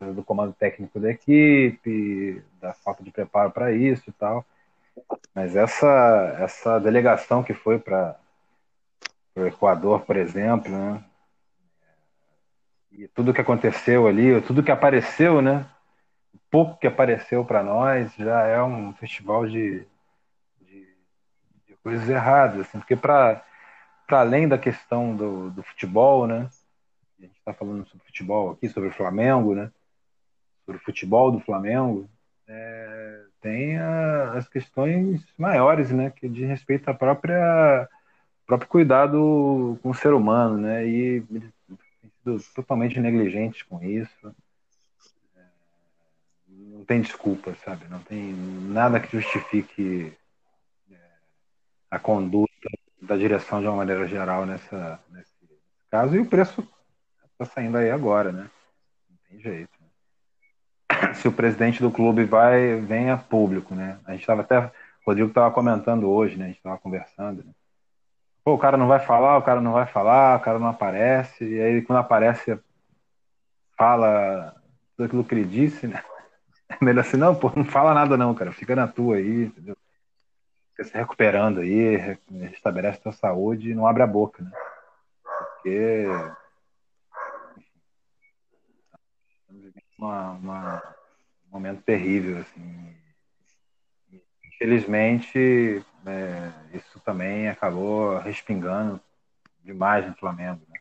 Do 0.00 0.22
comando 0.22 0.52
técnico 0.52 1.00
da 1.00 1.10
equipe, 1.10 2.42
da 2.60 2.72
falta 2.74 3.02
de 3.02 3.10
preparo 3.10 3.50
para 3.50 3.72
isso 3.72 4.08
e 4.08 4.12
tal. 4.12 4.44
Mas 5.34 5.56
essa, 5.56 6.36
essa 6.40 6.78
delegação 6.78 7.42
que 7.42 7.54
foi 7.54 7.78
para 7.78 8.18
o 9.34 9.46
Equador, 9.46 10.00
por 10.02 10.16
exemplo, 10.16 10.70
né? 10.70 11.04
e 12.96 13.06
tudo 13.08 13.34
que 13.34 13.40
aconteceu 13.40 14.06
ali, 14.06 14.40
tudo 14.42 14.62
que 14.62 14.70
apareceu, 14.70 15.42
né? 15.42 15.66
O 16.34 16.38
pouco 16.50 16.78
que 16.78 16.86
apareceu 16.86 17.44
para 17.44 17.62
nós 17.62 18.12
já 18.14 18.42
é 18.44 18.62
um 18.62 18.94
festival 18.94 19.46
de, 19.46 19.86
de, 20.62 20.88
de 21.66 21.76
coisas 21.82 22.08
erradas, 22.08 22.60
assim, 22.60 22.78
porque 22.78 22.96
para 22.96 23.42
além 24.08 24.48
da 24.48 24.56
questão 24.56 25.14
do, 25.14 25.50
do 25.50 25.62
futebol, 25.62 26.26
né? 26.26 26.48
A 27.18 27.22
gente 27.22 27.36
está 27.36 27.52
falando 27.52 27.86
sobre 27.86 28.06
futebol 28.06 28.52
aqui, 28.52 28.68
sobre 28.68 28.88
o 28.88 28.92
Flamengo, 28.92 29.54
né? 29.54 29.70
Sobre 30.66 30.80
o 30.80 30.84
futebol 30.84 31.32
do 31.32 31.40
Flamengo, 31.40 32.10
é, 32.46 33.22
tem 33.40 33.78
a, 33.78 34.32
as 34.32 34.48
questões 34.48 35.24
maiores, 35.38 35.90
né? 35.90 36.10
Que 36.10 36.28
diz 36.28 36.46
respeito 36.46 36.88
à 36.90 36.94
própria 36.94 37.88
próprio 38.46 38.68
cuidado 38.68 39.78
com 39.82 39.90
o 39.90 39.94
ser 39.94 40.12
humano, 40.12 40.58
né? 40.58 40.86
E 40.86 41.24
sido 42.26 42.42
totalmente 42.54 42.98
negligentes 42.98 43.62
com 43.62 43.82
isso. 43.82 44.34
É, 45.36 45.42
não 46.48 46.84
tem 46.84 47.00
desculpa, 47.00 47.54
sabe? 47.64 47.86
Não 47.88 48.00
tem 48.00 48.34
nada 48.34 48.98
que 48.98 49.20
justifique 49.20 50.12
é, 50.90 50.96
a 51.90 51.98
conduta 51.98 52.50
da 53.00 53.16
direção 53.16 53.60
de 53.60 53.68
uma 53.68 53.76
maneira 53.76 54.06
geral 54.08 54.44
nessa, 54.44 55.00
nesse 55.10 55.32
caso. 55.88 56.16
E 56.16 56.18
o 56.18 56.26
preço 56.26 56.68
está 57.32 57.44
saindo 57.44 57.76
aí 57.76 57.90
agora, 57.90 58.32
né? 58.32 58.50
Não 59.08 59.16
tem 59.28 59.40
jeito. 59.40 59.75
Se 61.14 61.28
o 61.28 61.32
presidente 61.32 61.80
do 61.80 61.90
clube 61.90 62.24
vai, 62.24 62.76
vem 62.76 63.10
a 63.10 63.16
público, 63.16 63.74
né? 63.74 63.98
A 64.06 64.12
gente 64.12 64.20
estava 64.20 64.42
até. 64.42 64.58
O 64.58 64.70
Rodrigo 65.06 65.28
estava 65.28 65.50
comentando 65.52 66.08
hoje, 66.08 66.36
né? 66.36 66.44
A 66.44 66.48
gente 66.48 66.58
estava 66.58 66.78
conversando. 66.78 67.44
Né? 67.44 67.52
Pô, 68.44 68.54
o 68.54 68.58
cara 68.58 68.76
não 68.76 68.86
vai 68.86 69.00
falar, 69.00 69.36
o 69.38 69.42
cara 69.42 69.60
não 69.60 69.72
vai 69.72 69.86
falar, 69.86 70.38
o 70.38 70.40
cara 70.40 70.58
não 70.58 70.68
aparece, 70.68 71.44
e 71.44 71.60
aí 71.60 71.82
quando 71.82 71.98
aparece, 71.98 72.58
fala 73.76 74.54
tudo 74.96 75.06
aquilo 75.06 75.24
que 75.24 75.34
ele 75.34 75.44
disse, 75.44 75.86
né? 75.86 76.02
É 76.68 76.84
melhor 76.84 77.02
assim, 77.02 77.16
não, 77.16 77.32
pô, 77.32 77.52
não 77.54 77.64
fala 77.64 77.94
nada 77.94 78.16
não, 78.16 78.34
cara, 78.34 78.50
fica 78.50 78.74
na 78.74 78.88
tua 78.88 79.16
aí, 79.16 79.44
entendeu? 79.44 79.76
Fica 80.70 80.82
se 80.82 80.98
recuperando 80.98 81.60
aí, 81.60 81.96
restabelece 82.28 83.00
tua 83.00 83.12
saúde 83.12 83.70
e 83.70 83.74
não 83.74 83.86
abre 83.86 84.02
a 84.02 84.06
boca, 84.06 84.42
né? 84.42 84.50
Porque 85.22 86.06
uma, 89.98 90.32
uma, 90.32 90.96
um 91.48 91.52
momento 91.52 91.82
terrível, 91.82 92.38
assim. 92.38 92.96
Infelizmente, 94.44 95.84
é, 96.06 96.76
isso 96.76 96.98
também 97.00 97.48
acabou 97.48 98.18
respingando 98.18 99.00
demais 99.62 100.06
no 100.06 100.14
Flamengo. 100.14 100.62
Né? 100.68 100.80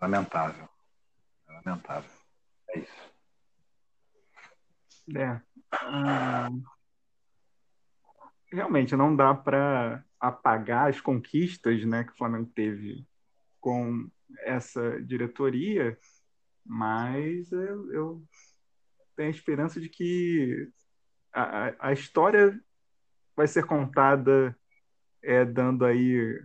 Lamentável. 0.00 0.68
Lamentável. 1.48 2.10
É 2.68 2.78
isso. 2.78 3.16
É. 5.16 5.40
Realmente 8.52 8.96
não 8.96 9.14
dá 9.14 9.34
para 9.34 10.04
apagar 10.18 10.90
as 10.90 11.00
conquistas 11.00 11.84
né, 11.84 12.04
que 12.04 12.12
o 12.12 12.16
Flamengo 12.16 12.50
teve 12.54 13.06
com 13.60 14.10
essa 14.40 15.00
diretoria, 15.02 15.98
mas 16.66 17.50
eu, 17.52 17.92
eu 17.92 18.22
tenho 19.16 19.28
a 19.28 19.30
esperança 19.30 19.80
de 19.80 19.88
que 19.88 20.68
a, 21.32 21.88
a 21.88 21.92
história 21.92 22.58
vai 23.36 23.46
ser 23.46 23.64
contada 23.64 24.56
é, 25.22 25.44
dando 25.44 25.84
aí 25.84 26.40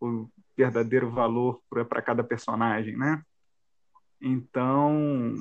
o 0.00 0.28
verdadeiro 0.56 1.10
valor 1.10 1.62
para 1.68 2.02
cada 2.02 2.24
personagem, 2.24 2.96
né? 2.96 3.22
Então, 4.20 5.34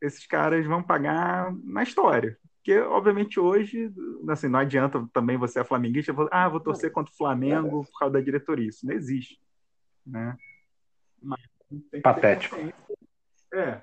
esses 0.00 0.26
caras 0.26 0.66
vão 0.66 0.82
pagar 0.82 1.54
na 1.64 1.82
história. 1.82 2.38
Porque, 2.56 2.78
obviamente, 2.78 3.40
hoje, 3.40 3.92
assim, 4.28 4.48
não 4.48 4.60
adianta 4.60 5.06
também 5.12 5.36
você 5.36 5.60
é 5.60 5.64
flamenguista, 5.64 6.14
ah, 6.30 6.48
vou 6.48 6.60
torcer 6.60 6.92
contra 6.92 7.12
o 7.12 7.16
Flamengo 7.16 7.84
por 7.84 7.98
causa 7.98 8.14
da 8.14 8.20
diretoria. 8.20 8.68
Isso 8.68 8.86
não 8.86 8.94
existe. 8.94 9.40
Né? 10.06 10.36
Mas 11.20 11.40
Patético. 12.02 12.56
É, 13.52 13.82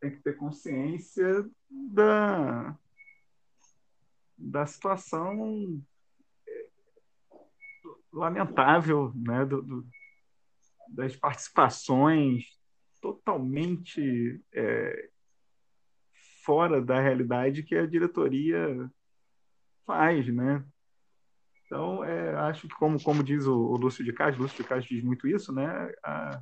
tem 0.00 0.10
que 0.10 0.22
ter 0.22 0.36
consciência 0.36 1.48
da, 1.70 2.76
da 4.36 4.66
situação 4.66 5.82
lamentável 8.12 9.12
né, 9.14 9.44
do, 9.44 9.62
do 9.62 9.86
das 10.88 11.16
participações 11.16 12.44
totalmente 13.00 14.40
é, 14.52 15.10
fora 16.44 16.80
da 16.80 17.00
realidade 17.00 17.62
que 17.62 17.74
a 17.74 17.86
diretoria 17.86 18.90
faz, 19.84 20.26
né? 20.28 20.64
Então, 21.66 22.04
é, 22.04 22.34
acho 22.36 22.68
que, 22.68 22.74
como, 22.74 23.02
como 23.02 23.24
diz 23.24 23.46
o, 23.46 23.54
o 23.54 23.76
Lúcio 23.76 24.04
de 24.04 24.12
Castro, 24.12 24.42
Lúcio 24.42 24.62
de 24.62 24.68
Castro 24.68 24.94
diz 24.94 25.02
muito 25.02 25.26
isso, 25.26 25.52
né? 25.52 25.92
A, 26.02 26.40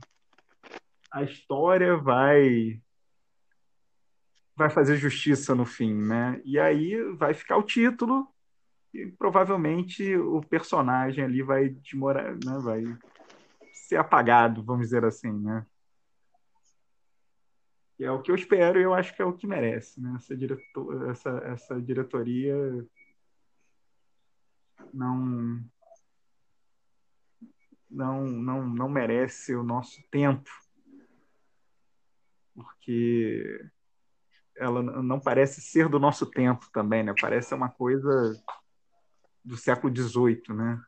a 1.13 1.23
história 1.23 1.97
vai 1.97 2.81
vai 4.57 4.71
fazer 4.71 4.97
justiça 4.97 5.55
no 5.55 5.65
fim, 5.65 5.95
né? 5.95 6.41
E 6.45 6.59
aí 6.59 6.97
vai 7.15 7.35
ficar 7.35 7.57
o 7.57 7.63
título 7.63 8.29
e 8.93 9.07
provavelmente 9.07 10.17
o 10.17 10.41
personagem 10.41 11.25
ali 11.25 11.43
vai 11.43 11.69
demorar, 11.69 12.35
né? 12.35 12.59
Vai 12.63 12.85
ser 13.73 13.97
apagado, 13.97 14.63
vamos 14.63 14.87
dizer 14.87 15.05
assim, 15.05 15.33
né? 15.33 15.67
E 17.99 18.05
é 18.05 18.11
o 18.11 18.21
que 18.21 18.31
eu 18.31 18.35
espero 18.35 18.81
e 18.81 18.83
eu 18.83 18.95
acho 18.95 19.15
que 19.15 19.23
é 19.23 19.25
o 19.25 19.33
que 19.33 19.47
merece, 19.47 20.01
né? 20.01 20.15
Essa, 20.17 20.37
diretor, 20.37 21.11
essa, 21.11 21.31
essa 21.45 21.81
diretoria 21.81 22.57
não, 24.93 25.63
não, 27.91 28.25
não, 28.25 28.67
não 28.67 28.89
merece 28.89 29.55
o 29.55 29.63
nosso 29.63 30.03
tempo, 30.11 30.51
porque 32.55 33.71
ela 34.57 34.83
não 34.83 35.19
parece 35.19 35.61
ser 35.61 35.89
do 35.89 35.99
nosso 35.99 36.27
tempo 36.27 36.69
também, 36.73 37.03
né? 37.03 37.15
Parece 37.21 37.55
uma 37.55 37.69
coisa 37.69 38.33
do 39.45 39.57
século 39.57 39.95
XVIII, 39.95 40.55
né? 40.55 40.85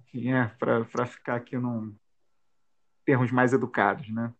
Enfim, 0.00 0.32
é, 0.32 0.46
para 0.58 1.06
ficar 1.06 1.36
aqui 1.36 1.56
num 1.56 1.96
termos 3.04 3.32
mais 3.32 3.52
educados, 3.52 4.08
né? 4.10 4.34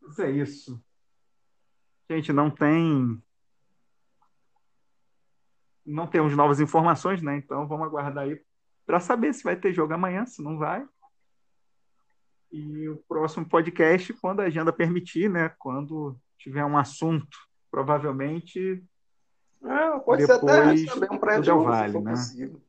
Mas 0.00 0.18
é 0.18 0.30
isso. 0.30 0.82
Gente, 2.10 2.32
não 2.32 2.50
tem 2.50 3.22
não 5.84 6.06
temos 6.06 6.36
novas 6.36 6.60
informações, 6.60 7.22
né? 7.22 7.36
Então 7.36 7.66
vamos 7.66 7.86
aguardar 7.86 8.24
aí 8.24 8.40
para 8.84 9.00
saber 9.00 9.32
se 9.32 9.42
vai 9.42 9.56
ter 9.56 9.72
jogo 9.72 9.94
amanhã, 9.94 10.26
se 10.26 10.42
não 10.42 10.58
vai. 10.58 10.86
E 12.50 12.88
o 12.88 12.96
próximo 13.08 13.46
podcast, 13.46 14.12
quando 14.14 14.40
a 14.40 14.44
agenda 14.44 14.72
permitir, 14.72 15.28
né? 15.28 15.52
Quando 15.58 16.16
tiver 16.38 16.64
um 16.64 16.78
assunto, 16.78 17.36
provavelmente. 17.70 18.82
É, 19.62 19.98
pode 19.98 20.24
ser 20.24 20.32
até 20.32 20.84
também 20.86 21.08
um 21.10 21.18
pré-jogo, 21.18 21.64
vale, 21.64 22.00
né? 22.00 22.12
Possível. 22.12 22.60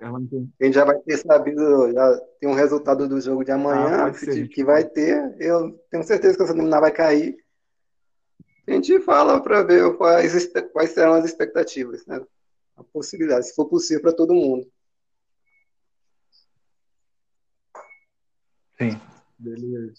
Ela 0.00 0.18
A 0.18 0.64
gente 0.64 0.74
já 0.74 0.84
vai 0.84 0.96
ter 0.98 1.16
sabido, 1.16 1.92
já 1.92 2.20
tem 2.40 2.48
um 2.48 2.54
resultado 2.54 3.08
do 3.08 3.20
jogo 3.20 3.44
de 3.44 3.50
amanhã, 3.50 4.06
ah, 4.06 4.12
que, 4.12 4.46
que 4.46 4.64
vai 4.64 4.84
ter. 4.84 5.34
Eu 5.40 5.72
tenho 5.90 6.04
certeza 6.04 6.36
que 6.36 6.42
essa 6.42 6.52
liminar 6.52 6.80
vai 6.80 6.92
cair. 6.92 7.36
A 8.66 8.72
gente 8.72 9.00
fala 9.00 9.40
para 9.40 9.62
ver 9.62 9.96
quais, 9.96 10.52
quais 10.72 10.90
serão 10.90 11.14
as 11.14 11.24
expectativas, 11.24 12.06
né? 12.06 12.20
A 12.76 12.84
possibilidade, 12.84 13.48
se 13.48 13.54
for 13.54 13.66
possível 13.66 14.02
para 14.02 14.12
todo 14.12 14.34
mundo. 14.34 14.66
Sim. 18.80 19.00
Beleza. 19.38 19.94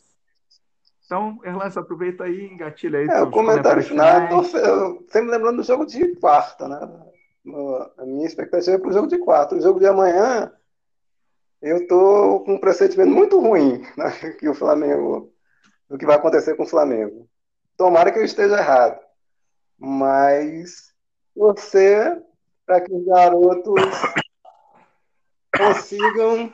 Então, 1.06 1.40
Erlance, 1.44 1.80
aproveita 1.80 2.26
aí, 2.26 2.46
engatilha 2.46 3.00
aí. 3.00 3.08
É, 3.08 3.22
o 3.22 3.32
comentário 3.32 3.82
final, 3.84 4.22
eu, 4.22 4.30
tô, 4.30 4.58
eu 4.58 5.08
sempre 5.10 5.32
lembrando 5.32 5.58
do 5.58 5.64
jogo 5.64 5.86
de 5.86 6.16
quarta, 6.16 6.68
né? 6.68 6.80
A 7.98 8.06
minha 8.06 8.28
expectativa 8.28 8.76
é 8.76 8.80
para 8.80 8.90
o 8.90 8.94
jogo 8.94 9.08
de 9.08 9.18
quarta. 9.18 9.56
O 9.56 9.62
jogo 9.62 9.80
de 9.80 9.88
amanhã, 9.88 10.52
eu 11.62 11.88
tô 11.88 12.42
com 12.42 12.54
um 12.54 12.60
pressentimento 12.60 13.12
muito 13.12 13.40
ruim 13.40 13.82
né, 13.98 14.12
que 14.38 14.48
o 14.48 14.54
Flamengo, 14.54 15.34
do 15.90 15.98
que 15.98 16.06
vai 16.06 16.16
acontecer 16.16 16.56
com 16.56 16.64
o 16.64 16.68
Flamengo. 16.68 17.28
Tomara 17.76 18.12
que 18.12 18.20
eu 18.20 18.24
esteja 18.24 18.58
errado. 18.58 19.00
Mas 19.80 20.94
você, 21.36 22.22
para 22.66 22.82
que 22.82 22.94
os 22.94 23.06
garotos 23.06 23.82
consigam. 25.58 26.54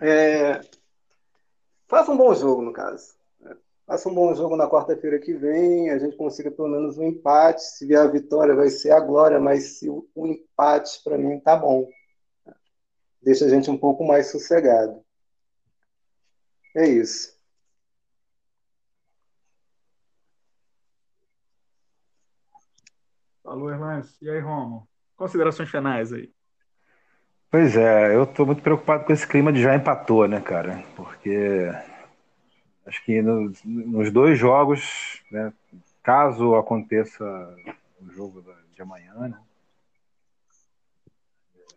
É, 0.00 0.60
faça 1.86 2.10
um 2.10 2.16
bom 2.16 2.34
jogo, 2.34 2.62
no 2.62 2.72
caso. 2.72 3.14
Faça 3.86 4.08
um 4.08 4.14
bom 4.14 4.34
jogo 4.34 4.56
na 4.56 4.68
quarta-feira 4.68 5.18
que 5.18 5.34
vem, 5.34 5.90
a 5.90 5.98
gente 5.98 6.16
consiga 6.16 6.50
pelo 6.50 6.68
menos 6.68 6.96
um 6.96 7.04
empate. 7.04 7.62
Se 7.62 7.86
vier 7.86 8.00
a 8.00 8.06
vitória, 8.06 8.54
vai 8.54 8.70
ser 8.70 8.92
a 8.92 9.00
glória, 9.00 9.38
mas 9.38 9.78
se 9.78 9.90
o 9.90 10.08
empate, 10.16 11.02
para 11.04 11.18
mim, 11.18 11.38
tá 11.40 11.54
bom. 11.54 11.86
Deixa 13.22 13.44
a 13.44 13.48
gente 13.48 13.70
um 13.70 13.76
pouco 13.76 14.04
mais 14.04 14.30
sossegado. 14.30 15.04
É 16.74 16.88
isso. 16.88 17.34
Falou, 23.42 23.70
Erlance. 23.70 24.16
E 24.22 24.28
aí, 24.28 24.40
Romo? 24.40 24.88
Considerações 25.14 25.70
finais 25.70 26.12
aí. 26.12 26.33
Pois 27.54 27.76
é, 27.76 28.16
eu 28.16 28.24
estou 28.24 28.44
muito 28.44 28.62
preocupado 28.62 29.04
com 29.04 29.12
esse 29.12 29.24
clima 29.24 29.52
de 29.52 29.62
já 29.62 29.76
empatou, 29.76 30.26
né, 30.26 30.40
cara? 30.40 30.82
Porque 30.96 31.70
acho 32.84 33.04
que 33.04 33.22
nos, 33.22 33.62
nos 33.62 34.10
dois 34.10 34.36
jogos, 34.36 35.22
né, 35.30 35.52
caso 36.02 36.56
aconteça 36.56 37.24
o 38.00 38.10
jogo 38.10 38.44
de 38.74 38.82
amanhã, 38.82 39.14
né, 39.28 39.38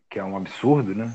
que 0.09 0.17
é 0.17 0.23
um 0.23 0.35
absurdo, 0.35 0.95
né? 0.95 1.13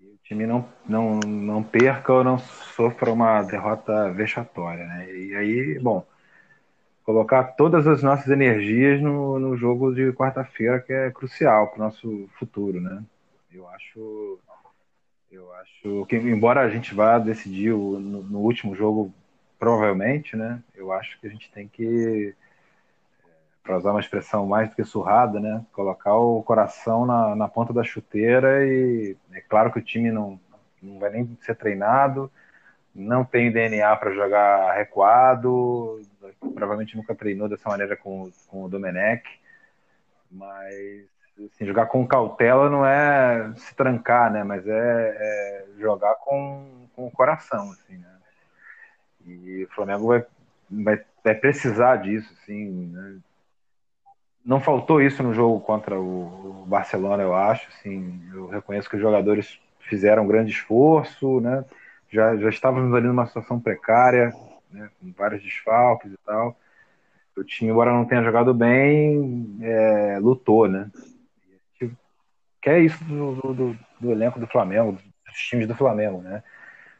o 0.00 0.16
time 0.22 0.46
não, 0.46 0.64
não, 0.88 1.18
não 1.18 1.64
perca 1.64 2.12
ou 2.12 2.22
não 2.22 2.38
sofra 2.38 3.12
uma 3.12 3.42
derrota 3.42 4.08
vexatória, 4.12 4.86
né? 4.86 5.12
E 5.12 5.34
aí, 5.34 5.80
bom, 5.80 6.06
colocar 7.02 7.42
todas 7.42 7.88
as 7.88 8.04
nossas 8.04 8.28
energias 8.28 9.02
no, 9.02 9.36
no 9.40 9.56
jogo 9.56 9.92
de 9.92 10.12
quarta-feira, 10.12 10.78
que 10.78 10.92
é 10.92 11.10
crucial 11.10 11.66
para 11.72 11.80
o 11.80 11.84
nosso 11.86 12.28
futuro, 12.38 12.80
né? 12.80 13.02
Eu 13.54 13.68
acho, 13.68 14.38
eu 15.30 15.52
acho 15.54 16.06
que, 16.06 16.16
embora 16.16 16.62
a 16.62 16.70
gente 16.70 16.94
vá 16.94 17.18
decidir 17.18 17.72
o, 17.72 18.00
no, 18.00 18.22
no, 18.22 18.38
último 18.38 18.74
jogo, 18.74 19.12
provavelmente, 19.58 20.36
né? 20.36 20.62
Eu 20.74 20.90
acho 20.90 21.20
que 21.20 21.26
a 21.26 21.30
gente 21.30 21.50
tem 21.52 21.68
que, 21.68 22.34
para 23.62 23.76
usar 23.76 23.90
uma 23.90 24.00
expressão 24.00 24.46
mais 24.46 24.70
do 24.70 24.76
que 24.76 24.84
surrada, 24.84 25.38
né? 25.38 25.64
Colocar 25.72 26.14
o 26.16 26.42
coração 26.42 27.04
na, 27.04 27.36
na 27.36 27.46
ponta 27.46 27.72
da 27.72 27.84
chuteira 27.84 28.66
e 28.66 29.16
é 29.32 29.40
claro 29.42 29.70
que 29.70 29.78
o 29.78 29.84
time 29.84 30.10
não, 30.10 30.40
não 30.82 30.98
vai 30.98 31.10
nem 31.10 31.36
ser 31.42 31.54
treinado, 31.54 32.30
não 32.94 33.24
tem 33.24 33.52
DNA 33.52 33.94
para 33.96 34.14
jogar 34.14 34.74
recuado, 34.74 36.00
provavelmente 36.54 36.96
nunca 36.96 37.14
treinou 37.14 37.48
dessa 37.48 37.68
maneira 37.68 37.96
com, 37.96 38.30
com 38.48 38.64
o 38.64 38.68
Domenech, 38.68 39.22
mas 40.30 41.06
assim, 41.38 41.66
jogar 41.66 41.86
com 41.86 42.06
cautela 42.06 42.68
não 42.68 42.84
é 42.84 43.52
se 43.56 43.74
trancar, 43.74 44.32
né? 44.32 44.44
Mas 44.44 44.66
é, 44.66 44.72
é 44.72 45.64
jogar 45.78 46.14
com, 46.16 46.86
com 46.94 47.06
o 47.06 47.10
coração, 47.10 47.70
assim, 47.72 47.96
né? 47.96 48.08
E 49.26 49.64
o 49.64 49.74
Flamengo 49.74 50.08
vai, 50.08 50.24
vai, 50.70 51.04
vai 51.24 51.34
precisar 51.34 51.96
disso, 51.96 52.32
assim, 52.40 52.86
né? 52.92 53.18
Não 54.44 54.60
faltou 54.60 55.00
isso 55.00 55.22
no 55.22 55.32
jogo 55.32 55.60
contra 55.60 55.98
o, 55.98 56.64
Barcelona, 56.66 57.22
eu 57.22 57.34
acho, 57.34 57.68
assim, 57.68 58.20
eu 58.32 58.48
reconheço 58.48 58.88
que 58.88 58.96
os 58.96 59.02
jogadores 59.02 59.60
fizeram 59.80 60.24
um 60.24 60.26
grande 60.26 60.50
esforço, 60.50 61.40
né? 61.40 61.64
Já, 62.10 62.36
já 62.36 62.48
estávamos 62.48 62.94
ali 62.94 63.06
numa 63.06 63.26
situação 63.26 63.60
precária, 63.60 64.32
né, 64.70 64.90
com 64.98 65.12
vários 65.12 65.42
desfalques 65.42 66.12
e 66.12 66.16
tal. 66.24 66.56
O 67.36 67.44
time, 67.44 67.70
embora 67.70 67.92
não 67.92 68.04
tenha 68.04 68.22
jogado 68.22 68.52
bem, 68.52 69.58
é, 69.62 70.18
lutou, 70.20 70.68
né? 70.68 70.90
Que 72.62 72.70
é 72.70 72.78
isso 72.78 73.02
do, 73.04 73.34
do, 73.52 73.78
do, 73.98 74.12
elenco 74.12 74.38
do 74.38 74.46
Flamengo, 74.46 74.92
dos 74.92 75.38
times 75.48 75.66
do 75.66 75.74
Flamengo, 75.74 76.22
né? 76.22 76.44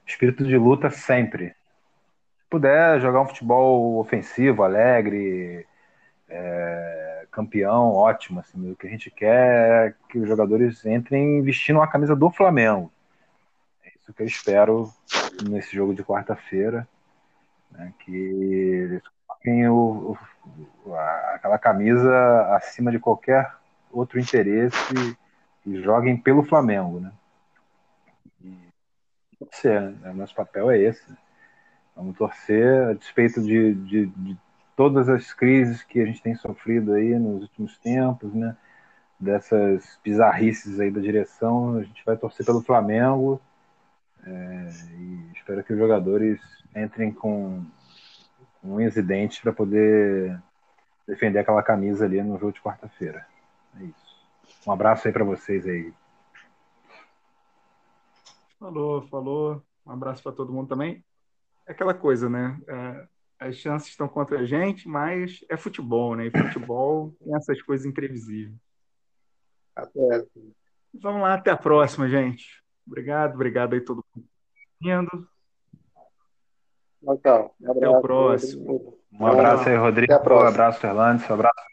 Espírito 0.05 0.45
de 0.45 0.59
luta 0.59 0.91
sempre. 0.91 1.51
Se 2.37 2.45
puder 2.51 3.01
jogar 3.01 3.21
um 3.21 3.29
futebol 3.29 4.01
ofensivo, 4.01 4.65
alegre, 4.65 5.65
é, 6.29 7.27
campeão, 7.31 7.93
ótimo. 7.93 8.41
Assim, 8.41 8.73
o 8.73 8.77
que 8.77 8.89
a 8.89 8.91
gente 8.91 9.09
quer 9.09 9.91
é 9.91 9.95
que 10.09 10.19
os 10.19 10.29
jogadores 10.29 10.85
entrem 10.85 11.41
vestindo 11.43 11.81
a 11.81 11.87
camisa 11.87 12.17
do 12.17 12.29
Flamengo. 12.29 12.91
É 13.85 13.91
isso 13.97 14.13
que 14.13 14.23
eu 14.23 14.27
espero 14.27 14.93
nesse 15.49 15.77
jogo 15.77 15.95
de 15.95 16.03
quarta-feira 16.03 16.89
Né? 17.71 17.95
Que 18.01 18.13
eles 18.13 19.03
coloquem 19.29 19.69
o, 19.69 20.19
o, 20.85 20.95
aquela 21.35 21.57
camisa 21.57 22.57
acima 22.57 22.91
de 22.91 22.99
qualquer 22.99 23.49
outro 23.93 24.19
interesse 24.19 25.17
e 25.67 25.81
joguem 25.81 26.17
pelo 26.17 26.43
Flamengo, 26.43 27.01
né? 27.01 27.13
Torcer, 29.39 29.81
né? 29.81 30.13
Nosso 30.13 30.35
papel 30.35 30.71
é 30.71 30.79
esse. 30.79 31.05
Vamos 31.97 32.17
torcer 32.17 32.89
a 32.89 32.93
despeito 32.95 33.43
de, 33.43 33.75
de, 33.75 34.07
de, 34.07 34.39
todas 34.77 35.09
as 35.09 35.33
crises 35.33 35.83
que 35.83 36.01
a 36.01 36.07
gente 36.07 36.23
tem 36.23 36.35
sofrido 36.35 36.95
aí 36.95 37.19
nos 37.19 37.43
últimos 37.43 37.77
tempos, 37.79 38.33
né? 38.35 38.57
Dessas 39.19 39.99
bizarrices 40.03 40.81
aí 40.81 40.91
da 40.91 41.01
direção, 41.01 41.77
a 41.77 41.83
gente 41.83 42.05
vai 42.05 42.17
torcer 42.17 42.45
pelo 42.45 42.63
Flamengo 42.63 43.41
é, 44.25 44.69
e 44.99 45.33
espero 45.35 45.63
que 45.63 45.73
os 45.73 45.79
jogadores 45.79 46.41
entrem 46.75 47.13
com 47.13 47.65
um 48.63 48.81
incidente 48.81 49.41
para 49.43 49.53
poder 49.53 50.41
defender 51.07 51.41
aquela 51.41 51.63
camisa 51.63 52.05
ali 52.05 52.23
no 52.23 52.39
jogo 52.39 52.53
de 52.53 52.63
quarta-feira. 52.63 53.27
É 53.81 53.85
isso. 53.85 54.12
Um 54.67 54.73
abraço 54.73 55.07
aí 55.07 55.13
para 55.13 55.25
vocês 55.25 55.67
aí. 55.67 55.93
Falou, 58.59 59.03
falou. 59.09 59.63
Um 59.85 59.91
abraço 59.91 60.23
para 60.23 60.33
todo 60.33 60.53
mundo 60.53 60.69
também. 60.69 61.05
É 61.67 61.73
aquela 61.73 61.95
coisa, 61.95 62.29
né? 62.29 62.61
É, 62.69 63.09
as 63.41 63.57
chances 63.57 63.89
estão 63.89 64.09
contra 64.09 64.39
a 64.39 64.45
gente, 64.45 64.89
mas 64.89 65.45
é 65.49 65.57
futebol, 65.57 66.15
né? 66.15 66.27
E 66.27 66.31
futebol 66.31 67.15
tem 67.19 67.35
essas 67.35 67.61
coisas 67.63 67.85
imprevisíveis. 67.85 68.57
Até. 69.75 70.27
Vamos 70.95 71.23
lá, 71.23 71.35
até 71.35 71.51
a 71.51 71.57
próxima, 71.57 72.09
gente. 72.09 72.63
Obrigado, 72.87 73.35
obrigado 73.35 73.75
aí 73.75 73.81
todo 73.81 74.05
mundo 74.15 74.29
vindo. 74.83 75.29
Tchau, 77.01 77.19
tchau. 77.19 77.57
Um 77.61 77.71
até 77.71 77.89
o 77.89 78.01
próximo. 78.01 78.99
Um 79.13 79.27
abraço 79.27 79.69
aí, 79.69 79.77
Rodrigo. 79.77 80.13
Um 80.13 80.47
abraço, 80.47 80.87
Erlandes. 80.87 81.29
Um 81.29 81.35
abraço 81.35 81.72